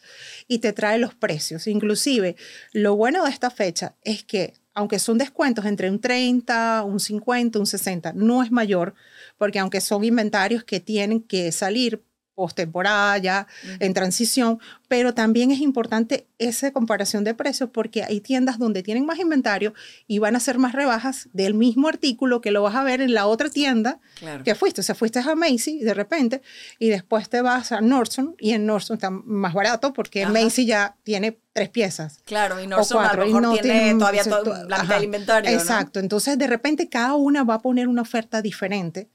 y 0.47 0.59
te 0.59 0.71
trae 0.73 0.97
los 0.97 1.13
precios. 1.13 1.67
Inclusive, 1.67 2.35
lo 2.73 2.95
bueno 2.95 3.23
de 3.25 3.31
esta 3.31 3.49
fecha 3.49 3.95
es 4.03 4.23
que, 4.23 4.53
aunque 4.79 4.97
son 4.97 5.17
descuentos 5.17 5.65
entre 5.65 5.91
un 5.91 5.99
30, 5.99 6.83
un 6.85 7.01
50, 7.01 7.59
un 7.59 7.65
60, 7.65 8.13
no 8.13 8.41
es 8.43 8.49
mayor, 8.49 8.93
porque 9.37 9.59
aunque 9.59 9.81
son 9.81 10.05
inventarios 10.05 10.63
que 10.63 10.79
tienen 10.79 11.21
que 11.21 11.51
salir 11.51 12.01
postemporada 12.43 13.17
ya 13.17 13.47
en 13.79 13.93
transición, 13.93 14.59
pero 14.87 15.13
también 15.13 15.51
es 15.51 15.59
importante 15.59 16.27
esa 16.37 16.71
comparación 16.71 17.23
de 17.25 17.33
precios 17.33 17.69
porque 17.71 18.03
hay 18.03 18.21
tiendas 18.21 18.57
donde 18.57 18.81
tienen 18.81 19.05
más 19.05 19.19
inventario 19.19 19.73
y 20.07 20.19
van 20.19 20.35
a 20.35 20.37
hacer 20.37 20.57
más 20.57 20.71
rebajas 20.73 21.27
del 21.33 21.53
mismo 21.53 21.89
artículo 21.89 22.39
que 22.39 22.51
lo 22.51 22.63
vas 22.63 22.75
a 22.75 22.83
ver 22.83 23.01
en 23.01 23.13
la 23.13 23.27
otra 23.27 23.49
tienda 23.49 23.99
Claro. 24.19 24.43
que 24.45 24.55
fuiste. 24.55 24.79
O 24.81 24.83
sea, 24.83 24.95
fuiste 24.95 25.19
a 25.19 25.35
Macy 25.35 25.79
de 25.79 25.93
repente 25.93 26.41
y 26.79 26.87
después 26.89 27.27
te 27.29 27.41
vas 27.41 27.71
a 27.73 27.81
Nordstrom 27.81 28.35
y 28.39 28.51
en 28.53 28.65
Nordstrom 28.65 28.95
está 28.95 29.09
más 29.09 29.53
barato 29.53 29.91
porque 29.93 30.23
Ajá. 30.23 30.31
Macy 30.31 30.65
ya 30.65 30.95
tiene 31.03 31.37
tres 31.51 31.69
piezas. 31.69 32.21
Claro, 32.23 32.59
y 32.61 32.65
o 32.65 32.69
Nordstrom 32.69 33.01
a 33.01 33.07
cuatro, 33.07 33.21
lo 33.23 33.25
y 33.25 33.33
mejor 33.33 33.41
no 33.41 33.51
tiene 33.53 33.69
tienen- 33.79 33.99
todavía 33.99 34.23
todo- 34.23 34.43
to- 34.43 34.63
la 34.69 34.81
mitad 34.81 34.95
del 34.95 35.03
inventario, 35.03 35.51
¿no? 35.51 35.57
Exacto. 35.57 35.99
Entonces, 35.99 36.37
de 36.37 36.47
repente, 36.47 36.87
cada 36.87 37.15
una 37.15 37.43
va 37.43 37.55
a 37.55 37.59
poner 37.61 37.89
una 37.89 38.01
oferta 38.01 38.41
diferente 38.41 39.09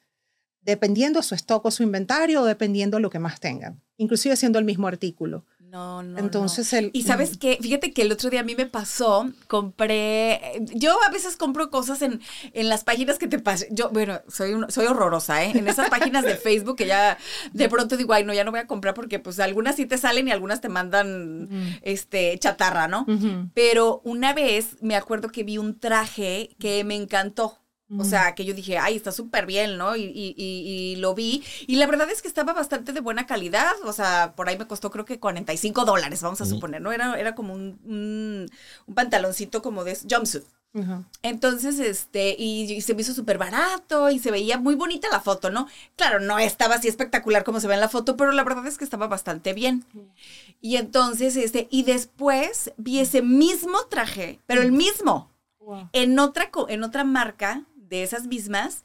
dependiendo 0.64 1.22
su 1.22 1.34
stock 1.34 1.64
o 1.66 1.70
su 1.70 1.82
inventario 1.82 2.42
o 2.42 2.44
dependiendo 2.44 2.98
lo 3.00 3.10
que 3.10 3.18
más 3.18 3.40
tengan, 3.40 3.80
inclusive 3.96 4.36
siendo 4.36 4.58
el 4.58 4.64
mismo 4.64 4.86
artículo. 4.88 5.44
No, 5.58 6.04
no. 6.04 6.20
Entonces, 6.20 6.72
no. 6.72 6.78
el- 6.78 6.90
Y 6.92 7.02
sabes 7.02 7.36
qué, 7.36 7.58
fíjate 7.60 7.92
que 7.92 8.02
el 8.02 8.12
otro 8.12 8.30
día 8.30 8.40
a 8.40 8.44
mí 8.44 8.54
me 8.54 8.64
pasó, 8.66 9.28
compré, 9.48 10.40
yo 10.72 10.96
a 11.04 11.10
veces 11.10 11.36
compro 11.36 11.68
cosas 11.68 12.00
en, 12.02 12.20
en 12.52 12.68
las 12.68 12.84
páginas 12.84 13.18
que 13.18 13.26
te 13.26 13.40
pasan, 13.40 13.68
yo, 13.72 13.90
bueno, 13.90 14.20
soy, 14.28 14.52
un- 14.54 14.70
soy 14.70 14.86
horrorosa, 14.86 15.42
¿eh? 15.44 15.50
En 15.52 15.66
esas 15.66 15.90
páginas 15.90 16.24
de 16.24 16.36
Facebook 16.36 16.76
que 16.76 16.86
ya 16.86 17.18
de 17.52 17.68
pronto 17.68 17.96
digo, 17.96 18.12
ay, 18.12 18.24
no, 18.24 18.32
ya 18.32 18.44
no 18.44 18.52
voy 18.52 18.60
a 18.60 18.68
comprar 18.68 18.94
porque 18.94 19.18
pues 19.18 19.40
algunas 19.40 19.74
sí 19.74 19.84
te 19.84 19.98
salen 19.98 20.28
y 20.28 20.30
algunas 20.30 20.60
te 20.60 20.68
mandan, 20.68 21.48
este, 21.82 22.38
chatarra, 22.38 22.86
¿no? 22.86 23.04
Pero 23.52 24.00
una 24.04 24.32
vez 24.32 24.80
me 24.80 24.94
acuerdo 24.94 25.28
que 25.30 25.42
vi 25.42 25.58
un 25.58 25.78
traje 25.80 26.50
que 26.60 26.84
me 26.84 26.94
encantó. 26.94 27.58
O 27.98 28.04
sea, 28.04 28.34
que 28.34 28.44
yo 28.44 28.54
dije, 28.54 28.78
ay, 28.78 28.96
está 28.96 29.12
súper 29.12 29.46
bien, 29.46 29.76
¿no? 29.76 29.94
Y, 29.94 30.02
y- 30.04 30.34
y- 30.36 30.92
y 30.92 30.96
lo 30.96 31.14
vi. 31.14 31.44
Y 31.66 31.76
la 31.76 31.86
verdad 31.86 32.10
es 32.10 32.22
que 32.22 32.28
estaba 32.28 32.52
bastante 32.54 32.92
de 32.92 33.00
buena 33.00 33.26
calidad. 33.26 33.72
O 33.84 33.92
sea, 33.92 34.32
por 34.34 34.48
ahí 34.48 34.56
me 34.58 34.66
costó 34.66 34.90
creo 34.90 35.04
que 35.04 35.20
45 35.20 35.84
dólares, 35.84 36.22
vamos 36.22 36.40
a 36.40 36.46
suponer, 36.46 36.80
¿no? 36.80 36.92
Era, 36.92 37.18
era 37.20 37.34
como 37.34 37.52
un, 37.54 37.78
un, 37.84 38.50
un 38.86 38.94
pantaloncito 38.94 39.60
como 39.62 39.84
de 39.84 39.96
jumpsuit. 40.10 40.44
Entonces, 41.22 41.78
este, 41.78 42.34
y, 42.36 42.62
y 42.72 42.80
se 42.80 42.94
me 42.94 43.02
hizo 43.02 43.14
súper 43.14 43.38
barato 43.38 44.10
y 44.10 44.18
se 44.18 44.32
veía 44.32 44.58
muy 44.58 44.74
bonita 44.74 45.08
la 45.12 45.20
foto, 45.20 45.50
¿no? 45.50 45.68
Claro, 45.94 46.18
no 46.20 46.38
estaba 46.40 46.74
así 46.76 46.88
espectacular 46.88 47.44
como 47.44 47.60
se 47.60 47.68
ve 47.68 47.74
en 47.74 47.80
la 47.80 47.88
foto, 47.88 48.16
pero 48.16 48.32
la 48.32 48.42
verdad 48.42 48.66
es 48.66 48.76
que 48.76 48.82
estaba 48.84 49.06
bastante 49.06 49.52
bien. 49.52 49.84
Y 50.60 50.76
entonces, 50.76 51.36
este, 51.36 51.68
y 51.70 51.84
después 51.84 52.72
vi 52.76 52.98
ese 52.98 53.22
mismo 53.22 53.78
traje, 53.88 54.40
pero 54.46 54.62
el 54.62 54.72
mismo, 54.72 55.30
Wow. 55.60 55.88
en 55.94 56.18
otra, 56.18 56.50
en 56.68 56.82
otra 56.84 57.04
marca 57.04 57.64
de 57.88 58.02
esas 58.02 58.26
mismas, 58.26 58.84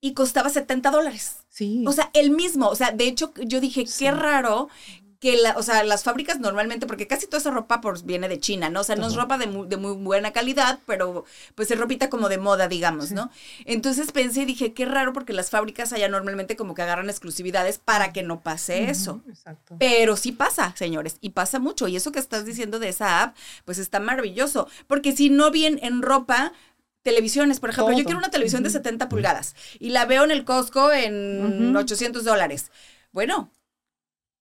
y 0.00 0.14
costaba 0.14 0.48
70 0.50 0.90
dólares. 0.90 1.38
Sí. 1.48 1.84
O 1.86 1.92
sea, 1.92 2.10
el 2.14 2.30
mismo. 2.30 2.68
O 2.68 2.76
sea, 2.76 2.90
de 2.90 3.06
hecho, 3.06 3.32
yo 3.36 3.60
dije, 3.60 3.84
qué 3.98 4.10
raro 4.10 4.68
que 5.20 5.36
la, 5.36 5.56
o 5.56 5.62
sea, 5.62 5.82
las 5.84 6.04
fábricas 6.04 6.40
normalmente, 6.40 6.86
porque 6.86 7.06
casi 7.06 7.26
toda 7.26 7.38
esa 7.38 7.50
ropa 7.50 7.80
pues, 7.80 8.04
viene 8.04 8.28
de 8.28 8.38
China, 8.38 8.68
¿no? 8.68 8.80
O 8.80 8.84
sea, 8.84 8.96
no 8.96 9.06
es 9.06 9.14
ropa 9.14 9.38
de 9.38 9.46
muy, 9.46 9.66
de 9.66 9.76
muy 9.76 9.94
buena 9.94 10.32
calidad, 10.32 10.80
pero 10.86 11.24
pues 11.54 11.70
es 11.70 11.78
ropita 11.78 12.10
como 12.10 12.28
de 12.28 12.38
moda, 12.38 12.68
digamos, 12.68 13.12
¿no? 13.12 13.30
Entonces 13.64 14.12
pensé 14.12 14.42
y 14.42 14.44
dije, 14.44 14.72
qué 14.72 14.84
raro 14.84 15.12
porque 15.12 15.32
las 15.32 15.50
fábricas 15.50 15.92
allá 15.92 16.08
normalmente 16.08 16.56
como 16.56 16.74
que 16.74 16.82
agarran 16.82 17.08
exclusividades 17.08 17.78
para 17.78 18.12
que 18.12 18.22
no 18.22 18.40
pase 18.40 18.90
eso. 18.90 19.22
Exacto. 19.28 19.76
Pero 19.78 20.16
sí 20.16 20.32
pasa, 20.32 20.74
señores, 20.76 21.16
y 21.20 21.30
pasa 21.30 21.58
mucho. 21.58 21.88
Y 21.88 21.96
eso 21.96 22.12
que 22.12 22.18
estás 22.18 22.44
diciendo 22.44 22.78
de 22.78 22.90
esa 22.90 23.22
app, 23.22 23.36
pues 23.64 23.78
está 23.78 24.00
maravilloso. 24.00 24.68
Porque 24.86 25.16
si 25.16 25.30
no 25.30 25.50
bien 25.50 25.78
en 25.82 26.02
ropa, 26.02 26.52
televisiones, 27.06 27.60
por 27.60 27.70
ejemplo, 27.70 27.96
yo 27.96 28.04
quiero 28.04 28.18
una 28.18 28.30
televisión 28.30 28.64
de 28.64 28.70
70 28.70 29.08
pulgadas 29.08 29.54
y 29.78 29.90
la 29.90 30.06
veo 30.06 30.24
en 30.24 30.32
el 30.32 30.44
Costco 30.44 30.92
en 30.92 31.70
Ujú. 31.70 31.78
800 31.78 32.24
dólares. 32.24 32.72
Bueno, 33.12 33.52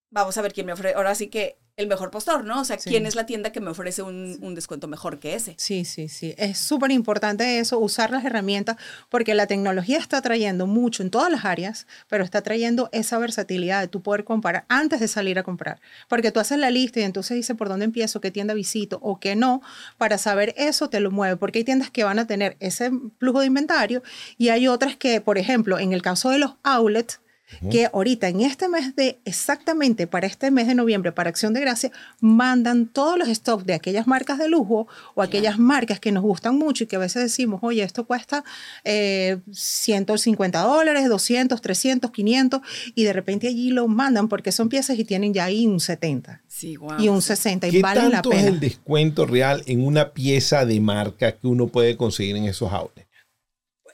vamos 0.09 0.35
a 0.35 0.41
ver 0.41 0.51
quién 0.51 0.65
me 0.65 0.73
ofrece. 0.73 0.95
Ahora 0.95 1.13
sí 1.13 1.27
que 1.27 1.59
el 1.77 1.87
mejor 1.87 2.09
postor, 2.09 2.45
¿no? 2.45 2.61
O 2.61 2.65
sea, 2.65 2.79
Sí. 2.79 2.89
quién 2.89 3.05
es 3.05 3.15
la 3.15 3.25
tienda 3.25 3.51
que 3.51 3.59
me 3.59 3.69
ofrece 3.69 4.01
un, 4.01 4.37
un 4.41 4.55
descuento 4.55 4.87
mejor 4.87 5.19
que 5.19 5.35
ese. 5.35 5.55
Sí, 5.57 5.83
sí, 5.83 6.07
sí. 6.07 6.33
Es 6.37 6.57
súper 6.57 6.91
importante 6.91 7.59
eso, 7.59 7.79
usar 7.79 8.11
las 8.11 8.23
herramientas, 8.23 8.77
porque 9.09 9.33
la 9.33 9.45
tecnología 9.45 9.97
está 9.97 10.21
trayendo 10.21 10.67
mucho 10.67 11.03
en 11.03 11.09
todas 11.09 11.29
las 11.29 11.43
áreas, 11.43 11.85
pero 12.07 12.23
está 12.23 12.41
trayendo 12.41 12.89
esa 12.93 13.17
versatilidad 13.19 13.81
de 13.81 13.87
tú 13.89 14.01
poder 14.01 14.23
comparar 14.23 14.65
antes 14.69 15.01
de 15.01 15.09
salir 15.09 15.37
a 15.37 15.43
comprar. 15.43 15.81
Porque 16.07 16.31
tú 16.31 16.39
haces 16.39 16.57
la 16.59 16.71
lista 16.71 17.01
y 17.01 17.03
entonces 17.03 17.35
dices 17.35 17.57
por 17.57 17.67
dónde 17.67 17.85
empiezo, 17.85 18.21
qué 18.21 18.31
tienda 18.31 18.53
visito 18.53 18.99
o 19.01 19.19
qué 19.19 19.35
no, 19.35 19.61
para 19.97 20.17
saber 20.17 20.53
eso 20.57 20.89
te 20.89 21.01
lo 21.01 21.11
mueve, 21.11 21.35
porque 21.35 21.59
hay 21.59 21.65
tiendas 21.65 21.91
que 21.91 22.05
van 22.05 22.19
a 22.19 22.27
tener 22.27 22.55
ese 22.61 22.89
flujo 23.19 23.41
de 23.41 23.47
inventario 23.47 24.01
y 24.37 24.47
hay 24.49 24.69
otras 24.69 24.95
que, 24.95 25.19
por 25.19 25.37
ejemplo, 25.37 25.77
en 25.77 25.91
el 25.91 26.01
caso 26.01 26.29
de 26.29 26.39
los 26.39 26.53
outlets, 26.63 27.19
que 27.71 27.85
ahorita 27.91 28.27
en 28.27 28.41
este 28.41 28.67
mes 28.67 28.95
de, 28.95 29.19
exactamente 29.25 30.07
para 30.07 30.27
este 30.27 30.51
mes 30.51 30.67
de 30.67 30.75
noviembre, 30.75 31.11
para 31.11 31.29
Acción 31.29 31.53
de 31.53 31.61
Gracia, 31.61 31.91
mandan 32.19 32.87
todos 32.87 33.17
los 33.17 33.27
stocks 33.29 33.65
de 33.65 33.73
aquellas 33.73 34.07
marcas 34.07 34.37
de 34.39 34.49
lujo 34.49 34.87
o 35.13 35.21
aquellas 35.21 35.59
marcas 35.59 35.99
que 35.99 36.11
nos 36.11 36.23
gustan 36.23 36.57
mucho 36.57 36.83
y 36.83 36.87
que 36.87 36.95
a 36.95 36.99
veces 36.99 37.23
decimos, 37.23 37.59
oye, 37.63 37.83
esto 37.83 38.05
cuesta 38.05 38.43
eh, 38.83 39.37
150 39.51 40.59
dólares, 40.61 41.07
200, 41.09 41.61
300, 41.61 42.11
500 42.11 42.61
y 42.95 43.03
de 43.03 43.13
repente 43.13 43.47
allí 43.47 43.71
lo 43.71 43.87
mandan 43.87 44.27
porque 44.27 44.51
son 44.51 44.69
piezas 44.69 44.97
y 44.99 45.05
tienen 45.05 45.33
ya 45.33 45.45
ahí 45.45 45.67
un 45.67 45.79
70 45.79 46.41
Sí, 46.47 46.77
wow. 46.77 46.99
y 46.99 47.09
un 47.09 47.21
60 47.21 47.67
y 47.67 47.71
¿Qué 47.71 47.81
valen 47.81 48.05
la 48.05 48.11
tanto 48.21 48.31
es 48.31 48.37
pena. 48.37 48.47
el 48.49 48.59
descuento 48.59 49.25
real 49.25 49.63
en 49.65 49.85
una 49.85 50.13
pieza 50.13 50.65
de 50.65 50.79
marca 50.79 51.33
que 51.33 51.47
uno 51.47 51.67
puede 51.67 51.97
conseguir 51.97 52.35
en 52.37 52.45
esos 52.45 52.71
outlets? 52.71 53.04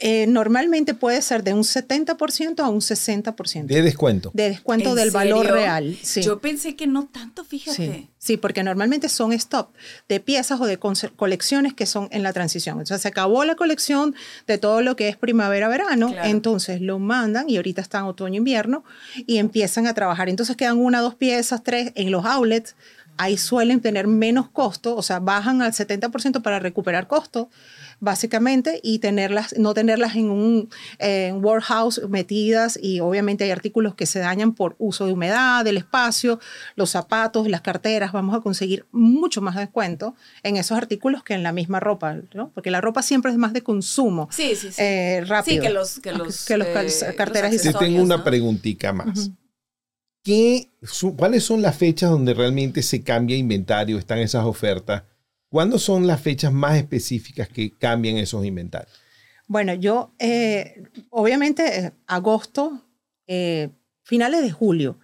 Eh, 0.03 0.25
normalmente 0.27 0.95
puede 0.95 1.21
ser 1.21 1.43
de 1.43 1.53
un 1.53 1.61
70% 1.63 2.59
a 2.63 2.69
un 2.69 2.81
60% 2.81 3.65
De 3.67 3.81
descuento. 3.83 4.31
de 4.33 4.49
descuento 4.49 4.89
¿En 4.89 4.95
del 4.95 5.11
valor 5.11 5.45
serio? 5.45 5.53
real. 5.53 5.95
Sí. 6.01 6.23
Yo 6.23 6.39
pensé 6.39 6.75
que 6.75 6.87
no 6.87 7.05
tanto, 7.05 7.45
fíjate. 7.45 7.75
Sí, 7.75 8.09
sí, 8.17 8.37
porque 8.37 8.63
normalmente 8.63 9.09
son 9.09 9.31
stop 9.31 9.69
de 10.09 10.19
piezas 10.19 10.59
o 10.59 10.65
de 10.65 10.79
colecciones 10.79 11.75
que 11.75 11.85
son 11.85 12.07
en 12.11 12.23
la 12.23 12.33
transición. 12.33 12.79
Entonces 12.79 13.01
se 13.03 13.07
acabó 13.09 13.45
la 13.45 13.53
colección 13.55 14.15
de 14.47 14.57
todo 14.57 14.81
lo 14.81 14.95
que 14.95 15.07
es 15.07 15.17
primavera-verano, 15.17 16.09
Claro. 16.13 16.27
entonces 16.29 16.81
lo 16.81 16.97
mandan 16.97 17.47
y 17.47 17.57
ahorita 17.57 17.81
están 17.81 18.05
otoño-invierno 18.05 18.83
y 19.27 19.37
empiezan 19.37 19.85
a 19.85 19.93
trabajar. 19.93 20.29
Entonces 20.29 20.55
quedan 20.57 20.79
una, 20.79 20.99
dos 21.01 21.13
piezas, 21.13 21.61
tres 21.63 21.91
en 21.93 22.09
los 22.09 22.25
outlets 22.25 22.75
ahí 23.17 23.37
suelen 23.37 23.81
tener 23.81 24.07
menos 24.07 24.49
costo, 24.49 24.95
o 24.95 25.03
sea, 25.03 25.19
bajan 25.19 25.61
al 25.61 25.73
70% 25.73 26.41
para 26.41 26.57
recuperar 26.59 27.07
costo, 27.07 27.49
básicamente, 28.01 28.81
y 28.83 28.99
tenerlas, 28.99 29.55
no 29.57 29.73
tenerlas 29.73 30.15
en 30.15 30.29
un 30.29 30.69
eh, 30.99 31.31
warehouse 31.33 32.01
metidas 32.09 32.77
y 32.81 32.99
obviamente 32.99 33.45
hay 33.45 33.51
artículos 33.51 33.95
que 33.95 34.05
se 34.05 34.19
dañan 34.19 34.53
por 34.53 34.75
uso 34.79 35.05
de 35.05 35.13
humedad, 35.13 35.63
del 35.63 35.77
espacio, 35.77 36.39
los 36.75 36.89
zapatos, 36.89 37.47
las 37.47 37.61
carteras, 37.61 38.11
vamos 38.11 38.35
a 38.35 38.41
conseguir 38.41 38.85
mucho 38.91 39.41
más 39.41 39.55
descuento 39.55 40.15
en 40.43 40.57
esos 40.57 40.77
artículos 40.77 41.23
que 41.23 41.35
en 41.35 41.43
la 41.43 41.53
misma 41.53 41.79
ropa, 41.79 42.17
¿no? 42.33 42.51
Porque 42.53 42.71
la 42.71 42.81
ropa 42.81 43.03
siempre 43.03 43.31
es 43.31 43.37
más 43.37 43.53
de 43.53 43.61
consumo. 43.61 44.27
Sí, 44.31 44.55
sí, 44.55 44.71
sí. 44.71 44.81
eh, 44.81 45.23
rápido. 45.25 45.61
Sí, 45.61 45.67
que 45.67 45.73
los, 45.73 45.99
que 45.99 46.11
los, 46.11 46.45
que 46.45 46.57
los 46.57 46.67
eh, 46.67 47.15
carteras 47.15 47.51
y 47.51 47.55
los 47.55 47.61
Te 47.61 47.69
accesorios, 47.69 47.79
tengo 47.93 48.03
una 48.03 48.17
¿no? 48.17 48.23
preguntita 48.23 48.91
más. 48.91 49.31
¿Qué 50.23 50.69
¿Cuáles 51.15 51.43
son 51.43 51.61
las 51.61 51.77
fechas 51.77 52.09
donde 52.09 52.33
realmente 52.33 52.81
se 52.81 53.03
cambia 53.03 53.37
inventario, 53.37 53.99
están 53.99 54.17
esas 54.17 54.45
ofertas? 54.45 55.03
¿Cuándo 55.51 55.79
son 55.79 56.07
las 56.07 56.21
fechas 56.21 56.53
más 56.53 56.77
específicas 56.77 57.49
que 57.49 57.77
cambian 57.77 58.15
esos 58.15 58.45
inventarios? 58.45 59.01
Bueno, 59.47 59.73
yo, 59.73 60.15
eh, 60.17 60.81
obviamente, 61.09 61.77
eh, 61.77 61.91
agosto, 62.07 62.87
eh, 63.27 63.69
finales 64.01 64.43
de 64.43 64.51
julio 64.51 64.97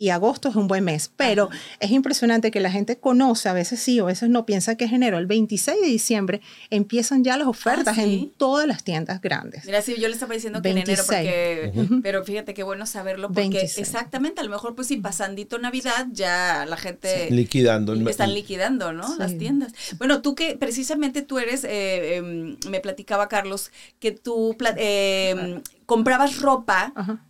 y 0.00 0.10
agosto 0.10 0.48
es 0.48 0.54
un 0.54 0.68
buen 0.68 0.84
mes, 0.84 1.10
pero 1.16 1.48
es 1.80 1.90
impresionante 1.90 2.52
que 2.52 2.60
la 2.60 2.70
gente 2.70 2.98
conoce, 2.98 3.48
a 3.48 3.52
veces 3.52 3.80
sí, 3.80 3.98
a 3.98 4.04
veces 4.04 4.28
no 4.30 4.46
piensa 4.46 4.76
que 4.76 4.84
es 4.84 4.92
enero. 4.92 5.18
El 5.18 5.26
26 5.26 5.80
de 5.80 5.86
diciembre 5.88 6.40
empiezan 6.70 7.24
ya 7.24 7.36
las 7.36 7.48
ofertas 7.48 7.88
Ah, 7.98 8.02
¿sí? 8.04 8.20
en 8.22 8.30
todas 8.30 8.66
las 8.68 8.84
tiendas 8.84 9.20
grandes. 9.20 9.64
Mira, 9.64 9.82
sí, 9.82 9.96
yo 9.98 10.06
le 10.06 10.14
estaba 10.14 10.34
diciendo 10.34 10.62
que 10.62 10.70
en 10.70 10.78
enero, 10.78 11.02
26. 11.08 11.72
porque, 11.72 12.00
pero 12.02 12.24
fíjate 12.24 12.54
qué 12.54 12.62
bueno 12.62 12.86
saberlo, 12.86 13.26
porque 13.28 13.40
26. 13.50 13.78
exactamente, 13.78 14.40
a 14.40 14.44
lo 14.44 14.50
mejor 14.50 14.76
pues 14.76 14.86
si 14.86 14.98
pasandito 14.98 15.58
Navidad 15.58 16.06
ya 16.12 16.64
la 16.68 16.76
gente 16.76 17.28
Liquidando. 17.30 17.92
el- 17.92 18.06
están 18.06 18.32
liquidando, 18.34 18.92
¿no? 18.92 19.06
Sí. 19.08 19.14
Las 19.18 19.36
tiendas. 19.36 19.72
Bueno, 19.98 20.22
tú 20.22 20.36
que 20.36 20.56
precisamente 20.56 21.22
tú 21.22 21.38
eres, 21.40 21.64
eh, 21.64 22.16
em, 22.16 22.56
me 22.70 22.78
platicaba 22.80 23.28
Carlos, 23.28 23.72
que 23.98 24.12
tú 24.12 24.56
em, 24.76 25.60
comprabas 25.86 26.38
ropa 26.40 26.92
Ajá. 26.94 27.24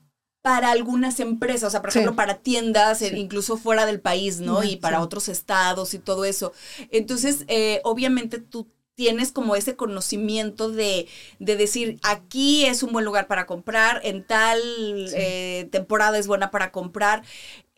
Para 0.49 0.70
algunas 0.70 1.20
empresas, 1.20 1.68
o 1.68 1.70
sea, 1.70 1.82
por 1.82 1.92
Sí. 1.92 1.99
ejemplo, 1.99 2.16
para 2.16 2.38
tiendas, 2.38 3.01
Sí. 3.01 3.11
incluso 3.16 3.59
fuera 3.59 3.84
del 3.84 4.01
país, 4.01 4.40
¿no? 4.40 4.64
Y 4.64 4.76
para 4.76 5.03
otros 5.03 5.28
estados 5.28 5.92
y 5.92 5.99
todo 5.99 6.24
eso. 6.24 6.55
Entonces, 6.90 7.44
eh, 7.49 7.82
obviamente 7.84 8.38
tú 8.38 8.66
tienes 8.94 9.30
como 9.30 9.57
ese 9.57 9.76
conocimiento 9.76 10.70
de, 10.70 11.07
de 11.38 11.57
decir, 11.57 12.01
aquí 12.03 12.64
es 12.64 12.82
un 12.82 12.92
buen 12.92 13.05
lugar 13.05 13.26
para 13.26 13.44
comprar, 13.44 14.01
en 14.05 14.26
tal 14.26 14.59
eh, 15.14 15.68
temporada 15.70 16.16
es 16.18 16.26
buena 16.26 16.51
para 16.51 16.72
comprar. 16.72 17.22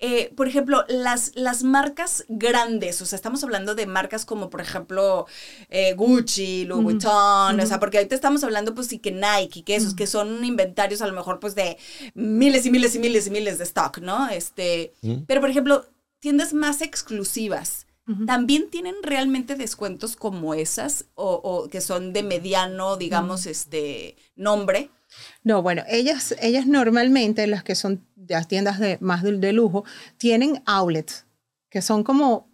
Eh, 0.03 0.33
por 0.35 0.49
ejemplo, 0.49 0.85
las, 0.89 1.33
las 1.35 1.63
marcas 1.63 2.25
grandes, 2.29 3.03
o 3.03 3.07
sea, 3.07 3.17
estamos 3.17 3.45
hablando 3.45 3.75
de 3.75 3.87
marcas 3.87 4.25
como, 4.25 4.49
por 4.49 4.63
ejemplo, 4.63 5.27
eh, 5.69 5.93
Gucci, 5.93 6.65
Louis 6.65 6.83
Vuitton, 6.83 7.61
o 7.61 7.67
sea, 7.67 7.79
porque 7.79 7.99
ahorita 7.99 8.15
estamos 8.15 8.43
hablando, 8.43 8.75
pues 8.75 8.87
sí, 8.87 8.99
que 8.99 9.13
Nike, 9.13 9.63
que 9.63 9.77
esos, 9.77 9.95
que 9.95 10.07
son 10.07 10.43
inventarios 10.43 11.03
a 11.03 11.07
lo 11.07 11.13
mejor, 11.13 11.39
pues 11.39 11.55
de 11.55 11.77
miles 12.15 12.65
y 12.65 12.71
miles 12.71 12.95
y 12.95 12.99
miles 12.99 13.27
y 13.27 13.31
miles 13.31 13.59
de 13.59 13.65
stock, 13.65 13.99
¿no? 13.99 14.31
Este, 14.31 14.95
¿Mm? 15.03 15.25
pero, 15.27 15.43
por 15.43 15.51
ejemplo, 15.51 15.85
tiendas 16.19 16.55
más 16.55 16.81
exclusivas. 16.81 17.87
¿también 18.27 18.71
tienen 18.71 18.97
realmente 19.05 19.55
descuentos 19.55 20.17
como 20.17 20.53
esas 20.55 21.05
o, 21.15 21.31
o 21.33 21.69
que 21.69 21.81
son 21.81 22.13
de 22.13 22.25
mediano, 22.25 22.97
digamos, 22.97 23.47
este, 23.47 24.17
nombre? 24.35 24.91
No, 25.43 25.63
bueno, 25.63 25.83
ellas, 25.89 26.35
ellas 26.41 26.67
normalmente, 26.67 27.47
las 27.47 27.63
que 27.63 27.75
son 27.75 28.07
de 28.17 28.35
las 28.35 28.49
tiendas 28.49 28.79
de, 28.79 28.99
más 29.01 29.23
de, 29.23 29.39
de 29.39 29.53
lujo, 29.53 29.85
tienen 30.19 30.63
outlets, 30.67 31.27
que 31.69 31.83
son 31.83 32.05
como 32.05 32.50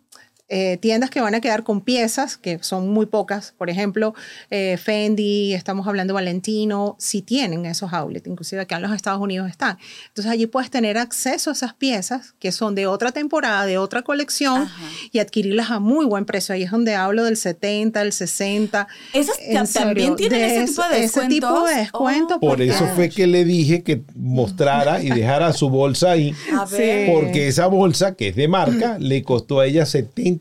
eh, 0.48 0.76
tiendas 0.80 1.10
que 1.10 1.20
van 1.20 1.34
a 1.34 1.40
quedar 1.40 1.64
con 1.64 1.80
piezas, 1.80 2.36
que 2.36 2.58
son 2.62 2.88
muy 2.88 3.06
pocas. 3.06 3.52
Por 3.58 3.68
ejemplo, 3.68 4.14
eh, 4.50 4.76
Fendi, 4.80 5.54
estamos 5.54 5.86
hablando 5.88 6.14
Valentino, 6.14 6.94
si 6.98 7.20
tienen 7.22 7.66
esos 7.66 7.92
outlets, 7.92 8.26
inclusive 8.28 8.62
acá 8.62 8.76
en 8.76 8.82
los 8.82 8.92
Estados 8.92 9.20
Unidos 9.20 9.50
están. 9.50 9.76
Entonces 10.08 10.30
allí 10.32 10.46
puedes 10.46 10.70
tener 10.70 10.98
acceso 10.98 11.50
a 11.50 11.52
esas 11.54 11.74
piezas 11.74 12.34
que 12.38 12.52
son 12.52 12.74
de 12.76 12.86
otra 12.86 13.10
temporada, 13.12 13.66
de 13.66 13.76
otra 13.78 14.02
colección, 14.02 14.62
Ajá. 14.62 14.84
y 15.10 15.18
adquirirlas 15.18 15.70
a 15.70 15.80
muy 15.80 16.06
buen 16.06 16.24
precio. 16.24 16.54
Ahí 16.54 16.62
es 16.62 16.70
donde 16.70 16.94
hablo 16.94 17.24
del 17.24 17.36
70, 17.36 18.00
el 18.02 18.12
60. 18.12 18.86
¿Esas 19.14 19.36
En 19.40 19.66
también 19.72 20.16
serio, 20.16 20.16
tienen 20.16 20.40
ese 20.62 20.66
tipo 20.66 20.82
de 20.88 21.04
ese 21.04 21.20
tipo 21.26 21.46
descuentos? 21.48 21.68
de 21.70 21.74
descuento, 21.76 22.34
Oh, 22.36 22.40
Por 22.40 22.62
eso 22.62 22.86
fue 22.94 23.08
que 23.08 23.26
le 23.26 23.44
dije 23.44 23.82
que 23.82 24.02
mostrara 24.14 25.02
y 25.02 25.08
dejara 25.10 25.52
su 25.52 25.70
bolsa 25.70 26.12
ahí, 26.12 26.34
A 26.52 26.64
ver. 26.66 27.10
porque 27.12 27.48
esa 27.48 27.66
bolsa, 27.66 28.14
que 28.14 28.28
es 28.28 28.36
de 28.36 28.46
marca, 28.48 28.96
le 29.00 29.22
costó 29.22 29.60
a 29.60 29.66
ella 29.66 29.84
70% 29.84 30.35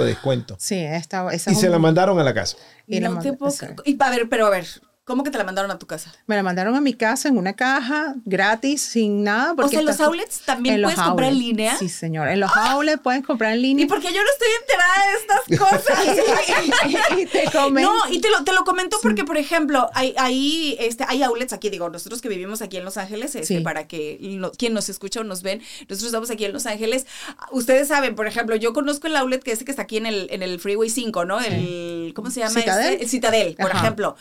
de 0.00 0.06
descuento. 0.06 0.56
Sí, 0.58 0.76
esta, 0.76 1.32
esa 1.32 1.50
Y 1.50 1.54
es 1.54 1.60
se 1.60 1.66
un- 1.66 1.72
la 1.72 1.78
mandaron 1.78 2.18
a 2.18 2.24
la 2.24 2.34
casa. 2.34 2.56
y 2.86 3.00
la 3.00 3.08
no 3.10 3.18
te 3.20 3.32
mand- 3.32 3.38
puedo- 3.38 3.50
sí. 3.50 3.66
y, 3.84 3.96
a 4.02 4.10
ver, 4.10 4.28
pero 4.28 4.46
a 4.46 4.50
ver, 4.50 4.66
¿cómo 5.08 5.24
que 5.24 5.30
te 5.32 5.38
la 5.38 5.42
mandaron 5.44 5.70
a 5.72 5.78
tu 5.80 5.86
casa? 5.88 6.12
Me 6.28 6.36
la 6.36 6.44
mandaron 6.44 6.76
a 6.76 6.80
mi 6.80 6.94
casa 6.94 7.26
en 7.28 7.36
una 7.36 7.54
caja, 7.54 8.14
gratis, 8.24 8.82
sin 8.82 9.24
nada. 9.24 9.54
O 9.58 9.66
sea, 9.68 9.80
en 9.80 9.86
los 9.86 9.98
outlets 10.00 10.42
también 10.42 10.80
puedes 10.82 11.00
comprar 11.00 11.30
en 11.32 11.38
línea. 11.40 11.76
Sí, 11.76 11.88
señor. 11.88 12.28
En 12.28 12.38
los 12.38 12.50
outlets 12.56 13.00
pueden 13.02 13.22
comprar 13.22 13.54
en 13.54 13.62
línea. 13.62 13.84
Y 13.84 13.88
porque 13.88 14.12
yo 14.12 14.20
no 14.22 14.28
estoy 14.30 14.48
enterada 14.60 15.06
de 15.08 15.16
estas 15.18 15.58
cosas. 17.08 17.18
y 17.18 17.26
te 17.26 17.44
comento. 17.50 17.90
No, 17.92 18.12
y 18.12 18.20
te 18.20 18.30
lo, 18.30 18.44
te 18.44 18.52
lo 18.52 18.64
comento 18.64 18.98
porque, 19.02 19.24
por 19.24 19.36
ejemplo, 19.38 19.88
hay, 19.94 20.14
hay, 20.18 20.76
este, 20.78 21.04
hay 21.08 21.22
outlets 21.22 21.52
aquí, 21.52 21.70
digo, 21.70 21.88
nosotros 21.90 22.20
que 22.20 22.28
vivimos 22.28 22.62
aquí 22.62 22.76
en 22.76 22.84
Los 22.84 22.96
Ángeles, 22.98 23.34
este, 23.34 23.56
Sí. 23.58 23.60
para 23.60 23.88
que 23.88 24.18
lo- 24.20 24.52
quien 24.52 24.74
nos 24.74 24.88
escucha 24.88 25.20
o 25.20 25.24
nos 25.24 25.42
ven, 25.42 25.60
nosotros 25.88 26.04
estamos 26.04 26.30
aquí 26.30 26.44
en 26.44 26.52
Los 26.52 26.66
Ángeles. 26.66 27.06
Ustedes 27.50 27.88
saben, 27.88 28.14
por 28.14 28.26
ejemplo, 28.26 28.54
yo 28.56 28.72
conozco 28.74 29.06
el 29.06 29.16
outlet 29.16 29.42
que 29.42 29.52
es 29.52 29.60
el 29.60 29.64
que 29.64 29.70
está 29.72 29.82
aquí 29.82 29.96
en 29.96 30.06
el, 30.06 30.28
en 30.30 30.42
el 30.42 30.60
Freeway 30.60 30.90
5, 30.90 31.24
¿no? 31.24 31.40
El, 31.40 32.12
¿cómo 32.14 32.30
se 32.30 32.40
llama? 32.40 32.60
Citadel. 32.60 32.92
este? 32.92 33.04
El 33.04 33.10
Citadel, 33.10 33.56
por 33.58 33.70
Ajá. 33.70 33.78
ejemplo. 33.80 34.16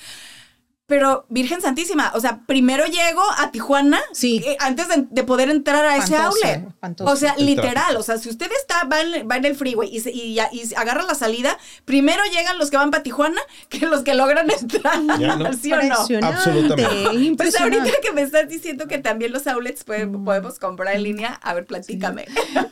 Pero, 0.87 1.25
Virgen 1.27 1.61
Santísima, 1.61 2.11
o 2.15 2.21
sea, 2.21 2.43
primero 2.47 2.85
llego 2.85 3.21
a 3.37 3.51
Tijuana 3.51 3.99
Sí. 4.13 4.41
eh, 4.45 4.55
antes 4.61 4.87
de, 4.87 5.05
de 5.09 5.23
poder 5.23 5.49
entrar 5.49 5.83
a 5.83 5.97
ese 5.97 6.15
Espantoso, 6.15 6.45
outlet. 6.45 7.01
O 7.01 7.15
sea, 7.17 7.35
El 7.37 7.45
literal, 7.45 7.97
o 7.97 8.03
sea, 8.03 8.17
si 8.17 8.29
usted 8.29 8.47
está, 8.57 8.85
va 8.85 9.01
en, 9.01 9.27
va 9.29 9.35
en 9.35 9.43
el 9.43 9.55
freeway 9.55 9.89
y, 9.93 9.99
se- 9.99 10.11
y, 10.13 10.39
y 10.39 10.73
agarra 10.77 11.03
la 11.03 11.13
salida, 11.13 11.57
primero 11.83 12.23
llegan 12.31 12.57
los 12.57 12.69
que 12.71 12.77
van 12.77 12.89
para 12.91 13.03
Tijuana 13.03 13.41
que 13.69 13.85
los 13.85 14.03
que 14.03 14.13
logran 14.13 14.49
entrar. 14.49 14.97
Ya, 15.19 15.35
¿no? 15.35 15.51
¿Sí 15.61 15.73
o 15.73 15.75
no? 15.75 15.83
Impresionante. 15.83 16.37
Absolutamente. 16.37 17.35
Pues 17.35 17.59
ahorita 17.59 17.91
que 18.01 18.11
me 18.13 18.21
estás 18.21 18.47
diciendo 18.47 18.87
que 18.87 18.97
también 18.97 19.33
los 19.33 19.45
outlets 19.45 19.83
pueden- 19.83 20.23
podemos 20.23 20.57
comprar 20.57 20.95
en 20.95 21.03
línea, 21.03 21.33
a 21.43 21.53
ver, 21.53 21.65
platícame. 21.65 22.25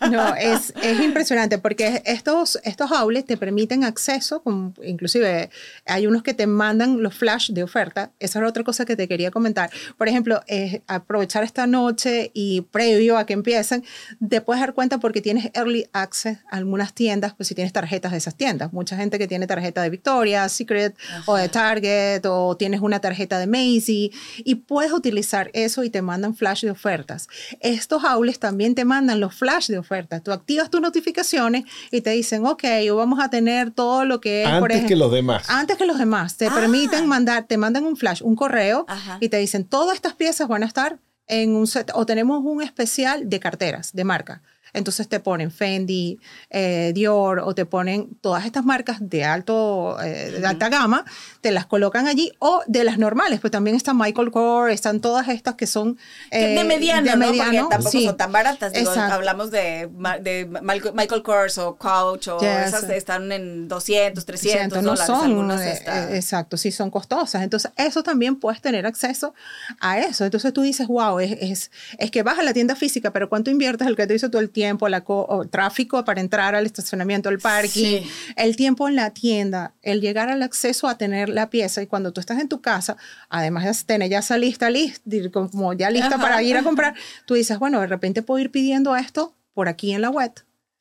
No, 0.09 0.33
es, 0.35 0.73
es 0.81 1.01
impresionante 1.01 1.57
porque 1.57 2.01
estos, 2.05 2.59
estos 2.63 2.93
outlets 2.93 3.27
te 3.27 3.35
permiten 3.35 3.83
acceso, 3.83 4.41
con, 4.41 4.73
inclusive 4.83 5.49
hay 5.85 6.07
unos 6.07 6.23
que 6.23 6.33
te 6.33 6.47
mandan 6.47 7.03
los 7.03 7.13
flash 7.13 7.51
de 7.51 7.61
oferta. 7.63 8.04
Esa 8.19 8.39
era 8.39 8.47
otra 8.47 8.63
cosa 8.63 8.85
que 8.85 8.95
te 8.95 9.07
quería 9.07 9.31
comentar. 9.31 9.69
Por 9.97 10.07
ejemplo, 10.07 10.41
aprovechar 10.87 11.43
esta 11.43 11.67
noche 11.67 12.31
y 12.33 12.61
previo 12.61 13.17
a 13.17 13.25
que 13.25 13.33
empiecen, 13.33 13.83
te 14.27 14.41
puedes 14.41 14.61
dar 14.61 14.73
cuenta 14.73 14.99
porque 14.99 15.21
tienes 15.21 15.49
early 15.53 15.87
access 15.93 16.39
a 16.51 16.57
algunas 16.57 16.93
tiendas, 16.93 17.33
pues 17.33 17.47
si 17.47 17.55
tienes 17.55 17.73
tarjetas 17.73 18.11
de 18.11 18.17
esas 18.17 18.35
tiendas. 18.35 18.73
Mucha 18.73 18.95
gente 18.97 19.17
que 19.17 19.27
tiene 19.27 19.47
tarjeta 19.47 19.81
de 19.81 19.89
Victoria, 19.89 20.47
Secret 20.49 20.95
o 21.25 21.35
de 21.35 21.49
Target 21.49 22.21
o 22.25 22.55
tienes 22.57 22.81
una 22.81 22.99
tarjeta 22.99 23.39
de 23.39 23.47
Macy 23.47 24.11
y 24.37 24.55
puedes 24.55 24.91
utilizar 24.91 25.49
eso 25.53 25.83
y 25.83 25.89
te 25.89 26.01
mandan 26.01 26.35
flash 26.35 26.63
de 26.63 26.71
ofertas. 26.71 27.27
Estos 27.59 28.03
outlets 28.03 28.39
también 28.39 28.75
te 28.75 28.85
mandan 28.85 29.19
los 29.19 29.33
flash 29.35 29.67
de 29.67 29.77
ofertas. 29.77 30.23
Tú 30.23 30.31
activas 30.31 30.69
tus 30.69 30.81
notificaciones 30.81 31.65
y 31.91 32.01
te 32.01 32.11
dicen, 32.11 32.45
ok, 32.45 32.63
vamos 32.95 33.19
a 33.19 33.29
tener 33.29 33.71
todo 33.71 34.05
lo 34.05 34.21
que 34.21 34.43
es, 34.43 34.49
por 34.59 34.71
Antes 34.71 34.85
que 34.87 34.95
los 34.95 35.11
demás. 35.11 35.49
antes 35.49 35.77
que 35.77 35.85
los 35.85 35.97
demás. 35.97 36.37
Te 36.37 36.47
Ah. 36.47 36.51
permiten 36.53 37.07
mandar, 37.07 37.45
te 37.47 37.57
mandan 37.57 37.85
un 37.85 37.94
flash, 37.97 38.21
un 38.23 38.35
correo 38.35 38.85
Ajá. 38.87 39.17
y 39.21 39.29
te 39.29 39.37
dicen, 39.37 39.65
todas 39.65 39.95
estas 39.95 40.13
piezas 40.13 40.47
van 40.47 40.63
a 40.63 40.65
estar 40.65 40.99
en 41.27 41.55
un 41.55 41.67
set, 41.67 41.91
o 41.95 42.05
tenemos 42.05 42.43
un 42.43 42.61
especial 42.61 43.29
de 43.29 43.39
carteras, 43.39 43.93
de 43.93 44.03
marca. 44.03 44.41
Entonces 44.75 45.07
te 45.07 45.19
ponen 45.19 45.51
Fendi, 45.51 46.19
eh, 46.49 46.91
Dior, 46.93 47.39
o 47.39 47.55
te 47.55 47.65
ponen 47.65 48.15
todas 48.21 48.45
estas 48.45 48.65
marcas 48.65 48.97
de, 49.01 49.23
alto, 49.23 49.97
eh, 50.03 50.31
de 50.39 50.45
alta 50.45 50.69
gama, 50.69 51.05
te 51.41 51.51
las 51.51 51.65
colocan 51.65 52.07
allí, 52.07 52.31
o 52.39 52.61
de 52.67 52.83
las 52.83 52.97
normales, 52.97 53.39
pues 53.39 53.51
también 53.51 53.75
está 53.75 53.93
Michael 53.93 54.31
Kors, 54.31 54.73
están 54.73 54.99
todas 55.01 55.27
estas 55.29 55.55
que 55.55 55.67
son... 55.67 55.97
Eh, 56.31 56.55
de 56.55 56.63
mediano, 56.63 57.05
de 57.11 57.17
¿no? 57.17 57.17
mediano, 57.27 57.51
Porque 57.51 57.69
tampoco 57.69 57.91
sí. 57.91 58.05
son 58.05 58.17
tan 58.17 58.31
baratas. 58.31 58.73
Digo, 58.73 58.91
hablamos 58.91 59.51
de, 59.51 59.89
de 60.21 60.45
Michael 60.61 61.23
Kors 61.23 61.57
o 61.57 61.75
Coach 61.75 62.27
o 62.27 62.39
Ya, 62.41 62.65
esas 62.65 62.83
están 62.89 63.31
en 63.31 63.67
200, 63.67 64.25
300 64.25 64.25
300, 64.25 64.83
no 64.83 64.89
dólares. 64.91 65.05
son, 65.07 65.25
algunas 65.29 65.61
hasta- 65.61 66.11
eh, 66.11 66.17
exacto, 66.17 66.57
sí 66.57 66.71
son 66.71 66.89
costosas. 66.91 67.41
Entonces, 67.43 67.71
eso 67.77 68.03
también 68.03 68.35
puedes 68.37 68.61
tener 68.61 68.85
acceso 68.85 69.33
a 69.79 69.99
eso. 69.99 70.25
Entonces 70.25 70.51
tú 70.53 70.61
dices, 70.61 70.87
wow, 70.87 71.19
es, 71.19 71.37
es, 71.41 71.71
es 71.97 72.11
que 72.11 72.23
vas 72.23 72.37
a 72.39 72.43
la 72.43 72.53
tienda 72.53 72.75
física, 72.75 73.11
pero 73.11 73.29
¿cuánto 73.29 73.49
inviertes 73.51 73.87
el 73.87 73.95
que 73.95 74.07
te 74.07 74.13
dice 74.13 74.29
todo 74.29 74.41
el 74.41 74.49
tiempo, 74.49 74.64
la 74.89 75.01
co- 75.01 75.25
o 75.29 75.45
tráfico 75.45 76.03
para 76.05 76.21
entrar 76.21 76.55
al 76.55 76.65
estacionamiento, 76.65 77.29
al 77.29 77.39
parking, 77.39 78.01
Sí. 78.01 78.09
el 78.35 78.55
tiempo 78.55 78.87
en 78.87 78.95
la 78.95 79.11
tienda, 79.11 79.73
el 79.81 80.01
llegar 80.01 80.29
al 80.29 80.41
acceso 80.43 80.87
a 80.87 80.97
tener 80.97 81.29
la 81.29 81.49
pieza 81.49 81.81
y 81.81 81.87
cuando 81.87 82.11
tú 82.11 82.19
estás 82.19 82.39
en 82.39 82.49
tu 82.49 82.61
casa, 82.61 82.97
además 83.29 83.63
de 83.65 83.85
tener 83.85 84.09
ya 84.09 84.19
esa 84.19 84.37
lista, 84.37 84.69
lista 84.69 85.01
como 85.31 85.73
ya 85.73 85.89
lista 85.89 86.07
Ajá, 86.15 86.19
para 86.21 86.43
ir 86.43 86.57
a 86.57 86.63
comprar, 86.63 86.95
tú 87.25 87.33
dices, 87.35 87.57
bueno, 87.59 87.79
de 87.81 87.87
repente 87.87 88.21
puedo 88.21 88.39
ir 88.39 88.51
pidiendo 88.51 88.95
esto 88.95 89.33
por 89.53 89.69
aquí 89.69 89.91
en 89.93 90.01
la 90.01 90.09
web 90.09 90.31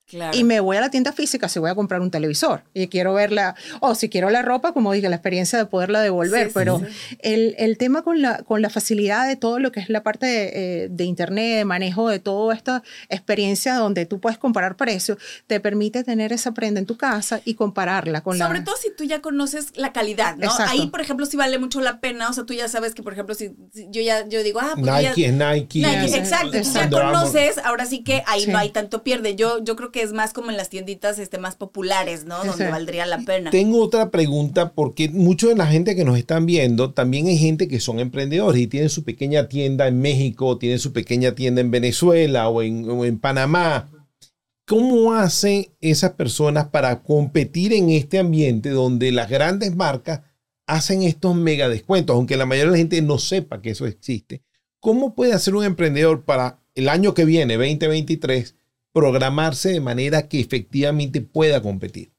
Claro. 0.07 0.37
Y 0.37 0.45
me 0.45 0.61
voy 0.61 0.77
a 0.77 0.81
la 0.81 0.91
tienda 0.91 1.13
física 1.13 1.49
si 1.49 1.59
voy 1.59 1.71
a 1.71 1.75
comprar 1.75 2.01
un 2.01 2.11
televisor 2.11 2.63
y 2.75 2.89
quiero 2.89 3.15
verla, 3.15 3.57
o 3.81 3.95
si 3.95 4.09
quiero 4.09 4.29
la 4.31 4.43
ropa, 4.43 4.73
como 4.73 4.93
dije, 4.93 5.09
la 5.09 5.17
experiencia 5.17 5.59
de 5.59 5.67
poderla 5.67 6.01
devolver. 6.03 6.45
Sí, 6.45 6.49
sí, 6.51 6.55
pero 6.55 6.79
sí. 6.79 7.17
El, 7.21 7.55
el 7.59 7.79
tema 7.79 8.03
con 8.03 8.21
la, 8.23 8.43
con 8.43 8.61
la 8.63 8.69
facilidad 8.71 9.27
de 9.27 9.37
todo 9.37 9.59
lo 9.59 9.73
que 9.73 9.81
es 9.81 9.89
la 9.89 10.03
parte 10.03 10.27
de, 10.27 10.85
eh, 10.85 10.89
de 10.91 11.05
Internet, 11.05 11.57
de 11.59 11.65
manejo 11.65 12.09
de 12.09 12.19
toda 12.19 12.55
esta 12.55 12.83
experiencia 13.09 13.75
donde 13.77 14.07
tú 14.07 14.21
puedes 14.21 14.39
comparar 14.39 14.77
precios, 14.77 15.19
te 15.47 15.59
permite 15.61 16.05
tener 16.05 16.33
esa 16.33 16.53
prenda 16.53 16.81
en 16.81 16.87
tu 16.87 16.97
casa 16.97 17.41
y 17.45 17.55
compararla 17.55 18.21
con 18.23 18.37
Sobre 18.37 18.59
la... 18.59 18.65
todo 18.65 18.77
si 18.77 18.95
tú 18.95 19.05
ya 19.05 19.21
conoces 19.23 19.69
la 19.77 19.93
calidad, 19.93 20.37
¿no? 20.37 20.45
Exacto. 20.45 20.73
Ahí, 20.73 20.87
por 20.89 21.01
ejemplo, 21.01 21.27
sí 21.27 21.37
vale 21.37 21.59
mucho 21.59 21.81
la 21.81 22.01
pena. 22.01 22.29
O 22.29 22.33
sea, 22.33 22.45
tú 22.45 22.53
ya 22.55 22.69
sabes 22.69 22.95
que, 22.95 23.03
por 23.03 23.13
ejemplo, 23.15 23.35
si, 23.35 23.55
si 23.73 23.87
yo 23.91 24.03
ya 24.03 24.29
yo 24.29 24.43
digo, 24.43 24.61
ah, 24.61 24.73
pues 24.75 24.87
yo 24.87 25.01
ya- 25.01 25.09
Nike 25.15 25.33
Nike. 25.33 25.79
Nike, 25.81 26.09
Sí, 26.09 26.15
exacto. 26.19 26.51
Tú 26.51 26.73
ya 26.75 26.91
conoces, 26.91 27.59
ahora 27.59 27.87
sí 27.87 28.05
que 28.05 28.23
ahí 28.27 28.43
Sí. 28.45 28.51
no 28.51 28.59
hay 28.59 28.71
tanto 28.71 29.03
pierde. 29.03 29.35
Yo, 29.37 29.63
yo 29.65 29.77
creo 29.77 29.91
que 29.91 30.04
es 30.05 30.13
más 30.13 30.33
como 30.33 30.51
en 30.51 30.57
las 30.57 30.69
tienditas 30.69 31.19
este, 31.19 31.39
más 31.39 31.57
populares, 31.57 32.25
¿no? 32.25 32.45
Donde 32.45 32.69
valdría 32.69 33.07
la 33.07 33.19
pena. 33.19 33.51
Tengo 33.51 33.83
otra 33.83 34.11
pregunta 34.11 34.73
porque 34.73 35.09
mucha 35.09 35.49
de 35.49 35.57
la 35.57 35.67
gente 35.67 35.97
que 35.97 36.05
nos 36.05 36.17
están 36.17 36.47
viendo 36.47 36.93
también 36.93 37.27
hay 37.27 37.37
gente 37.37 37.67
que 37.67 37.81
son 37.81 37.99
emprendedores 37.99 38.61
y 38.61 38.67
tienen 38.67 38.91
su 38.91 39.03
pequeña 39.03 39.49
tienda 39.49 39.89
en 39.89 40.01
México, 40.01 40.59
tienen 40.59 40.79
su 40.79 40.93
pequeña 40.93 41.35
tienda 41.35 41.61
en 41.61 41.71
Venezuela 41.71 42.49
o 42.49 42.63
en, 42.63 42.89
o 42.89 43.05
en 43.05 43.19
Panamá. 43.19 43.91
¿Cómo 44.67 45.13
hacen 45.15 45.67
esas 45.81 46.13
personas 46.13 46.69
para 46.69 47.03
competir 47.03 47.73
en 47.73 47.91
este 47.91 48.19
ambiente 48.19 48.71
donde 48.71 49.13
las 49.13 49.29
grandes 49.29 49.75
marcas 49.75 50.21
hacen 50.67 51.03
estos 51.03 51.35
mega 51.35 51.69
descuentos, 51.69 52.15
aunque 52.15 52.37
la 52.37 52.47
mayoría 52.47 52.71
de 52.71 52.73
la 52.73 52.79
gente 52.79 53.03
no 53.03 53.19
sepa 53.19 53.61
que 53.61 53.71
eso 53.71 53.87
existe? 53.87 54.43
¿Cómo 54.81 55.15
puede 55.15 55.33
hacer 55.33 55.55
un 55.55 55.65
emprendedor 55.65 56.25
para 56.25 56.61
el 56.75 56.89
año 56.89 57.15
que 57.15 57.25
viene, 57.25 57.57
2023, 57.57 58.57
programarse 58.95 59.71
de 59.71 59.81
manera 59.81 60.29
que 60.29 60.41
efectivamente 60.41 61.21
pueda 61.21 61.61
competir? 61.61 62.13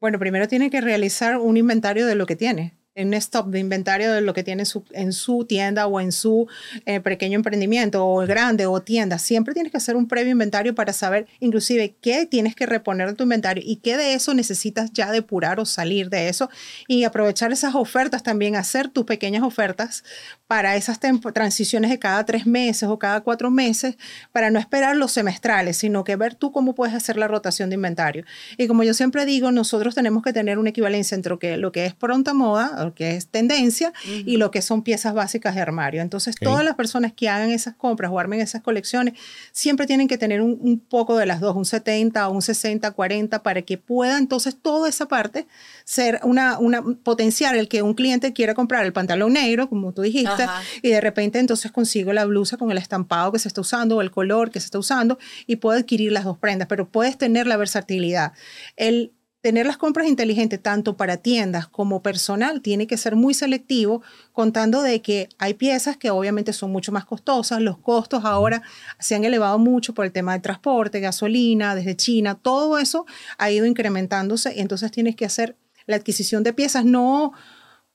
Bueno, 0.00 0.18
primero 0.18 0.48
tiene 0.48 0.70
que 0.70 0.80
realizar 0.80 1.36
un 1.36 1.56
inventario 1.56 2.06
de 2.06 2.16
lo 2.16 2.26
que 2.26 2.34
tiene, 2.34 2.81
un 2.94 3.14
stop 3.14 3.48
de 3.48 3.58
inventario 3.58 4.12
de 4.12 4.20
lo 4.20 4.34
que 4.34 4.42
tiene 4.42 4.64
su- 4.66 4.84
en 4.92 5.12
su 5.12 5.44
tienda 5.46 5.86
o 5.86 5.98
en 6.00 6.12
su 6.12 6.46
eh, 6.84 7.00
pequeño 7.00 7.36
emprendimiento 7.36 8.06
o 8.06 8.18
grande 8.26 8.66
o 8.66 8.82
tienda. 8.82 9.18
Siempre 9.18 9.54
tienes 9.54 9.72
que 9.72 9.78
hacer 9.78 9.96
un 9.96 10.06
previo 10.08 10.32
inventario 10.32 10.74
para 10.74 10.92
saber 10.92 11.26
inclusive 11.40 11.96
qué 12.02 12.26
tienes 12.26 12.54
que 12.54 12.66
reponer 12.66 13.08
de 13.08 13.14
tu 13.14 13.22
inventario 13.22 13.62
y 13.66 13.76
qué 13.76 13.96
de 13.96 14.14
eso 14.14 14.34
necesitas 14.34 14.92
ya 14.92 15.10
depurar 15.10 15.58
o 15.58 15.64
salir 15.64 16.10
de 16.10 16.28
eso 16.28 16.50
y 16.86 17.04
aprovechar 17.04 17.50
esas 17.52 17.74
ofertas 17.74 18.22
también, 18.22 18.56
hacer 18.56 18.88
tus 18.88 19.04
pequeñas 19.06 19.42
ofertas 19.42 20.04
para 20.46 20.76
esas 20.76 21.00
transiciones 21.00 21.90
de 21.90 21.98
cada 21.98 22.26
tres 22.26 22.46
meses 22.46 22.86
o 22.88 22.98
cada 22.98 23.22
cuatro 23.22 23.50
meses 23.50 23.96
para 24.32 24.50
no 24.50 24.58
esperar 24.58 24.96
los 24.96 25.12
semestrales, 25.12 25.78
sino 25.78 26.04
que 26.04 26.16
ver 26.16 26.34
tú 26.34 26.52
cómo 26.52 26.74
puedes 26.74 26.94
hacer 26.94 27.16
la 27.16 27.26
rotación 27.26 27.70
de 27.70 27.76
inventario. 27.76 28.24
Y 28.58 28.66
como 28.66 28.82
yo 28.84 28.92
siempre 28.92 29.24
digo, 29.24 29.50
nosotros 29.50 29.94
tenemos 29.94 30.22
que 30.22 30.34
tener 30.34 30.58
una 30.58 30.68
equivalencia 30.70 31.14
entre 31.14 31.30
lo 31.30 31.38
que, 31.38 31.56
lo 31.56 31.72
que 31.72 31.86
es 31.86 31.94
pronta 31.94 32.34
moda, 32.34 32.81
lo 32.84 32.94
que 32.94 33.16
es 33.16 33.28
tendencia, 33.28 33.92
y 34.04 34.36
lo 34.36 34.50
que 34.50 34.62
son 34.62 34.82
piezas 34.82 35.14
básicas 35.14 35.54
de 35.54 35.60
armario. 35.60 36.02
Entonces, 36.02 36.36
todas 36.36 36.64
las 36.64 36.74
personas 36.74 37.12
que 37.12 37.28
hagan 37.28 37.50
esas 37.50 37.74
compras 37.74 38.10
o 38.12 38.18
armen 38.18 38.40
esas 38.40 38.62
colecciones, 38.62 39.14
siempre 39.52 39.86
tienen 39.86 40.08
que 40.08 40.18
tener 40.18 40.42
un, 40.42 40.58
un 40.60 40.78
poco 40.78 41.16
de 41.16 41.26
las 41.26 41.40
dos, 41.40 41.56
un 41.56 41.64
70 41.64 42.28
o 42.28 42.32
un 42.32 42.42
60, 42.42 42.90
40, 42.90 43.42
para 43.42 43.62
que 43.62 43.78
pueda 43.78 44.18
entonces 44.18 44.56
toda 44.60 44.88
esa 44.88 45.06
parte 45.06 45.46
ser 45.84 46.20
una, 46.22 46.58
una 46.58 46.82
potencial 47.02 47.56
el 47.56 47.68
que 47.68 47.82
un 47.82 47.94
cliente 47.94 48.32
quiera 48.32 48.54
comprar 48.54 48.84
el 48.84 48.92
pantalón 48.92 49.32
negro, 49.32 49.68
como 49.68 49.92
tú 49.92 50.02
dijiste, 50.02 50.42
Ajá. 50.42 50.62
y 50.82 50.90
de 50.90 51.00
repente 51.00 51.38
entonces 51.38 51.70
consigo 51.72 52.12
la 52.12 52.24
blusa 52.24 52.56
con 52.56 52.70
el 52.70 52.78
estampado 52.78 53.32
que 53.32 53.38
se 53.38 53.48
está 53.48 53.60
usando 53.60 53.96
o 53.96 54.00
el 54.00 54.10
color 54.10 54.50
que 54.50 54.60
se 54.60 54.66
está 54.66 54.78
usando 54.78 55.18
y 55.46 55.56
puedo 55.56 55.78
adquirir 55.78 56.12
las 56.12 56.24
dos 56.24 56.38
prendas, 56.38 56.68
pero 56.68 56.88
puedes 56.88 57.18
tener 57.18 57.46
la 57.46 57.56
versatilidad. 57.56 58.32
El 58.76 59.12
tener 59.42 59.66
las 59.66 59.76
compras 59.76 60.06
inteligentes 60.06 60.62
tanto 60.62 60.96
para 60.96 61.18
tiendas 61.18 61.66
como 61.66 62.00
personal 62.00 62.62
tiene 62.62 62.86
que 62.86 62.96
ser 62.96 63.16
muy 63.16 63.34
selectivo, 63.34 64.00
contando 64.32 64.82
de 64.82 65.02
que 65.02 65.28
hay 65.36 65.54
piezas 65.54 65.96
que 65.96 66.10
obviamente 66.10 66.52
son 66.52 66.70
mucho 66.70 66.92
más 66.92 67.04
costosas, 67.04 67.60
los 67.60 67.76
costos 67.76 68.24
ahora 68.24 68.62
se 69.00 69.16
han 69.16 69.24
elevado 69.24 69.58
mucho 69.58 69.94
por 69.94 70.06
el 70.06 70.12
tema 70.12 70.32
del 70.32 70.42
transporte, 70.42 71.00
gasolina, 71.00 71.74
desde 71.74 71.96
China, 71.96 72.36
todo 72.36 72.78
eso 72.78 73.04
ha 73.36 73.50
ido 73.50 73.66
incrementándose, 73.66 74.60
entonces 74.60 74.92
tienes 74.92 75.16
que 75.16 75.26
hacer 75.26 75.56
la 75.86 75.96
adquisición 75.96 76.44
de 76.44 76.52
piezas 76.54 76.84
no 76.84 77.32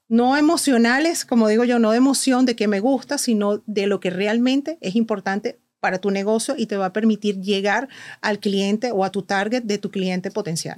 no 0.10 0.38
emocionales, 0.38 1.26
como 1.26 1.50
digo 1.50 1.66
yo, 1.66 1.80
no 1.80 1.92
de 1.92 1.98
emoción 1.98 2.46
de 2.46 2.56
que 2.56 2.70
me 2.70 2.80
gusta, 2.80 3.18
sino 3.18 3.62
de 3.66 3.88
lo 3.88 4.00
que 4.00 4.10
realmente 4.10 4.78
es 4.80 4.96
importante 4.96 5.60
para 5.82 6.00
tu 6.00 6.12
negocio 6.12 6.56
y 6.58 6.68
te 6.68 6.78
va 6.78 6.88
a 6.88 6.94
permitir 6.94 7.42
llegar 7.42 7.90
al 8.22 8.40
cliente 8.40 8.92
o 8.94 9.04
a 9.04 9.12
tu 9.12 9.24
target 9.24 9.64
de 9.64 9.78
tu 9.78 9.92
cliente 9.92 10.32
potencial. 10.32 10.78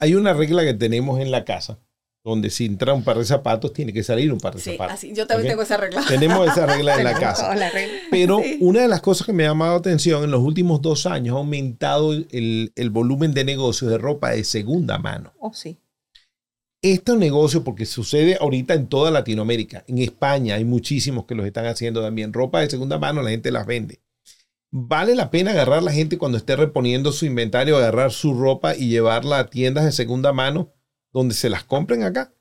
Hay 0.00 0.14
una 0.14 0.32
regla 0.32 0.64
que 0.64 0.74
tenemos 0.74 1.20
en 1.20 1.30
la 1.30 1.44
casa, 1.44 1.78
donde 2.24 2.50
si 2.50 2.64
entra 2.66 2.92
un 2.94 3.04
par 3.04 3.18
de 3.18 3.24
zapatos, 3.24 3.72
tiene 3.72 3.92
que 3.92 4.02
salir 4.02 4.32
un 4.32 4.40
par 4.40 4.54
de 4.54 4.60
Sí, 4.60 4.72
zapatos. 4.72 4.94
así. 4.94 5.12
Yo 5.14 5.26
también 5.26 5.50
tengo 5.50 5.62
esa 5.62 5.76
regla. 5.76 6.02
Tenemos 6.08 6.48
esa 6.48 6.66
regla 6.66 6.96
en 6.96 7.04
la 7.04 7.14
casa. 7.20 7.54
Pero 8.10 8.40
Sí. 8.42 8.58
una 8.60 8.80
de 8.82 8.88
las 8.88 9.00
cosas 9.00 9.26
que 9.26 9.32
me 9.32 9.44
ha 9.44 9.48
llamado 9.48 9.72
la 9.72 9.78
atención 9.78 10.24
en 10.24 10.30
los 10.30 10.40
últimos 10.42 10.82
dos 10.82 11.06
años 11.06 11.34
ha 11.34 11.38
aumentado 11.38 12.12
el, 12.12 12.72
el 12.74 12.90
volumen 12.90 13.32
de 13.34 13.44
negocios 13.44 13.90
de 13.90 13.98
ropa 13.98 14.30
de 14.30 14.44
segunda 14.44 14.98
mano. 14.98 15.32
Oh, 15.38 15.52
sí. 15.52 15.78
Este 16.82 17.14
negocio, 17.16 17.62
porque 17.62 17.84
sucede 17.84 18.38
ahorita 18.40 18.72
en 18.72 18.86
toda 18.86 19.10
Latinoamérica, 19.10 19.84
en 19.86 19.98
España 19.98 20.54
hay 20.54 20.64
muchísimos 20.64 21.26
que 21.26 21.34
los 21.34 21.44
están 21.44 21.66
haciendo 21.66 22.00
también. 22.00 22.32
Ropa 22.32 22.60
de 22.60 22.70
segunda 22.70 22.98
mano, 22.98 23.20
la 23.22 23.28
gente 23.30 23.50
las 23.50 23.66
vende. 23.66 24.00
¿Vale 24.72 25.14
la 25.16 25.30
pena 25.30 25.50
agarrar 25.50 25.82
la 25.82 25.92
gente 25.92 26.16
cuando 26.18 26.38
esté 26.38 26.54
reponiendo 26.56 27.10
su 27.12 27.26
inventario, 27.26 27.76
agarrar 27.76 28.12
su 28.12 28.34
ropa 28.34 28.76
y 28.76 28.88
llevarla 28.88 29.38
a 29.40 29.46
tiendas 29.50 29.84
de 29.84 29.92
segunda 29.92 30.32
mano 30.32 30.72
donde 31.12 31.34
se 31.34 31.50
las 31.50 31.64
compren 31.64 32.04
acá? 32.04 32.32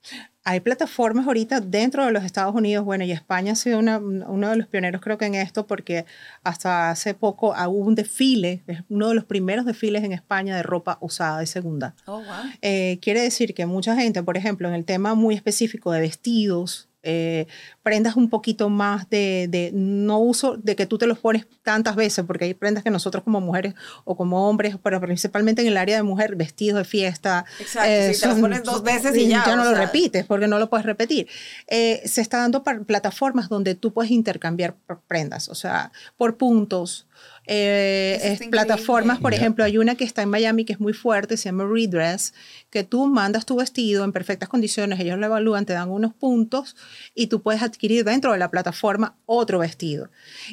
Hay 0.44 0.62
plataformas 0.62 1.28
ahorita 1.28 1.60
dentro 1.60 2.06
de 2.06 2.12
los 2.12 2.24
Estados 2.24 2.56
Unidos, 2.56 2.86
bueno, 2.86 3.04
y 3.04 3.12
España 3.12 3.54
ha 3.54 3.56
sido 3.56 3.78
una- 3.80 3.98
uno 3.98 4.50
de 4.50 4.56
los 4.56 4.68
pioneros 4.68 5.02
creo 5.02 5.18
que 5.18 5.26
en 5.26 5.36
esto, 5.36 5.68
porque 5.68 6.06
hasta 6.44 6.90
hace 6.92 7.14
poco 7.14 7.50
hubo 7.68 7.86
un 7.86 7.96
desfile, 7.96 8.64
es 8.68 8.80
uno 8.90 9.10
de 9.10 9.16
los 9.16 9.26
primeros 9.26 9.66
desfiles 9.66 10.04
en 10.04 10.12
España 10.12 10.56
de 10.56 10.64
ropa 10.64 10.98
usada 11.02 11.40
de 11.40 11.46
segunda. 11.46 11.96
Oh, 12.06 12.18
wow. 12.18 12.26
Eh, 12.62 13.00
quiere 13.02 13.22
decir 13.22 13.54
que 13.54 13.66
mucha 13.66 13.96
gente, 13.96 14.24
por 14.24 14.38
ejemplo, 14.38 14.68
en 14.68 14.76
el 14.76 14.86
tema 14.86 15.14
muy 15.14 15.36
específico 15.36 15.92
de 15.92 16.00
vestidos, 16.02 16.89
eh, 17.02 17.47
prendas 17.82 18.16
un 18.16 18.30
poquito 18.30 18.70
más 18.70 19.10
de, 19.10 19.47
de 19.50 19.72
no 19.74 20.20
uso, 20.20 20.58
de 20.58 20.76
que 20.76 20.86
tú 20.86 20.97
te 20.97 21.08
los 21.08 21.20
pones 21.20 21.47
tantas 21.64 21.95
veces, 21.95 22.26
porque 22.26 22.45
hay 22.45 22.54
prendas 22.54 22.84
que 22.84 22.89
nosotros 22.89 23.24
como 23.24 23.39
mujeres 23.41 23.74
o 24.04 24.18
como 24.18 24.50
hombres, 24.50 24.76
pero 24.84 25.00
principalmente 25.00 25.62
en 25.62 25.68
el 25.70 25.78
área 25.78 25.95
de 25.95 26.04
mujer, 26.04 26.36
vestidos 26.36 26.80
de 26.80 26.86
fiesta. 26.86 27.45
Exacto, 27.60 28.14
sí, 28.14 28.22
te 28.22 28.28
los 28.28 28.39
pones 28.39 28.64
dos 28.64 28.84
veces 28.84 29.16
y 29.16 29.28
ya, 29.28 29.45
no 29.56 29.62
o 29.62 29.66
lo 29.66 29.72
sea. 29.72 29.80
repites 29.86 30.26
porque 30.26 30.47
no 30.47 30.60
lo 30.60 30.70
puedes 30.70 30.86
repetir. 30.86 31.28
Eh, 31.68 32.02
se 32.06 32.22
está 32.22 32.38
dando 32.38 32.64
plataformas 32.64 33.50
donde 33.50 33.76
tú 33.76 33.93
puedes 33.93 34.12
intercambiar 34.12 34.76
prendas, 35.08 35.50
o 35.50 35.56
sea, 35.56 35.91
por 36.18 36.38
puntos. 36.38 37.08
Eh, 37.52 38.20
es 38.22 38.39
plataformas, 38.52 39.18
por 39.20 39.34
ejemplo, 39.34 39.64
hay 39.64 39.80
una 39.80 39.95
que 39.95 40.04
está 40.04 40.22
en 40.22 40.30
Miami 40.30 40.66
que 40.66 40.74
es 40.74 40.80
muy 40.80 40.93
fuerte, 40.93 41.36
se 41.36 41.45
llama 41.45 41.66
Redress, 41.68 42.36
que 42.70 42.84
tú 42.84 43.08
mandas 43.08 43.47
tu 43.47 43.56
vestido 43.56 44.04
en 44.04 44.12
perfectas 44.12 44.47
condiciones, 44.50 45.00
ellos 45.00 45.18
lo 45.18 45.26
evalúan, 45.26 45.66
te 45.66 45.74
dan 45.74 45.89
unos 45.89 46.14
puntos 46.14 46.76
y 47.16 47.26
tú 47.26 47.41
puedes 47.41 47.64
adquirir 47.64 48.04
dentro 48.06 48.32
de 48.34 48.38
la 48.38 48.52
plataforma 48.52 49.16
otro 49.26 49.58
vestido. 49.60 50.10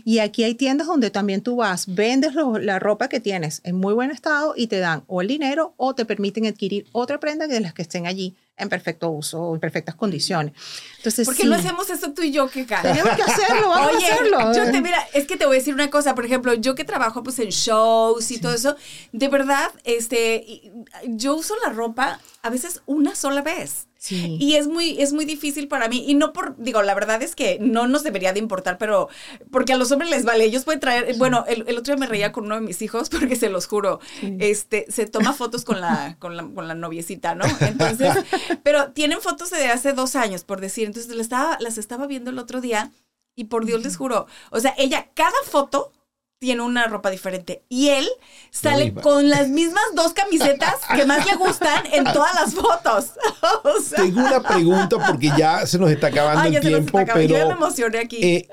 Y 0.06 0.20
aquí 0.20 0.42
hay 0.44 0.54
tiendas 0.54 0.86
donde 0.86 1.10
también 1.10 1.42
tú 1.42 1.56
vas, 1.56 1.84
vendes 1.94 2.32
lo- 2.32 2.58
la 2.58 2.78
ropa 2.78 3.08
que 3.08 3.20
tienes 3.20 3.60
en 3.64 3.76
muy 3.76 3.92
buen 3.92 4.10
estado 4.10 4.54
y 4.56 4.66
te 4.68 4.78
dan 4.78 5.04
o 5.06 5.20
el 5.20 5.28
dinero 5.28 5.74
o 5.76 5.94
te 5.94 6.06
permiten 6.06 6.46
adquirir 6.46 6.86
otra 6.92 7.20
prenda 7.20 7.46
de 7.46 7.60
las 7.60 7.74
que 7.74 7.82
estén 7.82 8.06
allí 8.06 8.34
en 8.58 8.68
perfecto 8.68 9.10
uso 9.10 9.40
o 9.40 9.54
en 9.54 9.60
perfectas 9.60 9.94
condiciones. 9.94 10.52
Entonces, 10.98 11.26
¿Por 11.26 11.36
qué 11.36 11.42
sí, 11.42 11.48
no 11.48 11.56
hacemos 11.56 11.90
eso 11.90 12.12
tú 12.12 12.22
y 12.22 12.32
yo, 12.32 12.48
Keka? 12.48 12.82
tenemos 12.82 13.14
que 13.14 13.22
hacerlo, 13.22 13.68
vamos 13.68 13.96
Oye, 13.96 14.06
a 14.08 14.14
hacerlo. 14.14 14.54
yo 14.54 14.70
te 14.70 14.80
mira, 14.80 15.06
es 15.12 15.26
que 15.26 15.36
te 15.36 15.44
voy 15.46 15.56
a 15.56 15.58
decir 15.58 15.74
una 15.74 15.90
cosa, 15.90 16.14
por 16.14 16.24
ejemplo, 16.24 16.54
yo 16.54 16.74
que 16.74 16.84
trabajo 16.84 17.22
pues 17.22 17.38
en 17.38 17.50
shows 17.50 18.30
y 18.30 18.40
todo 18.40 18.54
eso, 18.54 18.76
de 19.12 19.28
verdad, 19.28 19.70
este, 19.84 20.72
yo 21.06 21.34
uso 21.36 21.54
la 21.64 21.72
ropa 21.72 22.18
a 22.42 22.50
veces 22.50 22.80
una 22.86 23.14
sola 23.14 23.42
vez. 23.42 23.86
Sí. 24.06 24.36
Y 24.40 24.54
es 24.54 24.68
muy, 24.68 25.02
es 25.02 25.12
muy 25.12 25.24
difícil 25.24 25.66
para 25.66 25.88
mí. 25.88 26.04
Y 26.06 26.14
no 26.14 26.32
por, 26.32 26.56
digo, 26.58 26.80
la 26.82 26.94
verdad 26.94 27.20
es 27.24 27.34
que 27.34 27.58
no 27.60 27.88
nos 27.88 28.04
debería 28.04 28.32
de 28.32 28.38
importar, 28.38 28.78
pero 28.78 29.08
porque 29.50 29.72
a 29.72 29.76
los 29.76 29.90
hombres 29.90 30.12
les 30.12 30.24
vale. 30.24 30.44
Ellos 30.44 30.62
pueden 30.62 30.78
traer, 30.78 31.16
bueno, 31.16 31.44
el, 31.48 31.64
el 31.66 31.76
otro 31.76 31.92
día 31.92 31.98
me 31.98 32.06
reía 32.06 32.30
con 32.30 32.44
uno 32.44 32.54
de 32.54 32.60
mis 32.60 32.82
hijos, 32.82 33.10
porque 33.10 33.34
se 33.34 33.48
los 33.50 33.66
juro, 33.66 33.98
este, 34.38 34.86
se 34.88 35.06
toma 35.06 35.32
fotos 35.32 35.64
con 35.64 35.80
la, 35.80 36.14
con 36.20 36.36
la, 36.36 36.44
con 36.44 36.68
la 36.68 36.76
noviecita, 36.76 37.34
¿no? 37.34 37.46
Entonces, 37.58 38.14
pero 38.62 38.92
tienen 38.92 39.20
fotos 39.20 39.50
de 39.50 39.66
hace 39.66 39.92
dos 39.92 40.14
años, 40.14 40.44
por 40.44 40.60
decir. 40.60 40.86
Entonces 40.86 41.10
las 41.10 41.26
estaba, 41.26 41.58
las 41.58 41.76
estaba 41.76 42.06
viendo 42.06 42.30
el 42.30 42.38
otro 42.38 42.60
día 42.60 42.92
y 43.34 43.44
por 43.44 43.64
Dios 43.66 43.82
les 43.82 43.96
juro, 43.96 44.28
o 44.50 44.60
sea, 44.60 44.72
ella, 44.78 45.10
cada 45.14 45.42
foto 45.44 45.90
tiene 46.38 46.62
una 46.62 46.86
ropa 46.86 47.10
diferente. 47.10 47.64
Y 47.68 47.88
él 47.88 48.06
sale 48.50 48.92
con 48.94 49.28
las 49.30 49.48
mismas 49.48 49.84
dos 49.94 50.12
camisetas 50.12 50.74
que 50.94 51.04
más 51.06 51.24
le 51.26 51.34
gustan 51.36 51.84
en 51.92 52.04
todas 52.12 52.34
las 52.34 52.54
fotos. 52.54 53.12
o 53.64 53.80
sea, 53.80 54.02
Tengo 54.02 54.20
una 54.20 54.42
pregunta 54.42 54.96
porque 55.06 55.30
ya 55.36 55.66
se 55.66 55.78
nos 55.78 55.90
está 55.90 56.08
acabando 56.08 56.42
Ay, 56.42 56.56
el 56.56 56.62
se 56.62 56.70
nos 56.70 56.78
tiempo, 56.80 56.98
está 57.00 57.12
acabando. 57.12 57.28
Yo 57.32 57.38
ya 57.38 57.44
me 57.44 57.50
pero 57.54 57.56
emocioné 57.64 57.98
aquí. 57.98 58.18
eh, 58.22 58.48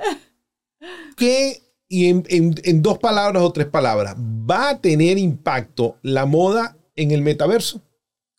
¿qué 1.17 1.61
y 1.89 2.09
en, 2.09 2.23
en- 2.29 2.55
en 2.63 2.81
dos 2.81 2.97
palabras 2.97 3.43
o 3.43 3.51
tres 3.51 3.67
palabras, 3.67 4.15
¿va 4.17 4.69
a 4.69 4.81
tener 4.81 5.17
impacto 5.17 5.97
la 6.01 6.25
moda 6.25 6.75
en 6.95 7.11
el 7.11 7.21
metaverso? 7.21 7.81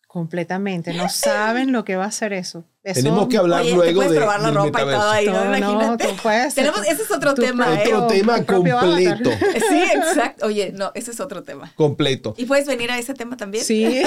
Completamente. 0.07 0.93
No 0.93 1.07
saben 1.09 1.71
lo 1.71 1.85
que 1.85 1.95
va 1.95 2.05
a 2.05 2.07
hacer 2.07 2.33
eso. 2.33 2.65
Eso- 2.85 3.01
Tenemos 3.01 3.27
que 3.27 3.37
hablar 3.37 3.61
Oye, 3.61 3.71
te 3.71 3.75
luego 3.77 3.95
puedes 3.95 4.11
de, 4.11 4.17
probar 4.17 4.41
la 4.41 4.51
ropa 4.51 4.81
y 4.81 4.85
todo 4.85 5.09
ahí, 5.09 5.25
¿no? 5.25 5.45
Imagínate. 5.57 6.07
puedes- 6.21 6.53
Tenemos, 6.53 6.81
ese 6.87 7.01
es 7.01 7.09
otro 7.11 7.33
tema, 7.33 7.81
¿eh? 7.81 7.87
Otro 7.87 8.05
tema 8.07 8.45
completo, 8.45 9.31
Sí, 9.69 9.83
exacto. 9.95 10.45
Oye, 10.45 10.71
no, 10.71 10.91
ese 10.93 11.09
es 11.09 11.19
otro 11.19 11.41
tema. 11.41 11.73
completo. 11.75 12.35
¿Y 12.37 12.45
puedes 12.45 12.67
venir 12.67 12.91
a 12.91 12.99
ese 12.99 13.15
tema 13.15 13.37
también? 13.37 13.63
Sí. 13.65 14.03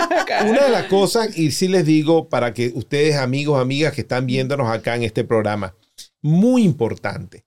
Una 0.48 0.64
de 0.64 0.70
las 0.70 0.84
cosas, 0.84 1.36
y 1.36 1.50
sí 1.50 1.66
les 1.66 1.84
digo 1.84 2.28
para 2.28 2.54
que 2.54 2.70
ustedes, 2.72 3.16
amigos, 3.16 3.60
amigas 3.60 3.92
que 3.94 4.02
están 4.02 4.26
viéndonos 4.26 4.70
acá 4.70 4.94
en 4.94 5.02
este 5.02 5.24
programa, 5.24 5.74
muy 6.22 6.62
importante. 6.62 7.44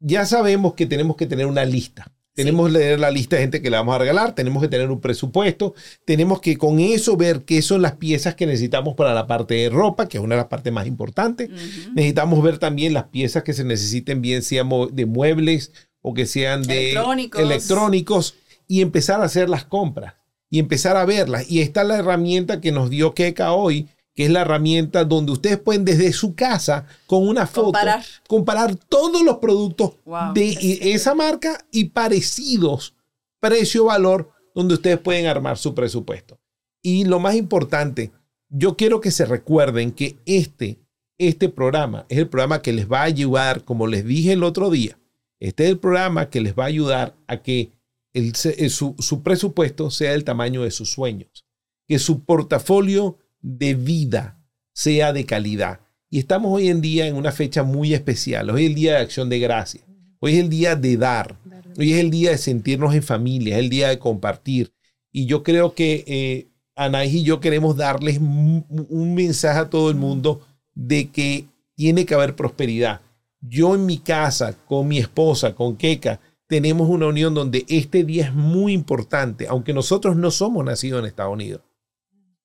Ya 0.00 0.24
sabemos 0.24 0.72
que 0.72 0.86
tenemos 0.86 1.16
que 1.16 1.26
tener 1.26 1.44
una 1.44 1.66
lista. 1.66 2.10
Tenemos 2.34 2.66
que 2.66 2.78
leer 2.78 3.00
la 3.00 3.10
lista 3.10 3.36
de 3.36 3.42
gente 3.42 3.60
que 3.60 3.70
le 3.70 3.76
vamos 3.76 3.94
a 3.94 3.98
regalar, 3.98 4.34
tenemos 4.34 4.62
que 4.62 4.68
tener 4.68 4.90
un 4.90 5.00
presupuesto, 5.00 5.74
tenemos 6.04 6.40
que 6.40 6.56
con 6.56 6.80
eso 6.80 7.16
ver 7.16 7.42
qué 7.44 7.60
son 7.60 7.82
las 7.82 7.96
piezas 7.96 8.34
que 8.34 8.46
necesitamos 8.46 8.94
para 8.94 9.12
la 9.12 9.26
parte 9.26 9.54
de 9.54 9.68
ropa, 9.68 10.08
que 10.08 10.18
es 10.18 10.24
una 10.24 10.36
de 10.36 10.40
las 10.40 10.48
partes 10.48 10.72
más 10.72 10.86
importantes. 10.86 11.50
Necesitamos 11.94 12.42
ver 12.42 12.58
también 12.58 12.94
las 12.94 13.04
piezas 13.04 13.42
que 13.42 13.52
se 13.52 13.64
necesiten, 13.64 14.22
bien 14.22 14.42
sean 14.42 14.70
de 14.92 15.06
muebles 15.06 15.72
o 16.00 16.14
que 16.14 16.26
sean 16.26 16.62
de 16.62 16.92
Electrónicos. 16.92 17.40
electrónicos, 17.40 18.34
y 18.66 18.80
empezar 18.80 19.20
a 19.20 19.24
hacer 19.24 19.50
las 19.50 19.64
compras 19.64 20.14
y 20.48 20.58
empezar 20.58 20.96
a 20.96 21.04
verlas. 21.04 21.50
Y 21.50 21.60
esta 21.60 21.82
es 21.82 21.88
la 21.88 21.98
herramienta 21.98 22.60
que 22.60 22.72
nos 22.72 22.90
dio 22.90 23.14
Keka 23.14 23.52
hoy, 23.52 23.88
que 24.14 24.24
es 24.26 24.30
la 24.30 24.42
herramienta 24.42 25.04
donde 25.04 25.32
ustedes 25.32 25.58
pueden 25.58 25.84
desde 25.84 26.12
su 26.12 26.34
casa, 26.34 26.86
con 27.06 27.26
una 27.26 27.46
foto, 27.46 27.66
Comparar. 27.66 28.04
comparar 28.28 28.74
todos 28.76 29.22
los 29.22 29.38
productos 29.38 29.92
Wow, 30.04 30.34
de 30.34 30.56
esa 30.92 31.14
marca 31.14 31.64
y 31.70 31.86
parecidos, 31.86 32.94
precio-valor, 33.40 34.30
donde 34.54 34.74
ustedes 34.74 34.98
pueden 34.98 35.26
armar 35.26 35.58
su 35.58 35.74
presupuesto. 35.74 36.38
Y 36.82 37.04
lo 37.04 37.20
más 37.20 37.34
importante, 37.36 38.12
yo 38.48 38.76
quiero 38.76 39.00
que 39.00 39.10
se 39.10 39.24
recuerden 39.24 39.92
que 39.92 40.18
este, 40.26 40.78
este 41.18 41.48
programa 41.48 42.06
es 42.08 42.18
el 42.18 42.28
programa 42.28 42.62
que 42.62 42.72
les 42.72 42.90
va 42.90 43.00
a 43.00 43.04
ayudar, 43.04 43.64
como 43.64 43.86
les 43.86 44.04
dije 44.04 44.32
el 44.32 44.42
otro 44.44 44.70
día, 44.70 44.98
este 45.40 45.64
es 45.64 45.70
el 45.70 45.78
programa 45.78 46.28
que 46.30 46.40
les 46.40 46.54
va 46.54 46.64
a 46.64 46.68
ayudar 46.68 47.16
a 47.26 47.42
que 47.42 47.72
el- 48.12 48.32
eh, 48.44 48.68
su, 48.68 48.94
su 48.98 49.22
presupuesto 49.22 49.90
sea 49.90 50.12
del 50.12 50.24
tamaño 50.24 50.62
de 50.62 50.70
sus 50.70 50.90
sueños, 50.92 51.44
que 51.88 51.98
su 51.98 52.24
portafolio 52.24 53.18
de 53.42 53.74
vida 53.74 54.38
sea 54.72 55.12
de 55.12 55.26
calidad. 55.26 55.80
Y 56.08 56.18
estamos 56.18 56.52
hoy 56.52 56.68
en 56.68 56.80
día 56.80 57.06
en 57.06 57.16
una 57.16 57.32
fecha 57.32 57.62
muy 57.62 57.94
especial. 57.94 58.50
Hoy 58.50 58.64
es 58.64 58.70
el 58.70 58.74
día 58.74 58.92
de 58.92 58.98
acción 58.98 59.28
de 59.28 59.38
gracia. 59.38 59.80
Hoy 60.20 60.34
es 60.34 60.38
el 60.38 60.48
día 60.48 60.76
de 60.76 60.96
dar. 60.96 61.36
Hoy 61.76 61.92
es 61.92 62.00
el 62.00 62.10
día 62.10 62.30
de 62.30 62.38
sentirnos 62.38 62.94
en 62.94 63.02
familia. 63.02 63.56
Es 63.56 63.64
el 63.64 63.70
día 63.70 63.88
de 63.88 63.98
compartir. 63.98 64.72
Y 65.10 65.26
yo 65.26 65.42
creo 65.42 65.74
que 65.74 66.04
eh, 66.06 66.48
Anaís 66.74 67.14
y 67.14 67.22
yo 67.22 67.40
queremos 67.40 67.76
darles 67.76 68.18
un 68.18 69.14
mensaje 69.14 69.58
a 69.58 69.70
todo 69.70 69.90
el 69.90 69.96
mundo 69.96 70.40
de 70.74 71.10
que 71.10 71.46
tiene 71.74 72.06
que 72.06 72.14
haber 72.14 72.36
prosperidad. 72.36 73.00
Yo 73.40 73.74
en 73.74 73.86
mi 73.86 73.98
casa, 73.98 74.54
con 74.66 74.86
mi 74.88 74.98
esposa, 74.98 75.54
con 75.54 75.76
Keka, 75.76 76.20
tenemos 76.46 76.88
una 76.88 77.06
unión 77.06 77.34
donde 77.34 77.64
este 77.68 78.04
día 78.04 78.26
es 78.26 78.34
muy 78.34 78.72
importante, 78.72 79.46
aunque 79.48 79.72
nosotros 79.72 80.16
no 80.16 80.30
somos 80.30 80.64
nacidos 80.64 81.00
en 81.00 81.06
Estados 81.06 81.32
Unidos. 81.32 81.62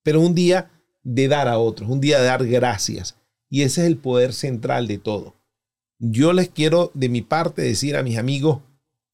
Pero 0.01 0.21
un 0.21 0.33
día 0.33 0.71
de 1.07 1.29
dar 1.29 1.47
a 1.47 1.57
otros, 1.57 1.89
un 1.89 2.01
día 2.01 2.19
de 2.19 2.25
dar 2.25 2.45
gracias. 2.45 3.15
Y 3.49 3.61
ese 3.61 3.81
es 3.81 3.87
el 3.87 3.97
poder 3.97 4.33
central 4.33 4.87
de 4.87 4.97
todo. 4.97 5.35
Yo 5.99 6.33
les 6.33 6.49
quiero 6.49 6.91
de 6.93 7.07
mi 7.07 7.21
parte 7.21 7.61
decir 7.61 7.95
a 7.95 8.03
mis 8.03 8.17
amigos, 8.17 8.59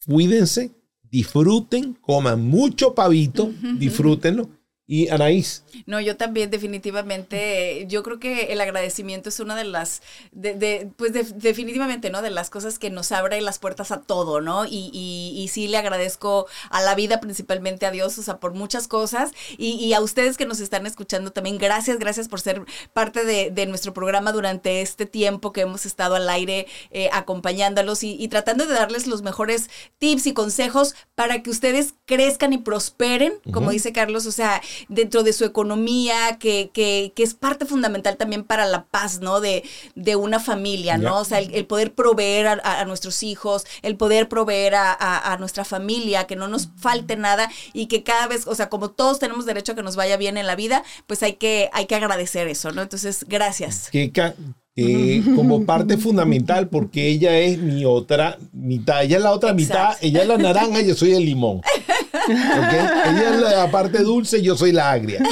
cuídense, 0.07 0.71
disfruten, 1.03 1.93
coman 1.93 2.43
mucho 2.43 2.95
pavito, 2.95 3.53
disfrútenlo. 3.77 4.49
Y 4.93 5.09
Anaís, 5.09 5.63
No, 5.87 5.99
yo 6.01 6.17
también 6.17 6.51
definitivamente, 6.51 7.85
yo 7.89 8.03
creo 8.03 8.19
que 8.19 8.53
el 8.53 8.61
agradecimiento 8.61 9.29
es 9.29 9.39
una 9.39 9.55
de 9.55 9.63
las, 9.63 10.03
de, 10.31 10.53
de- 10.53 10.89
pues 10.97 11.13
de- 11.13 11.23
definitivamente, 11.23 12.11
¿no? 12.11 12.21
De 12.21 12.29
las 12.29 12.51
cosas 12.51 12.77
que 12.77 12.91
nos 12.91 13.11
abre 13.11 13.41
las 13.41 13.57
puertas 13.57 13.91
a 13.91 14.01
todo, 14.01 14.39
¿no? 14.39 14.65
Y, 14.65 14.91
y, 14.93 15.33
y 15.41 15.47
sí 15.47 15.67
le 15.67 15.77
agradezco 15.77 16.45
a 16.69 16.81
la 16.81 16.93
vida, 16.93 17.19
principalmente 17.19 17.87
a 17.87 17.91
Dios, 17.91 18.19
o 18.19 18.21
sea, 18.21 18.39
por 18.39 18.53
muchas 18.53 18.87
cosas. 18.87 19.31
Y, 19.57 19.71
y 19.83 19.93
a 19.93 19.99
ustedes 20.01 20.37
que 20.37 20.45
nos 20.45 20.59
están 20.59 20.85
escuchando 20.85 21.31
también, 21.31 21.57
gracias, 21.57 21.97
gracias 21.97 22.27
por 22.27 22.39
ser 22.41 22.61
parte 22.93 23.25
de, 23.25 23.49
de 23.49 23.65
nuestro 23.65 23.95
programa 23.95 24.31
durante 24.31 24.81
este 24.81 25.07
tiempo 25.07 25.51
que 25.53 25.61
hemos 25.61 25.87
estado 25.87 26.13
al 26.15 26.29
aire 26.29 26.67
eh, 26.91 27.09
acompañándolos 27.13 28.03
y, 28.03 28.15
y 28.19 28.27
tratando 28.27 28.67
de 28.67 28.75
darles 28.75 29.07
los 29.07 29.23
mejores 29.23 29.71
tips 29.97 30.27
y 30.27 30.33
consejos 30.33 30.93
para 31.15 31.41
que 31.41 31.49
ustedes 31.49 31.95
crezcan 32.05 32.53
y 32.53 32.59
prosperen, 32.59 33.33
como 33.51 33.71
dice 33.71 33.91
Carlos, 33.91 34.27
o 34.27 34.31
sea, 34.31 34.61
dentro 34.89 35.23
de 35.23 35.33
su 35.33 35.45
economía, 35.45 36.37
que, 36.39 36.69
que, 36.73 37.13
que 37.15 37.23
es 37.23 37.33
parte 37.33 37.65
fundamental 37.65 38.17
también 38.17 38.43
para 38.43 38.65
la 38.65 38.85
paz, 38.85 39.19
¿no? 39.21 39.39
De, 39.41 39.63
de 39.95 40.15
una 40.15 40.39
familia, 40.39 40.97
¿no? 40.97 41.19
O 41.19 41.25
sea, 41.25 41.39
el, 41.39 41.53
el 41.53 41.65
poder 41.65 41.93
proveer 41.93 42.47
a, 42.47 42.85
nuestros 42.85 43.23
hijos, 43.23 43.65
el 43.81 43.95
poder 43.95 44.27
proveer 44.29 44.75
a, 44.75 44.91
a- 44.91 45.33
a 45.33 45.37
nuestra 45.37 45.65
familia, 45.65 46.25
que 46.27 46.35
no 46.35 46.47
nos 46.47 46.69
falte 46.77 47.15
nada 47.15 47.49
y 47.73 47.87
que 47.87 48.03
cada 48.03 48.27
vez, 48.27 48.47
o 48.47 48.55
sea, 48.55 48.69
como 48.69 48.89
todos 48.91 49.19
tenemos 49.19 49.45
derecho 49.45 49.71
a 49.71 49.75
que 49.75 49.83
nos 49.83 49.95
vaya 49.95 50.17
bien 50.17 50.37
en 50.37 50.47
la 50.47 50.55
vida, 50.55 50.83
pues 51.07 51.23
hay 51.23 51.33
que, 51.33 51.69
hay 51.73 51.85
que 51.85 51.95
agradecer 51.95 52.47
eso, 52.47 52.71
¿no? 52.71 52.81
Entonces, 52.81 53.25
gracias. 53.27 53.89
Keka, 53.91 54.35
eh, 54.75 55.21
como 55.35 55.65
parte 55.67 55.97
fundamental, 55.97 56.67
porque 56.69 57.07
ella 57.07 57.37
es 57.37 57.57
mi 57.59 57.85
otra 57.85 58.37
mitad. 58.51 59.03
Ella 59.03 59.17
es 59.17 59.23
la 59.23 59.31
otra 59.31 59.53
mitad, 59.53 59.95
ella 60.01 60.21
es 60.23 60.27
la 60.27 60.37
naranja, 60.37 60.81
yo 60.81 60.95
soy 60.95 61.13
el 61.13 61.25
limón. 61.25 61.61
Ella 62.27 63.29
es 63.33 63.41
la 63.41 63.71
parte 63.71 63.99
dulce, 63.99 64.41
yo 64.41 64.55
soy 64.55 64.71
la 64.71 64.91
agria. 64.91 65.23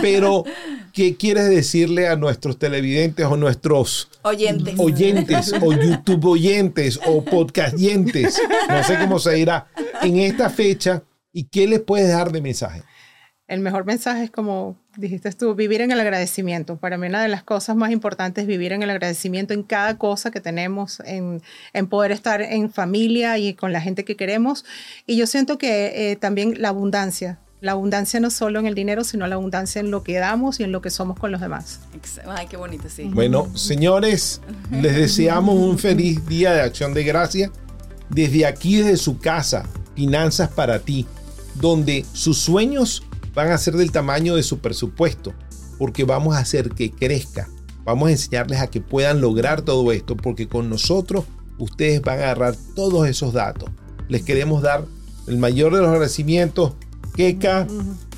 Pero, 0.00 0.44
¿qué 0.92 1.16
quieres 1.16 1.48
decirle 1.48 2.08
a 2.08 2.16
nuestros 2.16 2.58
televidentes 2.58 3.26
o 3.26 3.36
nuestros 3.36 4.08
Oyentes. 4.22 4.74
oyentes 4.78 5.52
o 5.60 5.72
YouTube 5.72 6.24
oyentes 6.26 7.00
o 7.06 7.24
podcastdientes? 7.24 8.40
No 8.68 8.84
sé 8.84 8.98
cómo 8.98 9.18
se 9.18 9.34
dirá. 9.34 9.66
En 10.02 10.18
esta 10.18 10.50
fecha, 10.50 11.02
¿y 11.32 11.44
qué 11.44 11.66
les 11.66 11.80
puedes 11.80 12.08
dar 12.08 12.32
de 12.32 12.40
mensaje? 12.40 12.82
El 13.50 13.58
mejor 13.58 13.84
mensaje 13.84 14.22
es 14.22 14.30
como 14.30 14.76
dijiste 14.96 15.32
tú, 15.32 15.56
vivir 15.56 15.80
en 15.80 15.90
el 15.90 15.98
agradecimiento. 15.98 16.76
Para 16.76 16.96
mí 16.98 17.08
una 17.08 17.20
de 17.20 17.26
las 17.26 17.42
cosas 17.42 17.74
más 17.74 17.90
importantes 17.90 18.42
es 18.42 18.46
vivir 18.46 18.72
en 18.72 18.84
el 18.84 18.90
agradecimiento 18.90 19.52
en 19.54 19.64
cada 19.64 19.98
cosa 19.98 20.30
que 20.30 20.40
tenemos, 20.40 21.00
en, 21.04 21.42
en 21.72 21.88
poder 21.88 22.12
estar 22.12 22.42
en 22.42 22.70
familia 22.70 23.38
y 23.38 23.54
con 23.54 23.72
la 23.72 23.80
gente 23.80 24.04
que 24.04 24.14
queremos. 24.14 24.64
Y 25.04 25.16
yo 25.16 25.26
siento 25.26 25.58
que 25.58 26.12
eh, 26.12 26.16
también 26.16 26.62
la 26.62 26.68
abundancia, 26.68 27.40
la 27.60 27.72
abundancia 27.72 28.20
no 28.20 28.30
solo 28.30 28.60
en 28.60 28.66
el 28.66 28.76
dinero, 28.76 29.02
sino 29.02 29.26
la 29.26 29.34
abundancia 29.34 29.80
en 29.80 29.90
lo 29.90 30.04
que 30.04 30.14
damos 30.18 30.60
y 30.60 30.62
en 30.62 30.70
lo 30.70 30.80
que 30.80 30.90
somos 30.90 31.18
con 31.18 31.32
los 31.32 31.40
demás. 31.40 31.80
Ay, 32.28 32.46
qué 32.46 32.56
bonito, 32.56 32.88
sí. 32.88 33.10
Bueno, 33.12 33.48
señores, 33.56 34.40
les 34.70 34.94
deseamos 34.94 35.56
un 35.56 35.76
feliz 35.76 36.24
día 36.24 36.52
de 36.52 36.60
acción 36.60 36.94
de 36.94 37.02
gracia. 37.02 37.50
Desde 38.10 38.46
aquí, 38.46 38.76
desde 38.76 38.96
su 38.96 39.18
casa, 39.18 39.64
Finanzas 39.96 40.48
para 40.50 40.78
ti, 40.78 41.04
donde 41.56 42.06
sus 42.12 42.38
sueños 42.38 43.02
van 43.34 43.50
a 43.50 43.58
ser 43.58 43.76
del 43.76 43.92
tamaño 43.92 44.36
de 44.36 44.42
su 44.42 44.58
presupuesto, 44.58 45.32
porque 45.78 46.04
vamos 46.04 46.36
a 46.36 46.40
hacer 46.40 46.70
que 46.70 46.90
crezca. 46.90 47.48
Vamos 47.84 48.08
a 48.08 48.12
enseñarles 48.12 48.60
a 48.60 48.68
que 48.68 48.80
puedan 48.80 49.20
lograr 49.20 49.62
todo 49.62 49.90
esto, 49.92 50.16
porque 50.16 50.48
con 50.48 50.68
nosotros 50.68 51.24
ustedes 51.58 52.02
van 52.02 52.18
a 52.18 52.22
agarrar 52.24 52.56
todos 52.74 53.08
esos 53.08 53.32
datos. 53.32 53.70
Les 54.08 54.22
queremos 54.22 54.62
dar 54.62 54.84
el 55.26 55.38
mayor 55.38 55.74
de 55.74 55.80
los 55.80 55.88
agradecimientos, 55.88 56.74
Keka, 57.14 57.66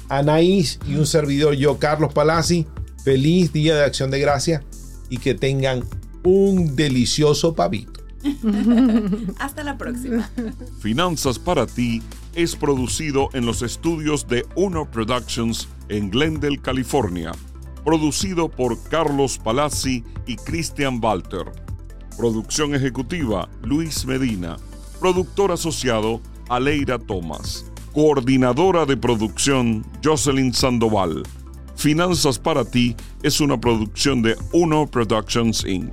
Anaís 0.09 0.79
y 0.87 0.97
un 0.97 1.07
servidor, 1.07 1.55
yo, 1.55 1.79
Carlos 1.79 2.13
Palazzi. 2.13 2.67
Feliz 3.05 3.53
día 3.53 3.75
de 3.75 3.85
acción 3.85 4.11
de 4.11 4.21
gracia 4.21 4.63
y 5.11 5.19
que 5.19 5.35
tengan 5.35 5.83
un 6.23 6.77
delicioso 6.77 7.55
pavito. 7.55 8.01
Hasta 9.39 9.65
la 9.65 9.77
próxima. 9.77 10.31
Finanzas 10.81 11.39
para 11.39 11.67
ti 11.67 12.01
es 12.35 12.57
producido 12.57 13.28
en 13.33 13.47
los 13.47 13.62
estudios 13.62 14.26
de 14.26 14.47
Uno 14.55 14.91
Productions 14.91 15.68
en 15.89 16.11
Glendale, 16.11 16.59
California. 16.59 17.33
Producido 17.85 18.49
por 18.49 18.83
Carlos 18.89 19.39
Palazzi 19.39 20.05
y 20.26 20.37
Christian 20.37 21.01
Walter. 21.03 21.53
Producción 22.16 22.74
ejecutiva 22.74 23.49
Luis 23.62 24.07
Medina. 24.07 24.57
Productor 25.01 25.53
asociado 25.53 26.20
Aleira 26.49 26.99
Thomas. 26.99 27.66
Coordinadora 27.93 28.87
de 28.87 28.97
producción 28.97 29.85
Jocelyn 30.03 30.55
Sandoval. 30.55 31.22
Finanzas 31.76 32.39
para 32.39 32.64
ti 32.64 32.97
es 33.22 33.41
una 33.41 33.61
producción 33.61 34.22
de 34.22 34.37
Uno 34.53 34.87
Productions 34.87 35.64
Inc. 35.64 35.93